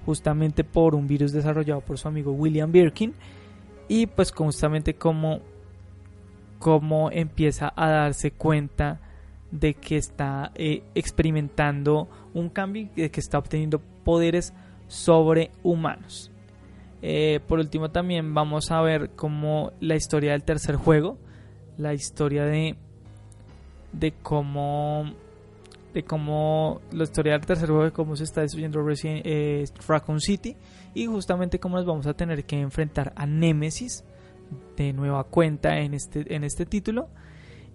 justamente 0.09 0.63
por 0.63 0.95
un 0.95 1.07
virus 1.07 1.31
desarrollado 1.31 1.81
por 1.81 1.99
su 1.99 2.07
amigo 2.07 2.31
William 2.31 2.71
Birkin 2.71 3.13
y 3.87 4.07
pues 4.07 4.31
justamente 4.31 4.95
como, 4.95 5.39
como 6.57 7.11
empieza 7.11 7.71
a 7.75 7.89
darse 7.91 8.31
cuenta 8.31 8.99
de 9.51 9.75
que 9.75 9.97
está 9.97 10.51
eh, 10.55 10.81
experimentando 10.95 12.09
un 12.33 12.49
cambio 12.49 12.89
y 12.95 13.01
de 13.01 13.11
que 13.11 13.19
está 13.19 13.37
obteniendo 13.37 13.77
poderes 14.03 14.51
sobrehumanos. 14.87 16.31
Eh, 17.03 17.39
por 17.47 17.59
último 17.59 17.91
también 17.91 18.33
vamos 18.33 18.71
a 18.71 18.81
ver 18.81 19.11
como 19.11 19.73
la 19.79 19.95
historia 19.95 20.31
del 20.31 20.43
tercer 20.43 20.75
juego, 20.75 21.19
la 21.77 21.93
historia 21.93 22.45
de, 22.45 22.77
de 23.93 24.11
cómo 24.23 25.13
de 25.99 26.05
cómo 26.05 26.81
la 26.91 27.03
historia 27.03 27.33
del 27.33 27.45
tercer 27.45 27.67
juego 27.67 27.83
de 27.83 27.91
cómo 27.91 28.15
se 28.15 28.23
está 28.23 28.41
destruyendo 28.41 28.81
Resident, 28.81 29.21
eh, 29.25 29.65
Raccoon 29.87 30.21
City 30.21 30.55
y 30.93 31.05
justamente 31.05 31.59
cómo 31.59 31.77
nos 31.77 31.85
vamos 31.85 32.07
a 32.07 32.13
tener 32.13 32.45
que 32.45 32.59
enfrentar 32.59 33.11
a 33.15 33.25
Nemesis 33.25 34.03
de 34.77 34.93
nueva 34.93 35.25
cuenta 35.25 35.79
en 35.79 35.93
este, 35.93 36.33
en 36.33 36.43
este 36.43 36.65
título. 36.65 37.09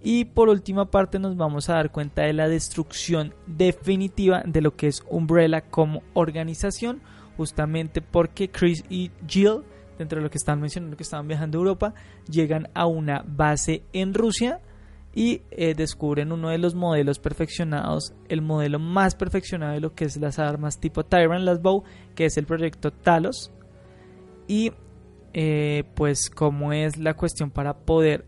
Y 0.03 0.25
por 0.27 0.49
última 0.49 0.91
parte 0.91 1.19
nos 1.19 1.37
vamos 1.37 1.69
a 1.69 1.75
dar 1.75 1.91
cuenta 1.91 2.23
de 2.23 2.33
la 2.33 2.49
destrucción 2.49 3.35
definitiva 3.47 4.43
de 4.45 4.61
lo 4.61 4.75
que 4.77 4.87
es 4.87 5.03
Umbrella 5.09 5.63
como 5.63 6.03
organización 6.15 7.01
justamente 7.37 8.01
porque 8.01 8.49
Chris 8.49 8.85
y 8.89 9.11
Jill 9.27 9.63
dentro 9.99 10.19
de 10.19 10.25
lo 10.25 10.31
que 10.31 10.39
están 10.39 10.61
mencionando 10.61 10.97
que 10.97 11.03
estaban 11.03 11.29
viajando 11.29 11.59
a 11.59 11.61
Europa 11.61 11.95
llegan 12.29 12.69
a 12.75 12.87
una 12.87 13.25
base 13.27 13.83
en 13.93 14.15
Rusia 14.15 14.61
y 15.15 15.43
eh, 15.53 15.75
descubren 15.75 16.33
uno 16.33 16.49
de 16.49 16.59
los 16.59 16.75
modelos 16.75 17.21
perfeccionados, 17.21 18.13
el 18.29 18.43
modelo 18.43 18.81
más 18.81 19.15
perfeccionado 19.15 19.75
de 19.75 19.81
lo 19.81 19.95
que 19.95 20.07
es 20.07 20.17
las 20.17 20.41
armas 20.41 20.81
tipo 20.81 21.05
Tyrant, 21.05 21.45
las 21.45 21.63
Bow, 21.63 21.85
que 22.17 22.27
es 22.27 22.37
el 22.37 22.47
proyecto 22.47 22.91
Talos. 22.91 23.53
Y 24.49 24.73
eh, 25.33 25.85
pues 25.95 26.31
cómo 26.31 26.73
es 26.73 26.97
la 26.97 27.15
cuestión 27.15 27.51
para 27.51 27.75
poder 27.75 28.25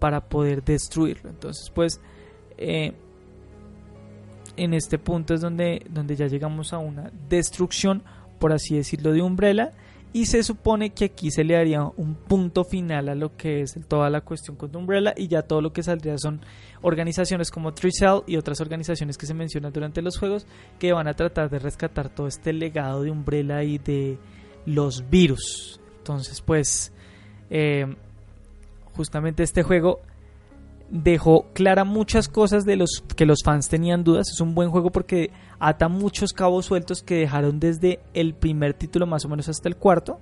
para 0.00 0.28
poder 0.28 0.64
destruirlo. 0.64 1.30
Entonces 1.30 1.70
pues 1.70 2.00
eh, 2.58 2.92
en 4.56 4.74
este 4.74 4.98
punto 4.98 5.32
es 5.32 5.40
donde, 5.40 5.86
donde 5.90 6.16
ya 6.16 6.26
llegamos 6.26 6.72
a 6.72 6.78
una 6.78 7.12
destrucción, 7.28 8.02
por 8.40 8.52
así 8.52 8.74
decirlo, 8.74 9.12
de 9.12 9.22
Umbrella 9.22 9.74
y 10.16 10.24
se 10.24 10.42
supone 10.42 10.94
que 10.94 11.04
aquí 11.04 11.30
se 11.30 11.44
le 11.44 11.52
daría 11.52 11.82
un 11.82 12.14
punto 12.14 12.64
final 12.64 13.10
a 13.10 13.14
lo 13.14 13.36
que 13.36 13.60
es 13.60 13.78
toda 13.86 14.08
la 14.08 14.22
cuestión 14.22 14.56
con 14.56 14.74
Umbrella 14.74 15.12
y 15.14 15.28
ya 15.28 15.42
todo 15.42 15.60
lo 15.60 15.74
que 15.74 15.82
saldría 15.82 16.16
son 16.16 16.40
organizaciones 16.80 17.50
como 17.50 17.74
Tricell 17.74 18.22
y 18.26 18.38
otras 18.38 18.62
organizaciones 18.62 19.18
que 19.18 19.26
se 19.26 19.34
mencionan 19.34 19.74
durante 19.74 20.00
los 20.00 20.18
juegos 20.18 20.46
que 20.78 20.94
van 20.94 21.06
a 21.06 21.12
tratar 21.12 21.50
de 21.50 21.58
rescatar 21.58 22.08
todo 22.08 22.28
este 22.28 22.54
legado 22.54 23.02
de 23.02 23.10
Umbrella 23.10 23.62
y 23.62 23.76
de 23.76 24.16
los 24.64 25.04
virus. 25.10 25.82
Entonces 25.98 26.40
pues 26.40 26.94
eh, 27.50 27.84
justamente 28.94 29.42
este 29.42 29.64
juego 29.64 30.00
dejó 30.90 31.46
clara 31.52 31.84
muchas 31.84 32.28
cosas 32.28 32.64
de 32.64 32.76
los 32.76 33.02
que 33.16 33.26
los 33.26 33.38
fans 33.44 33.68
tenían 33.68 34.04
dudas. 34.04 34.28
Es 34.32 34.40
un 34.40 34.54
buen 34.54 34.70
juego 34.70 34.90
porque 34.90 35.30
ata 35.58 35.88
muchos 35.88 36.32
cabos 36.32 36.66
sueltos 36.66 37.02
que 37.02 37.16
dejaron 37.16 37.58
desde 37.60 38.00
el 38.14 38.34
primer 38.34 38.74
título 38.74 39.06
más 39.06 39.24
o 39.24 39.28
menos 39.28 39.48
hasta 39.48 39.68
el 39.68 39.76
cuarto. 39.76 40.20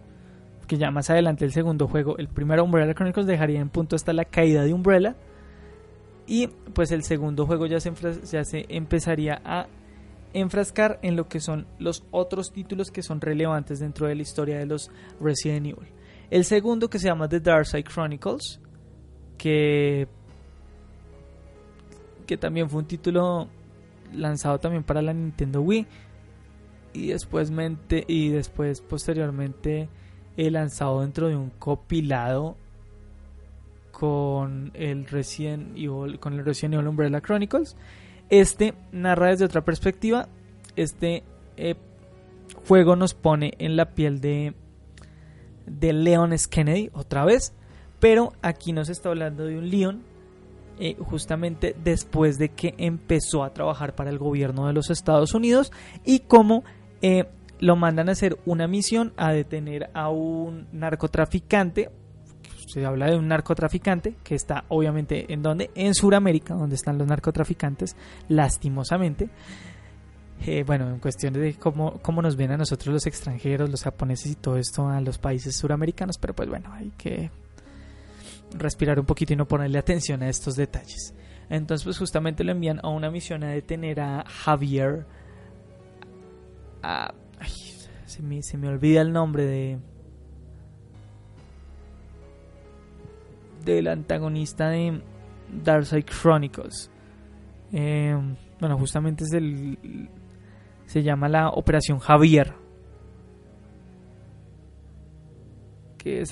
Que 0.66 0.76
ya 0.76 0.90
más 0.90 1.10
adelante 1.10 1.44
el 1.44 1.52
segundo 1.52 1.86
juego, 1.88 2.16
el 2.16 2.28
primero 2.28 2.64
Umbrella 2.64 2.94
Chronicles 2.94 3.26
dejaría 3.26 3.60
en 3.60 3.68
punto 3.68 3.96
hasta 3.96 4.12
la 4.12 4.24
caída 4.24 4.64
de 4.64 4.72
Umbrella. 4.72 5.14
Y 6.26 6.46
pues 6.46 6.90
el 6.90 7.02
segundo 7.02 7.46
juego 7.46 7.66
ya 7.66 7.80
se, 7.80 7.92
ya 8.30 8.44
se 8.44 8.64
empezaría 8.70 9.42
a 9.44 9.66
enfrascar 10.32 10.98
en 11.02 11.16
lo 11.16 11.28
que 11.28 11.40
son 11.40 11.66
los 11.78 12.04
otros 12.10 12.50
títulos 12.50 12.90
que 12.90 13.02
son 13.02 13.20
relevantes 13.20 13.78
dentro 13.78 14.06
de 14.06 14.14
la 14.14 14.22
historia 14.22 14.58
de 14.58 14.66
los 14.66 14.90
Resident 15.20 15.66
Evil. 15.66 15.88
El 16.30 16.44
segundo 16.44 16.88
que 16.88 16.98
se 16.98 17.08
llama 17.08 17.28
The 17.28 17.40
Dark 17.40 17.66
Side 17.66 17.84
Chronicles, 17.84 18.60
que 19.36 20.08
que 22.26 22.36
también 22.36 22.68
fue 22.68 22.80
un 22.80 22.86
título 22.86 23.48
lanzado 24.12 24.58
también 24.58 24.82
para 24.82 25.02
la 25.02 25.12
Nintendo 25.12 25.60
Wii. 25.60 25.86
Y 26.92 27.08
después 27.08 27.52
y 28.06 28.28
después 28.28 28.80
posteriormente 28.80 29.88
he 30.36 30.50
lanzado 30.50 31.00
dentro 31.00 31.28
de 31.28 31.36
un 31.36 31.50
copilado 31.50 32.56
con 33.90 34.70
el 34.74 35.06
Resident 35.06 35.76
Evil 35.76 36.18
con 36.18 36.34
el 36.34 36.44
Resident 36.44 36.74
Evil 36.74 36.88
Umbrella 36.88 37.20
Chronicles. 37.20 37.76
Este 38.30 38.74
narra 38.92 39.28
desde 39.28 39.44
otra 39.44 39.64
perspectiva. 39.64 40.28
Este 40.76 41.22
eh, 41.56 41.74
juego 42.66 42.96
nos 42.96 43.14
pone 43.14 43.54
en 43.58 43.76
la 43.76 43.94
piel 43.94 44.20
de 44.20 44.54
de 45.66 45.92
Leon 45.92 46.32
S. 46.32 46.48
Kennedy 46.48 46.90
otra 46.92 47.24
vez. 47.24 47.52
Pero 48.00 48.32
aquí 48.42 48.72
nos 48.72 48.88
está 48.88 49.08
hablando 49.08 49.46
de 49.46 49.58
un 49.58 49.70
Leon 49.70 50.13
eh, 50.78 50.96
justamente 50.98 51.76
después 51.82 52.38
de 52.38 52.48
que 52.50 52.74
empezó 52.78 53.44
a 53.44 53.52
trabajar 53.52 53.94
para 53.94 54.10
el 54.10 54.18
gobierno 54.18 54.66
de 54.66 54.72
los 54.72 54.90
Estados 54.90 55.34
Unidos 55.34 55.72
y 56.04 56.20
cómo 56.20 56.64
eh, 57.00 57.26
lo 57.60 57.76
mandan 57.76 58.08
a 58.08 58.12
hacer 58.12 58.38
una 58.44 58.66
misión 58.66 59.12
a 59.16 59.32
detener 59.32 59.90
a 59.94 60.10
un 60.10 60.66
narcotraficante. 60.72 61.90
Se 62.66 62.84
habla 62.84 63.06
de 63.06 63.16
un 63.16 63.28
narcotraficante 63.28 64.16
que 64.24 64.34
está 64.34 64.64
obviamente 64.68 65.32
en 65.32 65.42
donde? 65.42 65.70
En 65.74 65.94
Sudamérica, 65.94 66.54
donde 66.54 66.74
están 66.74 66.98
los 66.98 67.06
narcotraficantes, 67.06 67.96
lastimosamente. 68.28 69.30
Eh, 70.46 70.64
bueno, 70.66 70.90
en 70.90 70.98
cuestión 70.98 71.32
de 71.34 71.54
cómo, 71.54 72.00
cómo 72.02 72.20
nos 72.20 72.36
ven 72.36 72.50
a 72.50 72.56
nosotros 72.56 72.92
los 72.92 73.06
extranjeros, 73.06 73.70
los 73.70 73.84
japoneses 73.84 74.32
y 74.32 74.34
todo 74.34 74.56
esto 74.56 74.88
a 74.88 75.00
los 75.00 75.18
países 75.18 75.54
suramericanos, 75.56 76.18
pero 76.18 76.34
pues 76.34 76.48
bueno, 76.48 76.72
hay 76.72 76.90
que 76.98 77.30
respirar 78.56 78.98
un 78.98 79.06
poquito 79.06 79.32
y 79.32 79.36
no 79.36 79.46
ponerle 79.46 79.78
atención 79.78 80.22
a 80.22 80.28
estos 80.28 80.56
detalles. 80.56 81.14
Entonces, 81.48 81.84
pues 81.84 81.98
justamente 81.98 82.44
lo 82.44 82.52
envían 82.52 82.80
a 82.82 82.88
una 82.88 83.10
misión 83.10 83.44
a 83.44 83.48
detener 83.48 84.00
a 84.00 84.24
Javier. 84.26 85.06
se, 88.06 88.22
me, 88.22 88.42
se 88.42 88.56
me 88.56 88.68
olvida 88.68 89.00
el 89.02 89.12
nombre 89.12 89.44
de. 89.44 89.78
Del 93.64 93.88
antagonista 93.88 94.68
de 94.68 95.02
Darkseid 95.62 96.04
Chronicles. 96.04 96.90
Eh, 97.72 98.16
bueno, 98.60 98.78
justamente 98.78 99.24
es 99.24 99.32
el. 99.32 100.08
Se 100.86 101.02
llama 101.02 101.28
la 101.28 101.48
Operación 101.50 101.98
Javier. 101.98 102.63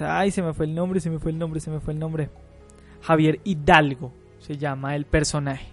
Ay, 0.00 0.30
se 0.30 0.42
me 0.42 0.52
fue 0.52 0.66
el 0.66 0.74
nombre, 0.74 1.00
se 1.00 1.10
me 1.10 1.18
fue 1.18 1.30
el 1.30 1.38
nombre, 1.38 1.60
se 1.60 1.70
me 1.70 1.80
fue 1.80 1.92
el 1.92 1.98
nombre. 1.98 2.30
Javier 3.02 3.40
Hidalgo 3.44 4.12
se 4.38 4.56
llama 4.56 4.94
el 4.96 5.06
personaje. 5.06 5.66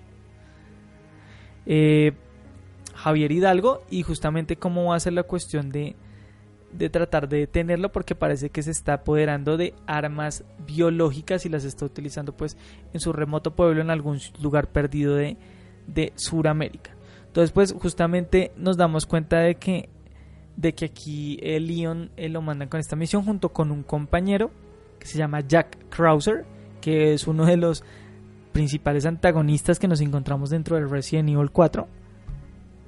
Eh, 1.66 2.14
Javier 2.95 3.32
Hidalgo 3.32 3.84
y 3.89 4.04
justamente 4.04 4.58
cómo 4.58 4.86
va 4.86 4.95
a 4.95 5.00
ser 5.00 5.14
la 5.14 5.24
cuestión 5.24 5.70
de, 5.70 5.95
de 6.72 6.89
tratar 6.89 7.30
de 7.30 7.38
detenerlo 7.39 7.91
porque 7.91 8.16
parece 8.16 8.50
que 8.50 8.64
se 8.64 8.72
está 8.72 8.93
apoderando 8.93 9.56
de 9.58 9.74
armas 9.88 10.43
biológicas 10.66 11.45
y 11.45 11.50
las 11.50 11.64
está 11.64 11.86
utilizando 11.86 12.36
pues 12.36 12.58
en 12.93 13.00
su 13.00 13.14
remoto 13.14 13.56
pueblo 13.56 13.82
en 13.82 13.89
algún 13.89 14.20
lugar 14.41 14.68
perdido 14.72 15.16
de, 15.16 15.38
de 15.88 16.12
Sudamérica. 16.16 16.91
Entonces 17.28 17.52
pues 17.52 17.74
justamente 17.74 18.52
nos 18.58 18.76
damos 18.76 19.06
cuenta 19.06 19.39
de 19.39 19.56
que 19.56 19.89
de 20.60 20.74
que 20.74 20.86
aquí 20.86 21.39
el 21.41 21.68
Leon 21.68 22.12
lo 22.18 22.41
mandan 22.41 22.68
con 22.68 22.80
esta 22.80 22.95
misión 22.95 23.24
junto 23.24 23.49
con 23.49 23.72
un 23.72 23.84
compañero 23.84 24.51
que 24.99 25.07
se 25.07 25.18
llama 25.18 25.41
Jack 25.41 25.89
Krauser 25.89 26.45
que 26.80 27.14
es 27.14 27.28
uno 27.28 27.45
de 27.45 27.57
los 27.57 27.84
principales 28.51 29.05
antagonistas 29.05 29.80
que 29.80 29.88
nos 29.88 30.01
encontramos 30.01 30.49
dentro 30.49 30.76
del 30.76 30.89
Resident 30.89 31.30
Evil 31.30 31.51
4, 31.51 31.88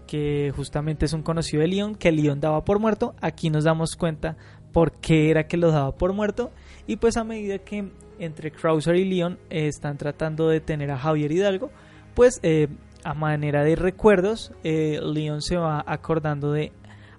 que 0.07 0.51
justamente 0.55 1.05
es 1.05 1.13
un 1.13 1.21
conocido 1.21 1.61
de 1.61 1.67
Leon, 1.67 1.95
que 1.95 2.11
Leon 2.11 2.39
daba 2.39 2.63
por 2.63 2.79
muerto. 2.79 3.15
Aquí 3.21 3.49
nos 3.49 3.63
damos 3.63 3.95
cuenta 3.95 4.35
por 4.73 4.93
qué 4.93 5.29
era 5.29 5.47
que 5.47 5.57
lo 5.57 5.71
daba 5.71 5.93
por 5.93 6.13
muerto. 6.13 6.51
Y 6.87 6.97
pues 6.97 7.17
a 7.17 7.23
medida 7.23 7.59
que 7.59 7.91
entre 8.19 8.51
Krauser 8.51 8.95
y 8.95 9.05
Leon 9.05 9.39
eh, 9.49 9.67
están 9.67 9.97
tratando 9.97 10.47
de 10.47 10.55
detener 10.55 10.91
a 10.91 10.97
Javier 10.97 11.31
Hidalgo, 11.31 11.71
pues 12.15 12.39
eh, 12.43 12.67
a 13.03 13.13
manera 13.13 13.63
de 13.63 13.75
recuerdos, 13.75 14.51
eh, 14.63 14.99
Leon 15.01 15.41
se 15.41 15.57
va 15.57 15.83
acordando 15.85 16.51
de 16.51 16.71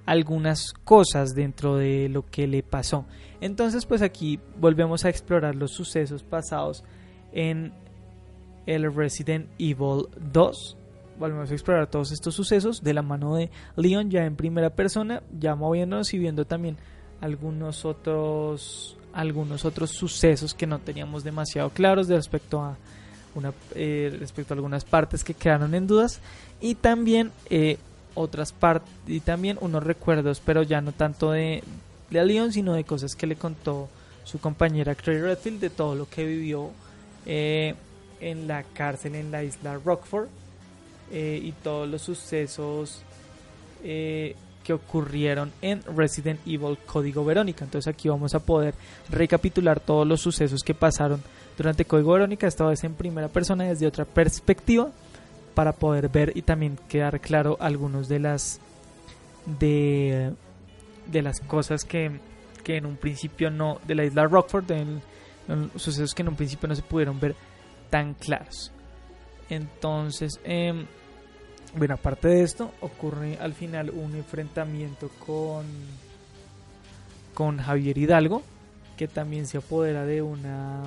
algunas 0.06 0.72
cosas 0.84 1.34
dentro 1.34 1.76
de 1.76 2.08
lo 2.08 2.26
que 2.26 2.46
le 2.46 2.62
pasó. 2.62 3.04
Entonces 3.40 3.86
pues 3.86 4.02
aquí 4.02 4.40
volvemos 4.58 5.04
a 5.04 5.08
explorar 5.08 5.54
los 5.54 5.72
sucesos 5.72 6.22
pasados 6.22 6.84
en 7.32 7.72
el 8.66 8.92
Resident 8.94 9.48
Evil 9.58 10.06
2. 10.32 10.76
Volvemos 11.18 11.50
a 11.50 11.54
explorar 11.54 11.88
todos 11.88 12.10
estos 12.10 12.34
sucesos 12.34 12.82
de 12.82 12.94
la 12.94 13.02
mano 13.02 13.36
de 13.36 13.50
Leon 13.76 14.10
ya 14.10 14.24
en 14.24 14.36
primera 14.36 14.70
persona, 14.70 15.22
ya 15.38 15.54
moviéndonos 15.54 16.12
y 16.14 16.18
viendo 16.18 16.44
también 16.44 16.76
algunos 17.20 17.84
otros 17.84 18.96
algunos 19.12 19.66
otros 19.66 19.90
sucesos 19.90 20.54
que 20.54 20.66
no 20.66 20.78
teníamos 20.78 21.22
demasiado 21.22 21.68
claros 21.70 22.08
de 22.08 22.16
respecto 22.16 22.62
a 22.62 22.76
eh, 23.74 24.14
respecto 24.18 24.52
a 24.52 24.56
algunas 24.56 24.84
partes 24.84 25.24
que 25.24 25.34
quedaron 25.34 25.74
en 25.74 25.86
dudas 25.86 26.20
y 26.60 26.74
también 26.74 27.30
eh, 27.50 27.78
otras 28.14 28.52
partes 28.52 28.90
y 29.06 29.20
también 29.20 29.58
unos 29.60 29.82
recuerdos 29.82 30.40
pero 30.44 30.62
ya 30.62 30.80
no 30.80 30.92
tanto 30.92 31.32
de, 31.32 31.62
de 32.10 32.24
Leon 32.24 32.52
sino 32.52 32.74
de 32.74 32.84
cosas 32.84 33.14
que 33.14 33.26
le 33.26 33.36
contó 33.36 33.88
su 34.24 34.38
compañera 34.38 34.94
Claire 34.94 35.22
Redfield 35.22 35.60
de 35.60 35.70
todo 35.70 35.94
lo 35.94 36.08
que 36.08 36.24
vivió 36.24 36.70
eh, 37.26 37.74
en 38.20 38.46
la 38.46 38.62
cárcel 38.62 39.14
en 39.14 39.30
la 39.30 39.42
isla 39.42 39.78
Rockford 39.84 40.28
eh, 41.10 41.40
y 41.42 41.52
todos 41.52 41.88
los 41.88 42.02
sucesos 42.02 43.02
eh, 43.84 44.34
que 44.62 44.72
ocurrieron 44.72 45.52
en 45.60 45.82
Resident 45.96 46.40
Evil 46.46 46.78
Código 46.86 47.24
Verónica. 47.24 47.64
Entonces 47.64 47.92
aquí 47.92 48.08
vamos 48.08 48.34
a 48.34 48.38
poder 48.38 48.74
recapitular 49.10 49.80
todos 49.80 50.06
los 50.06 50.20
sucesos 50.20 50.62
que 50.62 50.72
pasaron 50.72 51.20
durante 51.58 51.84
Código 51.84 52.12
Verónica, 52.12 52.46
esta 52.46 52.64
vez 52.64 52.82
en 52.84 52.94
primera 52.94 53.28
persona 53.28 53.64
desde 53.64 53.86
otra 53.86 54.04
perspectiva 54.04 54.90
para 55.54 55.72
poder 55.72 56.08
ver 56.08 56.32
y 56.34 56.42
también 56.42 56.78
quedar 56.88 57.20
claro 57.20 57.56
algunos 57.60 58.08
de 58.08 58.18
las 58.18 58.60
de, 59.46 60.32
de 61.06 61.22
las 61.22 61.40
cosas 61.40 61.84
que, 61.84 62.20
que 62.62 62.76
en 62.76 62.86
un 62.86 62.96
principio 62.96 63.50
no 63.50 63.78
de 63.86 63.94
la 63.94 64.04
isla 64.04 64.24
Rockford, 64.24 64.64
de, 64.64 64.86
sucesos 65.76 66.14
que 66.14 66.22
en 66.22 66.28
un 66.28 66.36
principio 66.36 66.68
no 66.68 66.74
se 66.74 66.82
pudieron 66.82 67.18
ver 67.20 67.34
tan 67.90 68.14
claros. 68.14 68.72
Entonces, 69.48 70.40
em, 70.44 70.86
bueno, 71.76 71.94
aparte 71.94 72.28
de 72.28 72.42
esto, 72.42 72.72
ocurre 72.80 73.38
al 73.40 73.54
final 73.54 73.90
un 73.90 74.14
enfrentamiento 74.14 75.10
con, 75.26 75.66
con 77.34 77.58
Javier 77.58 77.98
Hidalgo, 77.98 78.42
que 78.96 79.08
también 79.08 79.46
se 79.46 79.58
apodera 79.58 80.04
de 80.04 80.22
una, 80.22 80.82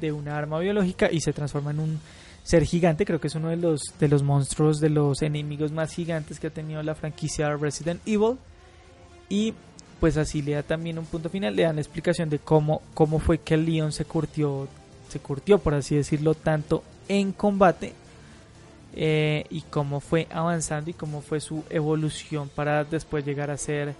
de 0.00 0.12
una 0.12 0.36
arma 0.36 0.58
biológica 0.58 1.10
y 1.10 1.20
se 1.20 1.32
transforma 1.32 1.70
en 1.70 1.80
un 1.80 2.00
ser 2.48 2.64
gigante. 2.64 3.04
Creo 3.04 3.20
que 3.20 3.26
es 3.26 3.34
uno 3.34 3.48
de 3.48 3.56
los, 3.56 3.82
de 3.98 4.08
los 4.08 4.22
monstruos, 4.22 4.80
de 4.80 4.90
los 4.90 5.22
enemigos 5.22 5.72
más 5.72 5.92
gigantes 5.92 6.40
que 6.40 6.46
ha 6.46 6.50
tenido 6.50 6.82
la 6.82 6.94
franquicia 6.94 7.54
Resident 7.56 8.00
Evil. 8.06 8.38
Y 9.28 9.54
pues 10.00 10.16
así 10.16 10.42
le 10.42 10.52
da 10.52 10.62
también 10.62 10.98
un 10.98 11.04
punto 11.04 11.28
final, 11.28 11.56
le 11.56 11.64
dan 11.64 11.78
explicación 11.78 12.30
de 12.30 12.38
cómo, 12.38 12.82
cómo 12.94 13.18
fue 13.18 13.38
que 13.38 13.54
el 13.54 13.66
Leon 13.66 13.92
se 13.92 14.04
curtió 14.04 14.68
se 15.08 15.20
curtió, 15.20 15.58
por 15.58 15.74
así 15.74 15.96
decirlo, 15.96 16.34
tanto 16.34 16.84
en 17.08 17.32
combate 17.32 17.92
eh, 18.94 19.44
y 19.50 19.62
cómo 19.62 20.00
fue 20.00 20.26
avanzando 20.30 20.90
y 20.90 20.94
cómo 20.94 21.20
fue 21.20 21.40
su 21.40 21.64
evolución 21.70 22.48
para 22.54 22.84
después 22.84 23.24
llegar 23.24 23.50
a 23.50 23.56
ser 23.56 23.94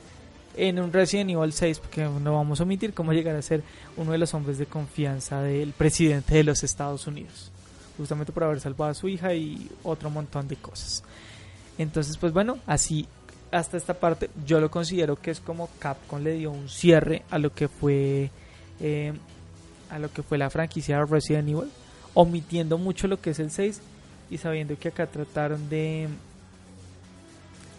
en 0.57 0.81
un 0.81 0.93
Resident 0.93 1.31
Evil 1.31 1.53
6, 1.53 1.79
porque 1.79 2.03
no 2.03 2.35
vamos 2.35 2.61
a 2.61 2.65
omitir 2.65 2.93
cómo 2.93 3.13
llegar 3.13 3.37
a 3.37 3.43
ser 3.43 3.63
uno 3.97 4.13
de 4.13 4.19
los 4.19 4.35
hombres 4.35 4.59
de 4.59 4.67
confianza 4.67 5.41
del 5.41 5.73
presidente 5.73 6.35
de 6.35 6.45
los 6.45 6.65
Estados 6.65 7.07
Unidos, 7.07 7.53
justamente 7.99 8.33
por 8.33 8.45
haber 8.45 8.61
salvado 8.61 8.93
a 8.93 8.95
su 8.95 9.09
hija 9.09 9.35
y 9.35 9.71
otro 9.83 10.09
montón 10.09 10.49
de 10.49 10.57
cosas. 10.57 11.03
Entonces, 11.77 12.17
pues 12.17 12.33
bueno, 12.33 12.59
así 12.67 13.07
hasta 13.51 13.77
esta 13.77 13.95
parte 13.95 14.31
yo 14.47 14.61
lo 14.61 14.71
considero 14.71 15.17
que 15.17 15.31
es 15.31 15.41
como 15.41 15.69
Capcom 15.79 16.23
le 16.23 16.33
dio 16.33 16.51
un 16.51 16.69
cierre 16.69 17.23
a 17.31 17.39
lo 17.39 17.53
que 17.53 17.69
fue 17.69 18.31
eh, 18.81 19.13
a 19.91 19.99
lo 19.99 20.13
que 20.13 20.23
fue 20.23 20.39
la 20.39 20.51
franquicia 20.51 21.03
Resident 21.05 21.49
Evil, 21.49 21.71
omitiendo 22.15 22.79
mucho 22.79 23.09
lo 23.09 23.21
que 23.21 23.31
es 23.31 23.39
el 23.39 23.51
6 23.51 23.81
y 24.31 24.39
sabiendo 24.39 24.79
que 24.79 24.89
acá 24.89 25.07
trataron 25.07 25.69
de 25.71 26.09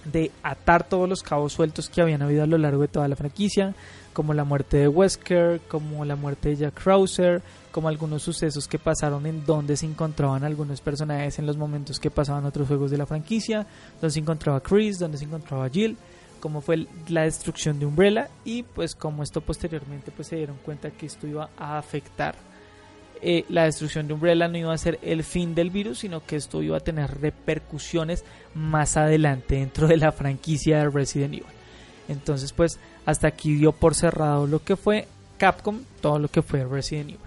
de 0.05 0.31
atar 0.43 0.87
todos 0.87 1.07
los 1.07 1.23
cabos 1.23 1.53
sueltos 1.53 1.89
que 1.89 2.01
habían 2.01 2.21
habido 2.21 2.43
a 2.43 2.47
lo 2.47 2.57
largo 2.57 2.81
de 2.81 2.87
toda 2.87 3.07
la 3.07 3.15
franquicia, 3.15 3.75
como 4.13 4.33
la 4.33 4.43
muerte 4.43 4.77
de 4.77 4.87
Wesker, 4.87 5.61
como 5.67 6.03
la 6.05 6.15
muerte 6.15 6.49
de 6.49 6.55
Jack 6.57 6.83
Krauser, 6.83 7.41
como 7.71 7.87
algunos 7.87 8.23
sucesos 8.23 8.67
que 8.67 8.79
pasaron 8.79 9.25
en 9.25 9.45
donde 9.45 9.77
se 9.77 9.85
encontraban 9.85 10.43
algunos 10.43 10.81
personajes 10.81 11.39
en 11.39 11.45
los 11.45 11.57
momentos 11.57 11.99
que 11.99 12.09
pasaban 12.09 12.45
otros 12.45 12.67
juegos 12.67 12.91
de 12.91 12.97
la 12.97 13.05
franquicia, 13.05 13.67
donde 14.01 14.13
se 14.13 14.19
encontraba 14.19 14.61
Chris, 14.61 14.99
donde 14.99 15.17
se 15.17 15.25
encontraba 15.25 15.69
Jill 15.69 15.97
cómo 16.39 16.61
fue 16.61 16.87
la 17.09 17.23
destrucción 17.23 17.79
de 17.79 17.85
Umbrella 17.85 18.29
y 18.45 18.63
pues 18.63 18.95
como 18.95 19.23
esto 19.23 19.41
posteriormente 19.41 20.11
pues 20.11 20.29
se 20.29 20.37
dieron 20.37 20.57
cuenta 20.63 20.89
que 20.91 21.05
esto 21.05 21.27
iba 21.27 21.49
a 21.57 21.77
afectar 21.77 22.35
eh, 23.21 23.45
la 23.49 23.65
destrucción 23.65 24.07
de 24.07 24.13
Umbrella 24.13 24.47
no 24.47 24.57
iba 24.57 24.73
a 24.73 24.77
ser 24.77 24.99
el 25.01 25.23
fin 25.23 25.55
del 25.55 25.69
virus 25.69 25.99
sino 25.99 26.25
que 26.25 26.35
esto 26.35 26.61
iba 26.61 26.77
a 26.77 26.81
tener 26.81 27.19
repercusiones 27.19 28.23
más 28.53 28.97
adelante 28.97 29.55
dentro 29.55 29.87
de 29.87 29.97
la 29.97 30.11
franquicia 30.11 30.79
de 30.79 30.89
Resident 30.89 31.33
Evil 31.33 31.45
entonces 32.07 32.53
pues 32.53 32.79
hasta 33.05 33.27
aquí 33.27 33.55
dio 33.55 33.71
por 33.71 33.95
cerrado 33.95 34.47
lo 34.47 34.63
que 34.63 34.75
fue 34.75 35.07
Capcom 35.37 35.79
todo 36.01 36.19
lo 36.19 36.27
que 36.27 36.41
fue 36.41 36.63
Resident 36.65 37.09
Evil 37.09 37.19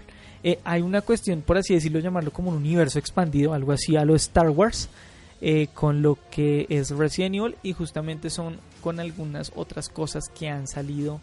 eh, 0.43 0.59
hay 0.63 0.81
una 0.81 1.01
cuestión 1.01 1.41
por 1.41 1.57
así 1.57 1.73
decirlo 1.73 1.99
llamarlo 1.99 2.31
como 2.31 2.49
un 2.49 2.57
universo 2.57 2.99
expandido 2.99 3.53
algo 3.53 3.71
así 3.71 3.95
a 3.95 4.05
lo 4.05 4.15
Star 4.15 4.49
Wars 4.49 4.89
eh, 5.45 5.67
con 5.73 6.01
lo 6.01 6.17
que 6.31 6.65
es 6.69 6.91
Resident 6.91 7.35
Evil 7.35 7.55
y 7.63 7.73
justamente 7.73 8.29
son 8.29 8.59
con 8.81 9.01
algunas 9.01 9.51
otras 9.55 9.89
cosas 9.89 10.29
que 10.29 10.47
han 10.47 10.67
salido 10.67 11.19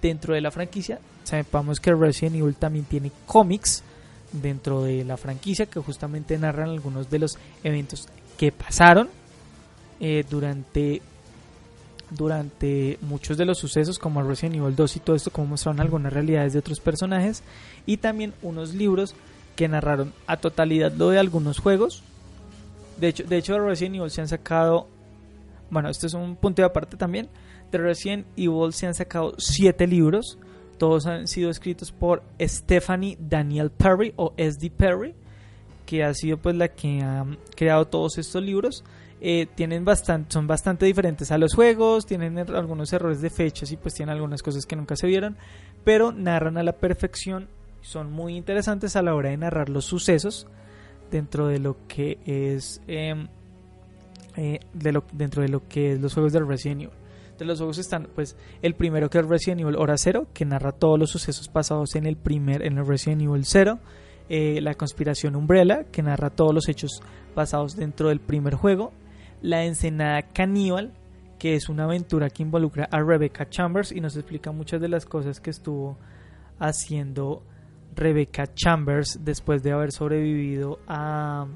dentro 0.00 0.34
de 0.34 0.40
la 0.40 0.52
franquicia. 0.52 1.00
Sabemos 1.24 1.80
que 1.80 1.92
Resident 1.92 2.36
Evil 2.36 2.54
también 2.54 2.84
tiene 2.84 3.10
cómics 3.26 3.82
dentro 4.42 4.82
de 4.82 5.04
la 5.04 5.16
franquicia 5.16 5.66
que 5.66 5.80
justamente 5.80 6.38
narran 6.38 6.70
algunos 6.70 7.10
de 7.10 7.18
los 7.18 7.38
eventos 7.62 8.08
que 8.36 8.52
pasaron 8.52 9.08
eh, 10.00 10.24
durante 10.28 11.02
durante 12.10 12.98
muchos 13.00 13.36
de 13.36 13.44
los 13.44 13.58
sucesos 13.58 13.98
como 13.98 14.22
Resident 14.22 14.56
Evil 14.56 14.76
2 14.76 14.96
y 14.96 15.00
todo 15.00 15.16
esto 15.16 15.30
como 15.30 15.48
mostraron 15.48 15.80
algunas 15.80 16.12
realidades 16.12 16.52
de 16.52 16.58
otros 16.58 16.80
personajes 16.80 17.42
y 17.86 17.96
también 17.96 18.34
unos 18.42 18.74
libros 18.74 19.14
que 19.56 19.68
narraron 19.68 20.12
a 20.26 20.36
totalidad 20.36 20.92
lo 20.92 21.10
de 21.10 21.18
algunos 21.18 21.58
juegos 21.58 22.02
de 22.96 23.08
hecho, 23.08 23.24
de 23.24 23.36
hecho, 23.36 23.54
de 23.54 23.60
Resident 23.60 23.96
Evil 23.96 24.10
se 24.10 24.20
han 24.20 24.28
sacado. 24.28 24.88
Bueno, 25.70 25.88
este 25.88 26.06
es 26.06 26.14
un 26.14 26.36
punto 26.36 26.62
de 26.62 26.66
aparte 26.66 26.96
también. 26.96 27.28
De 27.70 27.78
Resident 27.78 28.26
Evil 28.36 28.72
se 28.72 28.86
han 28.86 28.94
sacado 28.94 29.34
siete 29.38 29.86
libros. 29.86 30.38
Todos 30.78 31.06
han 31.06 31.28
sido 31.28 31.50
escritos 31.50 31.92
por 31.92 32.22
Stephanie 32.40 33.16
Daniel 33.20 33.70
Perry 33.70 34.12
o 34.16 34.34
SD 34.36 34.70
Perry, 34.70 35.14
que 35.86 36.04
ha 36.04 36.12
sido 36.14 36.38
pues 36.38 36.56
la 36.56 36.68
que 36.68 37.00
ha 37.02 37.24
creado 37.54 37.86
todos 37.86 38.18
estos 38.18 38.42
libros. 38.42 38.84
Eh, 39.20 39.46
tienen 39.54 39.84
bastante, 39.84 40.32
son 40.32 40.46
bastante 40.46 40.84
diferentes 40.84 41.30
a 41.30 41.38
los 41.38 41.54
juegos, 41.54 42.04
tienen 42.04 42.36
er, 42.36 42.54
algunos 42.54 42.92
errores 42.92 43.22
de 43.22 43.30
fechas 43.30 43.72
y 43.72 43.76
pues 43.76 43.94
tienen 43.94 44.14
algunas 44.14 44.42
cosas 44.42 44.66
que 44.66 44.76
nunca 44.76 44.96
se 44.96 45.06
vieron, 45.06 45.36
pero 45.82 46.12
narran 46.12 46.58
a 46.58 46.62
la 46.62 46.72
perfección, 46.72 47.48
son 47.80 48.12
muy 48.12 48.36
interesantes 48.36 48.96
a 48.96 49.02
la 49.02 49.14
hora 49.14 49.30
de 49.30 49.38
narrar 49.38 49.70
los 49.70 49.86
sucesos 49.86 50.46
dentro 51.10 51.46
de 51.46 51.58
lo 51.58 51.76
que 51.86 52.18
es 52.26 52.82
em, 52.86 53.28
eh, 54.36 54.60
de 54.74 54.92
lo, 54.92 55.04
dentro 55.12 55.42
de 55.42 55.48
lo 55.48 55.66
que 55.68 55.92
es 55.92 56.00
los 56.00 56.12
juegos 56.12 56.32
de 56.32 56.40
Resident 56.40 56.82
Evil. 56.82 57.03
De 57.38 57.44
los 57.44 57.58
juegos 57.58 57.78
están, 57.78 58.08
pues, 58.14 58.36
el 58.62 58.74
primero 58.74 59.10
que 59.10 59.18
es 59.18 59.26
Resident 59.26 59.62
Evil 59.62 59.76
Hora 59.76 59.96
Cero, 59.98 60.28
que 60.32 60.44
narra 60.44 60.72
todos 60.72 60.98
los 60.98 61.10
sucesos 61.10 61.48
pasados 61.48 61.96
en 61.96 62.06
el 62.06 62.16
primer, 62.16 62.64
en 62.64 62.78
el 62.78 62.86
Resident 62.86 63.22
Evil 63.22 63.44
0. 63.44 63.78
Eh, 64.28 64.60
la 64.62 64.74
conspiración 64.74 65.36
Umbrella, 65.36 65.84
que 65.90 66.02
narra 66.02 66.30
todos 66.30 66.54
los 66.54 66.68
hechos 66.68 67.02
pasados 67.34 67.76
dentro 67.76 68.08
del 68.08 68.20
primer 68.20 68.54
juego. 68.54 68.92
La 69.42 69.64
ensenada 69.64 70.22
Caníbal, 70.22 70.92
que 71.38 71.56
es 71.56 71.68
una 71.68 71.84
aventura 71.84 72.30
que 72.30 72.42
involucra 72.42 72.88
a 72.90 73.02
Rebecca 73.02 73.48
Chambers 73.48 73.92
y 73.92 74.00
nos 74.00 74.16
explica 74.16 74.52
muchas 74.52 74.80
de 74.80 74.88
las 74.88 75.04
cosas 75.04 75.40
que 75.40 75.50
estuvo 75.50 75.98
haciendo 76.58 77.42
Rebecca 77.94 78.46
Chambers 78.54 79.20
después 79.22 79.62
de 79.62 79.72
haber 79.72 79.92
sobrevivido 79.92 80.78
a 80.86 81.46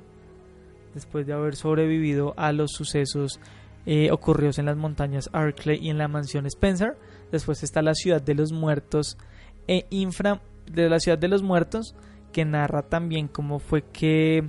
después 0.94 1.26
de 1.26 1.32
haber 1.32 1.54
sobrevivido 1.54 2.34
a 2.36 2.52
los 2.52 2.72
sucesos 2.72 3.40
eh, 3.86 4.10
en 4.10 4.66
las 4.66 4.76
montañas 4.76 5.30
Arkley 5.32 5.78
y 5.80 5.90
en 5.90 5.98
la 5.98 6.08
mansión 6.08 6.46
Spencer. 6.46 6.96
Después 7.32 7.62
está 7.62 7.82
la 7.82 7.94
ciudad 7.94 8.22
de 8.22 8.34
los 8.34 8.52
muertos 8.52 9.18
e 9.66 9.86
infra 9.90 10.40
de 10.70 10.88
la 10.88 10.98
ciudad 11.00 11.18
de 11.18 11.28
los 11.28 11.42
muertos 11.42 11.94
que 12.32 12.44
narra 12.44 12.82
también 12.82 13.28
cómo 13.28 13.58
fue 13.58 13.82
que 13.82 14.44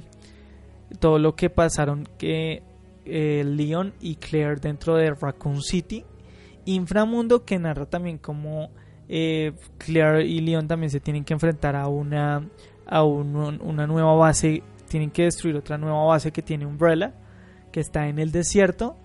todo 1.00 1.20
lo 1.20 1.36
que 1.36 1.50
pasaron 1.50 2.08
que 2.18 2.64
eh, 3.06 3.44
Leon 3.46 3.94
y 4.02 4.16
Claire 4.16 4.60
dentro 4.60 4.96
de 4.96 5.12
Raccoon 5.12 5.62
City. 5.62 6.06
Inframundo 6.66 7.46
que 7.46 7.58
narra 7.58 7.86
también 7.86 8.18
cómo 8.18 8.70
eh, 9.08 9.54
Claire 9.78 10.26
y 10.26 10.40
Leon 10.42 10.68
también 10.68 10.90
se 10.90 11.00
tienen 11.00 11.24
que 11.24 11.34
enfrentar 11.34 11.76
a 11.76 11.88
una 11.88 12.48
a 12.90 13.04
una 13.04 13.86
nueva 13.86 14.16
base, 14.16 14.64
tienen 14.88 15.12
que 15.12 15.24
destruir 15.24 15.56
otra 15.56 15.78
nueva 15.78 16.06
base 16.06 16.32
que 16.32 16.42
tiene 16.42 16.66
Umbrella, 16.66 17.14
que 17.72 17.80
está 17.80 18.08
en 18.08 18.18
el 18.18 18.32
desierto. 18.32 18.98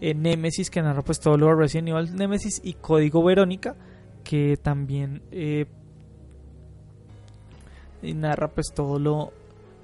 Eh, 0.00 0.14
Nemesis 0.14 0.70
que 0.70 0.80
narra 0.80 1.02
pues 1.02 1.20
todo 1.20 1.36
lo 1.36 1.46
de 1.46 1.54
Resident 1.56 1.88
Evil 1.88 2.14
Nemesis 2.16 2.60
y 2.64 2.72
Código 2.74 3.22
Verónica 3.22 3.76
que 4.24 4.56
también 4.56 5.22
eh, 5.30 5.66
narra 8.02 8.48
pues 8.48 8.68
todo 8.74 8.98
lo, 8.98 9.32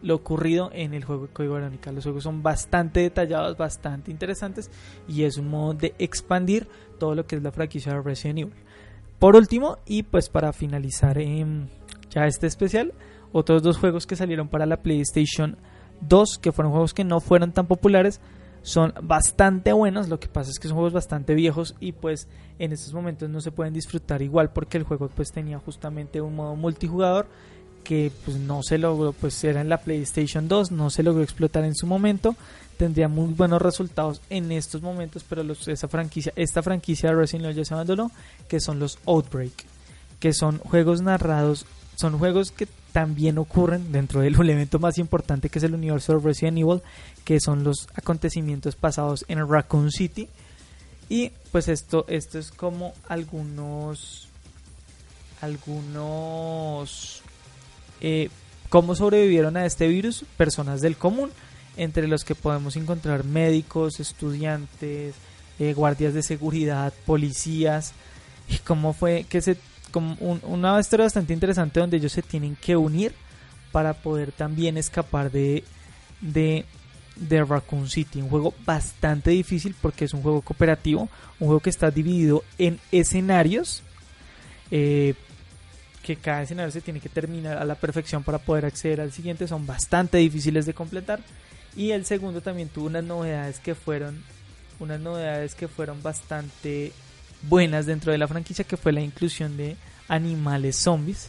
lo 0.03 0.15
ocurrido 0.15 0.71
en 0.73 0.95
el 0.95 1.05
juego 1.05 1.27
de 1.27 1.33
Código 1.33 1.55
Verónica. 1.55 1.93
Los 1.93 2.05
juegos 2.05 2.25
son 2.25 2.43
bastante 2.43 3.01
detallados, 3.01 3.57
bastante 3.57 4.11
interesantes 4.11 4.71
y 5.09 5.25
es 5.25 5.37
un 5.37 5.49
modo 5.49 5.75
de 5.75 5.95
expandir 5.99 6.69
todo 6.99 7.15
lo 7.15 7.27
que 7.27 7.37
es 7.37 7.43
la 7.43 7.53
franquicia 7.53 7.93
de 7.93 8.03
Resident 8.03 8.39
Evil. 8.39 8.55
Por 9.19 9.37
último, 9.37 9.79
y 9.87 10.03
pues 10.03 10.29
para 10.29 10.53
finalizar 10.53 11.19
em, 11.19 11.69
ya 12.11 12.27
este 12.27 12.47
especial, 12.47 12.93
otros 13.33 13.63
dos 13.63 13.79
juegos 13.79 14.07
que 14.07 14.17
salieron 14.17 14.49
para 14.49 14.67
la 14.67 14.83
PlayStation 14.83 15.57
2, 16.03 16.39
que 16.39 16.53
fueron 16.53 16.73
juegos 16.73 16.93
que 16.93 17.05
no 17.05 17.21
fueron 17.21 17.53
tan 17.53 17.67
populares, 17.67 18.21
son 18.67 18.93
bastante 19.01 19.73
buenos, 19.73 20.09
lo 20.09 20.19
que 20.19 20.27
pasa 20.27 20.51
es 20.51 20.59
que 20.59 20.67
son 20.67 20.75
juegos 20.75 20.93
bastante 20.93 21.37
viejos 21.37 21.77
y 21.79 21.93
pues 21.93 22.27
en 22.59 22.73
estos 22.73 22.93
momentos 22.93 23.31
no 23.31 23.41
se 23.41 23.53
pueden 23.53 23.73
disfrutar 23.73 24.23
igual 24.23 24.51
porque 24.51 24.77
el 24.77 24.83
juego 24.83 25.09
pues 25.09 25.31
tenía 25.31 25.61
justamente 25.61 26.21
un 26.21 26.35
modo 26.35 26.57
multijugador 26.57 27.29
que 27.85 28.11
pues 28.25 28.39
no 28.39 28.65
se 28.65 28.79
logró, 28.79 29.13
pues 29.13 29.45
era 29.45 29.61
en 29.61 29.69
la 29.69 29.77
PlayStation 29.77 30.49
2, 30.49 30.73
no 30.73 30.91
se 30.91 31.05
logró 31.05 31.23
explotar 31.23 31.65
en 31.65 31.77
su 31.77 31.87
momento, 31.87 32.35
tendría 32.77 33.07
muy 33.07 33.33
buenos 33.35 33.63
resultados 33.63 34.21
en 34.31 34.51
estos 34.51 34.83
momentos, 34.83 35.25
pero 35.29 35.45
los, 35.45 35.69
esa 35.69 35.87
franquicia, 35.87 36.33
esta 36.35 36.61
franquicia 36.61 37.11
de 37.11 37.15
Resident 37.15 37.45
Evil 37.45 37.59
ya 37.59 37.65
se 37.65 37.75
abandonó, 37.75 38.11
que 38.49 38.59
son 38.59 38.81
los 38.81 38.99
Outbreak, 39.07 39.65
que 40.19 40.33
son 40.33 40.59
juegos 40.59 41.03
narrados, 41.03 41.67
son 41.97 42.19
juegos 42.19 42.53
que 42.53 42.69
también 42.93 43.39
ocurren 43.39 43.91
dentro 43.91 44.21
del 44.21 44.35
elemento 44.41 44.79
más 44.79 44.99
importante 44.99 45.49
que 45.49 45.59
es 45.59 45.65
el 45.65 45.75
universo 45.75 46.13
de 46.13 46.21
Resident 46.21 46.59
Evil, 46.59 46.83
que 47.25 47.41
son 47.41 47.65
los 47.65 47.89
acontecimientos 47.95 48.77
pasados 48.77 49.25
en 49.29 49.47
Raccoon 49.49 49.91
City. 49.91 50.29
Y 51.09 51.33
pues 51.53 51.69
esto, 51.69 52.05
esto 52.09 52.39
es 52.39 52.51
como 52.51 52.93
algunos, 53.09 54.29
algunos, 55.41 57.23
eh, 58.01 58.29
cómo 58.69 58.95
sobrevivieron 58.95 59.57
a 59.57 59.67
este 59.67 59.89
virus 59.89 60.25
personas 60.37 60.81
del 60.81 60.97
común, 60.97 61.31
entre 61.77 62.09
los 62.09 62.25
que 62.25 62.35
podemos 62.35 62.77
encontrar 62.77 63.25
médicos, 63.25 64.01
estudiantes, 64.01 65.15
eh, 65.59 65.75
guardias 65.75 66.13
de 66.13 66.23
seguridad, 66.23 66.93
policías, 67.05 67.93
y 68.49 68.59
cómo 68.59 68.93
fue 68.93 69.27
que 69.29 69.41
se 69.41 69.57
como 69.97 70.15
una 70.43 70.79
historia 70.79 71.07
bastante 71.07 71.33
interesante 71.33 71.81
donde 71.81 71.97
ellos 71.97 72.13
se 72.13 72.21
tienen 72.21 72.55
que 72.55 72.77
unir 72.77 73.15
para 73.73 73.95
poder 73.95 74.31
también 74.31 74.77
escapar 74.77 75.31
de, 75.31 75.65
de, 76.21 76.67
de 77.17 77.43
Raccoon 77.43 77.89
City. 77.89 78.21
Un 78.21 78.29
juego 78.29 78.53
bastante 78.67 79.31
difícil 79.31 79.75
porque 79.81 80.05
es 80.05 80.13
un 80.13 80.21
juego 80.21 80.43
cooperativo, 80.43 81.09
un 81.41 81.47
juego 81.47 81.61
que 81.61 81.71
está 81.71 81.91
dividido 81.91 82.45
en 82.59 82.79
escenarios. 82.93 83.83
Eh, 84.71 85.15
que 86.03 86.17
cada 86.17 86.43
escenario 86.43 86.71
se 86.71 86.83
tiene 86.83 87.01
que 87.01 87.09
terminar 87.09 87.57
a 87.57 87.65
la 87.65 87.77
perfección 87.77 88.23
para 88.23 88.37
poder 88.37 88.67
acceder 88.67 89.01
al 89.01 89.13
siguiente. 89.13 89.49
Son 89.49 89.65
bastante 89.65 90.19
difíciles 90.19 90.67
de 90.67 90.75
completar. 90.75 91.21
Y 91.75 91.93
el 91.93 92.05
segundo 92.05 92.43
también 92.43 92.69
tuvo 92.69 92.89
unas 92.89 93.05
novedades 93.05 93.61
que 93.61 93.75
fueron 93.75 94.23
unas 94.79 95.01
novedades 95.01 95.55
que 95.55 95.69
fueron 95.69 96.03
bastante 96.03 96.93
buenas 97.43 97.87
dentro 97.87 98.13
de 98.13 98.19
la 98.19 98.29
franquicia 98.29 98.65
que 98.65 98.77
fue 98.77 98.93
la 98.93 99.01
inclusión 99.01 99.57
de 99.57 99.77
animales 100.09 100.77
zombies. 100.77 101.29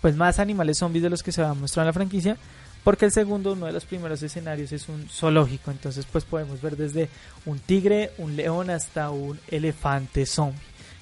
Pues 0.00 0.16
más 0.16 0.38
animales 0.38 0.78
zombies 0.78 1.02
de 1.02 1.10
los 1.10 1.22
que 1.22 1.32
se 1.32 1.42
va 1.42 1.50
a 1.50 1.54
mostrar 1.54 1.84
en 1.84 1.88
la 1.88 1.92
franquicia. 1.92 2.36
Porque 2.82 3.06
el 3.06 3.12
segundo, 3.12 3.54
uno 3.54 3.64
de 3.66 3.72
los 3.72 3.86
primeros 3.86 4.22
escenarios 4.22 4.70
es 4.72 4.88
un 4.88 5.08
zoológico. 5.08 5.70
Entonces 5.70 6.06
pues 6.10 6.24
podemos 6.24 6.60
ver 6.60 6.76
desde 6.76 7.08
un 7.46 7.58
tigre, 7.58 8.12
un 8.18 8.36
león 8.36 8.70
hasta 8.70 9.10
un 9.10 9.38
elefante 9.48 10.26
zombie. 10.26 10.60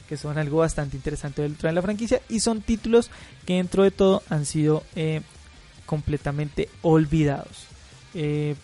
Que 0.08 0.16
son 0.16 0.38
algo 0.38 0.58
bastante 0.58 0.96
interesante 0.96 1.42
dentro 1.42 1.68
de 1.68 1.74
la 1.74 1.82
franquicia. 1.82 2.20
Y 2.28 2.40
son 2.40 2.60
títulos 2.60 3.10
que 3.44 3.54
dentro 3.54 3.82
de 3.82 3.90
todo 3.90 4.22
han 4.28 4.46
sido 4.46 4.84
eh, 4.94 5.22
completamente 5.86 6.68
olvidados. 6.82 7.66
Eh, 8.14 8.54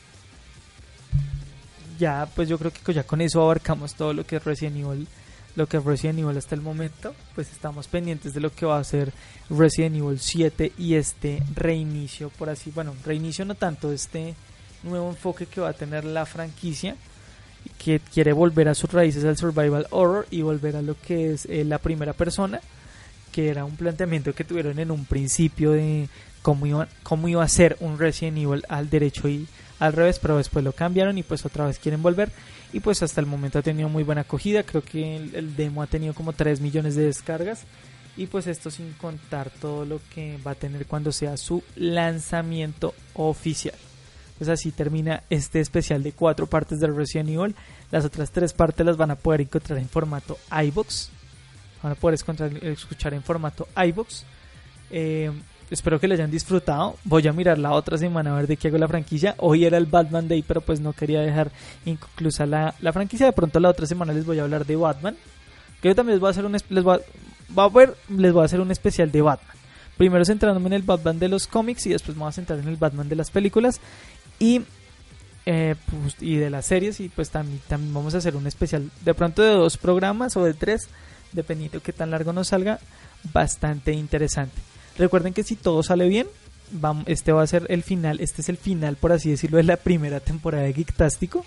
ya 1.99 2.29
pues 2.35 2.49
yo 2.49 2.59
creo 2.59 2.73
que 2.73 2.95
ya 2.95 3.03
con 3.03 3.21
eso 3.21 3.43
abarcamos 3.43 3.95
todo 3.95 4.13
lo 4.13 4.25
que 4.25 4.37
es 4.37 4.45
Resident 4.45 4.77
Evil 4.77 5.09
lo 5.57 5.67
que 5.67 5.77
es 5.77 5.85
Resident 5.85 6.21
Evil 6.21 6.37
hasta 6.37 6.55
el 6.55 6.61
momento, 6.61 7.15
pues 7.35 7.51
estamos 7.51 7.89
pendientes 7.89 8.35
de 8.35 8.41
lo 8.41 8.55
que 8.55 8.67
va 8.67 8.79
a 8.79 8.85
ser 8.85 9.13
Resident 9.51 9.97
Evil 9.97 10.21
7 10.21 10.73
y 10.79 10.95
este 10.95 11.43
reinicio, 11.55 12.31
por 12.31 12.49
así, 12.49 12.71
bueno, 12.71 12.95
reinicio 13.05 13.45
no 13.45 13.55
tanto, 13.55 13.93
este 13.93 14.35
nuevo 14.83 15.09
enfoque 15.09 15.47
que 15.47 15.61
va 15.61 15.71
a 15.71 15.73
tener 15.73 16.05
la 16.05 16.27
franquicia, 16.27 16.97
que 17.77 18.01
quiere 18.01 18.33
volver 18.33 18.69
a 18.69 18.75
sus 18.75 18.93
raíces 18.93 19.25
al 19.25 19.37
survival 19.37 19.87
horror 19.91 20.27
y 20.31 20.43
volver 20.43 20.77
a 20.77 20.83
lo 20.83 20.97
que 21.01 21.33
es 21.33 21.47
eh, 21.47 21.65
la 21.65 21.79
primera 21.79 22.13
persona, 22.13 22.61
que 23.33 23.49
era 23.49 23.65
un 23.65 23.77
planteamiento 23.77 24.35
que 24.35 24.45
tuvieron 24.45 24.79
en 24.79 24.91
un 24.91 25.05
principio 25.05 25.73
de 25.73 26.09
cómo 26.43 26.67
iba, 26.67 26.89
cómo 27.03 27.29
iba 27.29 27.43
a 27.43 27.49
ser 27.49 27.77
un 27.81 27.99
Resident 27.99 28.39
Evil 28.39 28.65
al 28.69 28.89
derecho 28.91 29.29
y 29.29 29.47
al 29.79 29.93
revés, 29.93 30.19
pero 30.19 30.37
después 30.37 30.65
lo 30.65 30.73
cambiaron 30.73 31.19
y 31.19 31.23
pues 31.23 31.45
otra 31.45 31.67
vez 31.67 31.79
quieren 31.79 32.03
volver 32.03 32.31
y 32.73 32.81
pues 32.81 33.03
hasta 33.03 33.21
el 33.21 33.27
momento 33.27 33.59
ha 33.59 33.63
tenido 33.63 33.89
muy 33.89 34.03
buena 34.03 34.23
acogida, 34.23 34.63
creo 34.63 34.83
que 34.83 35.17
el, 35.17 35.57
demo 35.57 35.83
ha 35.83 35.87
tenido 35.87 36.15
como 36.15 36.33
3 36.33 36.61
millones 36.61 36.97
de 36.97 37.05
descargas 37.05 37.65
y 38.17 38.27
pues 38.27 38.47
esto 38.47 38.71
sin 38.71 38.93
contar 38.95 39.51
todo 39.51 39.85
lo 39.85 40.01
que 40.13 40.39
va 40.47 40.53
a 40.53 40.57
tener 40.57 40.87
cuando 40.87 41.13
sea 41.13 41.37
su 41.37 41.63
lanzamiento 41.77 42.95
oficial. 43.15 43.77
Pues 44.39 44.51
así 44.51 44.71
termina 44.71 45.25
este 45.31 45.61
especial 45.61 46.03
de 46.03 46.13
cuatro 46.13 46.47
partes 46.47 46.79
del 46.79 46.95
Resident 46.95 47.31
Evil. 47.31 47.57
Las 47.91 48.05
otras 48.05 48.31
tres 48.31 48.53
partes 48.53 48.87
las 48.87 48.97
van 48.97 49.11
a 49.11 49.17
poder 49.17 49.41
encontrar 49.41 49.79
en 49.79 49.89
formato 49.89 50.39
iBox. 50.65 51.11
Van 51.83 51.93
a 51.93 51.95
poder 51.97 52.19
escuchar 52.63 53.15
en 53.15 53.23
formato 53.23 53.67
iBox. 53.77 54.25
Eh, 54.91 55.33
espero 55.71 56.01
que 56.01 56.09
lo 56.09 56.15
hayan 56.15 56.31
disfrutado. 56.31 56.97
Voy 57.05 57.27
a 57.27 57.33
mirar 57.33 57.59
la 57.59 57.73
otra 57.73 57.99
semana 57.99 58.33
a 58.33 58.37
ver 58.37 58.47
de 58.47 58.57
qué 58.57 58.69
hago 58.69 58.79
la 58.79 58.89
franquicia. 58.89 59.35
Hoy 59.39 59.65
era 59.65 59.77
el 59.77 59.87
Batman 59.87 60.29
Day, 60.29 60.43
pero 60.43 60.61
pues 60.61 60.81
no 60.81 60.93
quería 60.93 61.21
dejar 61.21 61.51
inconclusa 61.85 62.47
la, 62.47 62.75
franquicia. 62.93 63.27
De 63.27 63.33
pronto 63.33 63.61
la 63.61 63.69
otra 63.69 63.87
semana 63.87 64.13
les 64.13 64.25
voy 64.25 64.39
a 64.39 64.43
hablar 64.43 64.67
de 64.67 64.77
Batman. 64.77 65.17
Que 65.83 65.89
yo 65.89 65.95
también 65.95 66.15
les 66.15 66.21
voy 66.21 66.29
a 66.29 66.31
hacer 66.31 66.45
un 66.45 66.53
les 66.53 66.85
voy 66.85 66.99
a, 67.57 67.69
ver, 67.69 67.97
les 68.09 68.33
voy 68.33 68.43
a 68.43 68.47
hacer 68.47 68.61
un 68.61 68.71
especial 68.71 69.13
de 69.13 69.23
Batman. 69.23 69.57
Primero 69.97 70.25
centrándome 70.25 70.69
en 70.69 70.75
el 70.75 70.83
Batman 70.83 71.19
de 71.19 71.29
los 71.29 71.47
cómics 71.47 71.87
y 71.87 71.91
después 71.91 72.17
me 72.17 72.21
voy 72.21 72.31
a 72.31 72.33
centrar 72.33 72.59
en 72.59 72.69
el 72.69 72.77
Batman 72.77 73.09
de 73.09 73.17
las 73.17 73.31
películas 73.31 73.81
y 74.39 74.63
eh, 75.47 75.75
pues, 75.91 76.17
y 76.21 76.37
de 76.37 76.51
las 76.51 76.67
series 76.67 77.01
y 77.01 77.09
pues 77.09 77.31
también, 77.31 77.61
también 77.69 77.95
vamos 77.95 78.15
a 78.15 78.19
hacer 78.19 78.37
un 78.37 78.47
especial 78.47 78.91
de 79.05 79.15
pronto 79.15 79.43
de 79.43 79.51
dos 79.51 79.77
programas 79.77 80.37
o 80.37 80.45
de 80.45 80.53
tres 80.53 80.89
dependiendo 81.33 81.79
de 81.79 81.83
qué 81.83 81.93
tan 81.93 82.11
largo 82.11 82.33
nos 82.33 82.49
salga 82.49 82.79
bastante 83.33 83.93
interesante 83.93 84.61
Recuerden 84.99 85.33
que 85.33 85.45
si 85.45 85.55
todo 85.55 85.83
sale 85.83 86.09
bien, 86.09 86.27
este 87.07 87.33
va 87.33 87.43
a 87.43 87.47
ser 87.47 87.67
el 87.69 87.83
final, 87.83 88.21
este 88.21 88.43
es 88.43 88.49
el 88.49 88.57
final, 88.57 88.97
por 88.97 89.13
así 89.13 89.31
decirlo, 89.31 89.57
de 89.57 89.63
la 89.63 89.77
primera 89.77 90.21
temporada 90.21 90.65
de 90.65 90.75
Geektástico. 90.75 91.45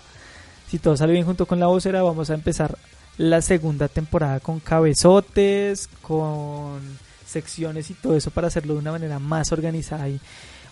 Si 0.68 0.78
todo 0.78 0.96
sale 0.96 1.12
bien 1.12 1.26
junto 1.26 1.46
con 1.46 1.60
la 1.60 1.66
vocera, 1.66 2.02
vamos 2.02 2.30
a 2.30 2.34
empezar 2.34 2.76
la 3.18 3.42
segunda 3.42 3.88
temporada 3.88 4.40
con 4.40 4.58
cabezotes, 4.58 5.88
con 6.00 6.80
secciones 7.26 7.90
y 7.90 7.94
todo 7.94 8.16
eso 8.16 8.30
para 8.30 8.48
hacerlo 8.48 8.74
de 8.74 8.80
una 8.80 8.92
manera 8.92 9.18
más 9.18 9.52
organizada 9.52 10.08
y 10.08 10.18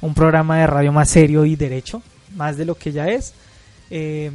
un 0.01 0.14
programa 0.14 0.59
de 0.59 0.66
radio 0.66 0.93
más 0.93 1.11
serio 1.11 1.45
y 1.45 1.57
derecho, 1.57 2.03
más 2.35 2.57
de 2.57 2.64
lo 2.64 2.76
que 2.76 2.93
ya 2.93 3.09
es. 3.09 3.35
Eh, 3.91 4.31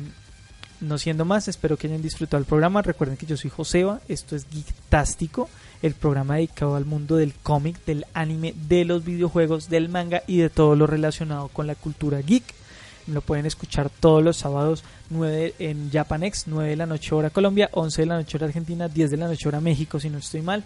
no 0.81 0.97
siendo 0.97 1.25
más, 1.25 1.47
espero 1.47 1.77
que 1.77 1.87
hayan 1.87 2.01
disfrutado 2.01 2.39
el 2.39 2.45
programa. 2.45 2.83
Recuerden 2.83 3.17
que 3.17 3.25
yo 3.25 3.37
soy 3.37 3.49
Joseba, 3.49 4.01
esto 4.07 4.35
es 4.35 4.45
Geektástico 4.45 5.49
el 5.85 5.93
programa 5.93 6.35
dedicado 6.35 6.75
al 6.75 6.85
mundo 6.85 7.15
del 7.15 7.35
cómic, 7.35 7.77
del 7.85 8.07
anime, 8.15 8.55
de 8.67 8.85
los 8.85 9.05
videojuegos, 9.05 9.69
del 9.69 9.87
manga 9.87 10.23
y 10.25 10.37
de 10.37 10.49
todo 10.49 10.75
lo 10.75 10.87
relacionado 10.87 11.47
con 11.49 11.67
la 11.67 11.75
cultura 11.75 12.21
geek. 12.21 12.43
Lo 13.05 13.21
pueden 13.21 13.45
escuchar 13.45 13.91
todos 13.91 14.23
los 14.23 14.35
sábados 14.35 14.83
9 15.11 15.53
en 15.59 15.91
Japanex, 15.91 16.47
9 16.47 16.71
de 16.71 16.75
la 16.75 16.87
noche 16.87 17.13
hora 17.13 17.29
Colombia, 17.29 17.69
11 17.71 18.01
de 18.01 18.05
la 18.07 18.15
noche 18.15 18.37
hora 18.37 18.47
Argentina, 18.47 18.87
10 18.87 19.11
de 19.11 19.17
la 19.17 19.27
noche 19.27 19.47
hora 19.47 19.61
México, 19.61 19.99
si 19.99 20.09
no 20.09 20.17
estoy 20.17 20.41
mal. 20.41 20.63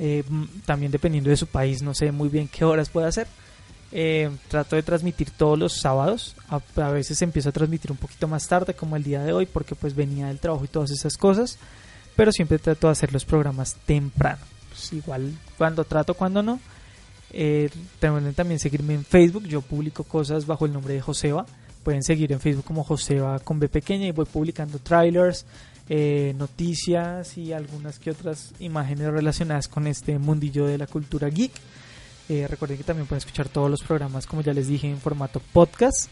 Eh, 0.00 0.24
también 0.66 0.90
dependiendo 0.90 1.30
de 1.30 1.36
su 1.36 1.46
país, 1.46 1.80
no 1.80 1.94
sé 1.94 2.10
muy 2.10 2.28
bien 2.28 2.48
qué 2.48 2.64
horas 2.64 2.88
puede 2.88 3.06
hacer. 3.06 3.28
Eh, 3.92 4.28
trato 4.48 4.74
de 4.74 4.82
transmitir 4.82 5.30
todos 5.30 5.56
los 5.56 5.74
sábados. 5.74 6.34
A, 6.48 6.60
a, 6.82 6.90
veces 6.90 7.22
empiezo 7.22 7.50
a 7.50 7.52
transmitir 7.52 7.92
un 7.92 7.98
poquito 7.98 8.26
más 8.26 8.48
tarde, 8.48 8.74
como 8.74 8.96
el 8.96 9.04
día 9.04 9.22
de 9.22 9.32
hoy, 9.32 9.46
porque 9.46 9.76
pues 9.76 9.94
venía 9.94 10.26
del 10.26 10.40
trabajo 10.40 10.64
y 10.64 10.68
todas 10.68 10.90
esas 10.90 11.16
cosas 11.16 11.58
pero 12.16 12.32
siempre 12.32 12.58
trato 12.58 12.88
de 12.88 12.92
hacer 12.92 13.12
los 13.12 13.24
programas 13.24 13.76
temprano. 13.86 14.40
Pues 14.68 14.92
igual 14.92 15.32
cuando 15.58 15.84
trato, 15.84 16.14
cuando 16.14 16.42
no. 16.42 16.60
Eh, 17.34 17.70
pueden 17.98 18.34
también 18.34 18.60
seguirme 18.60 18.94
en 18.94 19.04
Facebook. 19.04 19.44
Yo 19.44 19.62
publico 19.62 20.04
cosas 20.04 20.46
bajo 20.46 20.66
el 20.66 20.72
nombre 20.72 20.94
de 20.94 21.00
Joseba. 21.00 21.46
Pueden 21.82 22.02
seguir 22.02 22.32
en 22.32 22.40
Facebook 22.40 22.64
como 22.64 22.84
Joseba 22.84 23.38
con 23.40 23.58
B 23.58 23.68
pequeña 23.68 24.06
y 24.06 24.12
voy 24.12 24.26
publicando 24.26 24.78
trailers, 24.78 25.44
eh, 25.88 26.32
noticias 26.36 27.36
y 27.36 27.52
algunas 27.52 27.98
que 27.98 28.10
otras 28.10 28.52
imágenes 28.60 29.08
relacionadas 29.08 29.66
con 29.66 29.86
este 29.86 30.18
mundillo 30.18 30.66
de 30.66 30.78
la 30.78 30.86
cultura 30.86 31.28
geek. 31.28 31.52
Eh, 32.28 32.46
recuerden 32.48 32.78
que 32.78 32.84
también 32.84 33.06
pueden 33.06 33.18
escuchar 33.18 33.48
todos 33.48 33.70
los 33.70 33.82
programas, 33.82 34.26
como 34.26 34.42
ya 34.42 34.52
les 34.52 34.68
dije, 34.68 34.88
en 34.88 34.98
formato 34.98 35.40
podcast. 35.52 36.08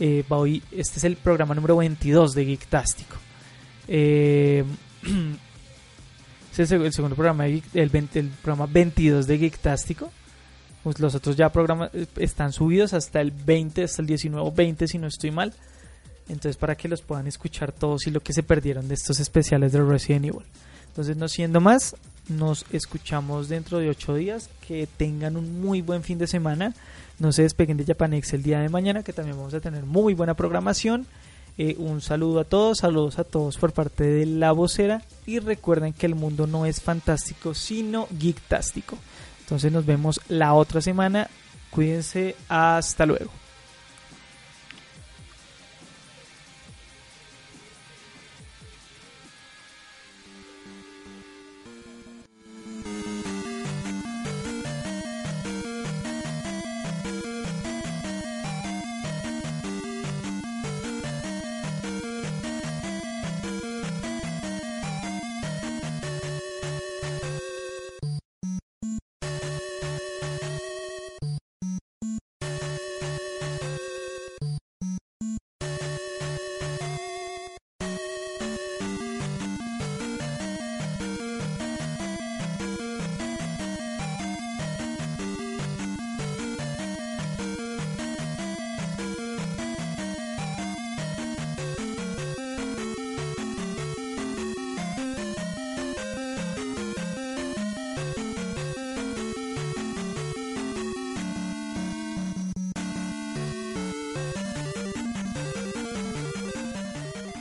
Eh, 0.00 0.24
hoy, 0.30 0.62
este 0.72 0.98
es 0.98 1.04
el 1.04 1.16
programa 1.16 1.54
número 1.54 1.76
22 1.76 2.32
de 2.32 2.44
Geektástico. 2.44 3.16
Eh, 3.86 4.64
es 6.56 6.70
el, 6.70 6.92
segundo 6.92 7.16
programa, 7.16 7.46
el, 7.46 7.90
programa 8.42 8.66
22 8.66 9.26
de 9.26 9.38
Geektástico. 9.38 10.10
Pues 10.82 10.98
los 10.98 11.14
otros 11.14 11.36
ya 11.36 11.50
programas 11.50 11.90
eh, 11.94 12.06
están 12.16 12.52
subidos 12.52 12.92
hasta 12.92 13.20
el 13.20 13.30
20, 13.30 13.84
hasta 13.84 14.02
el 14.02 14.08
19 14.08 14.48
o 14.48 14.52
20 14.52 14.88
si 14.88 14.98
no 14.98 15.06
estoy 15.06 15.30
mal. 15.30 15.54
Entonces 16.28 16.56
para 16.56 16.74
que 16.76 16.88
los 16.88 17.02
puedan 17.02 17.26
escuchar 17.26 17.72
todos 17.72 18.06
y 18.06 18.10
lo 18.10 18.20
que 18.20 18.32
se 18.32 18.42
perdieron 18.42 18.88
de 18.88 18.94
estos 18.94 19.20
especiales 19.20 19.72
de 19.72 19.82
Resident 19.82 20.26
Evil. 20.26 20.44
Entonces 20.88 21.16
no 21.16 21.28
siendo 21.28 21.60
más, 21.60 21.96
nos 22.28 22.66
escuchamos 22.72 23.48
dentro 23.48 23.78
de 23.78 23.88
8 23.88 24.14
días. 24.14 24.50
Que 24.66 24.86
tengan 24.86 25.36
un 25.36 25.60
muy 25.60 25.82
buen 25.82 26.02
fin 26.02 26.18
de 26.18 26.26
semana. 26.26 26.74
No 27.18 27.32
se 27.32 27.42
despeguen 27.42 27.76
de 27.76 27.84
Japanex 27.84 28.32
el 28.32 28.42
día 28.42 28.60
de 28.60 28.68
mañana 28.68 29.02
que 29.02 29.12
también 29.12 29.36
vamos 29.36 29.54
a 29.54 29.60
tener 29.60 29.84
muy 29.84 30.14
buena 30.14 30.34
programación. 30.34 31.06
Eh, 31.58 31.76
un 31.78 32.00
saludo 32.00 32.40
a 32.40 32.44
todos, 32.44 32.78
saludos 32.78 33.18
a 33.18 33.24
todos 33.24 33.58
por 33.58 33.72
parte 33.72 34.04
de 34.04 34.26
la 34.26 34.52
vocera 34.52 35.02
y 35.26 35.38
recuerden 35.38 35.92
que 35.92 36.06
el 36.06 36.14
mundo 36.14 36.46
no 36.46 36.64
es 36.64 36.80
fantástico 36.80 37.54
sino 37.54 38.08
geektástico. 38.18 38.96
Entonces 39.40 39.70
nos 39.70 39.84
vemos 39.84 40.20
la 40.28 40.54
otra 40.54 40.80
semana. 40.80 41.28
Cuídense, 41.70 42.36
hasta 42.48 43.06
luego. 43.06 43.30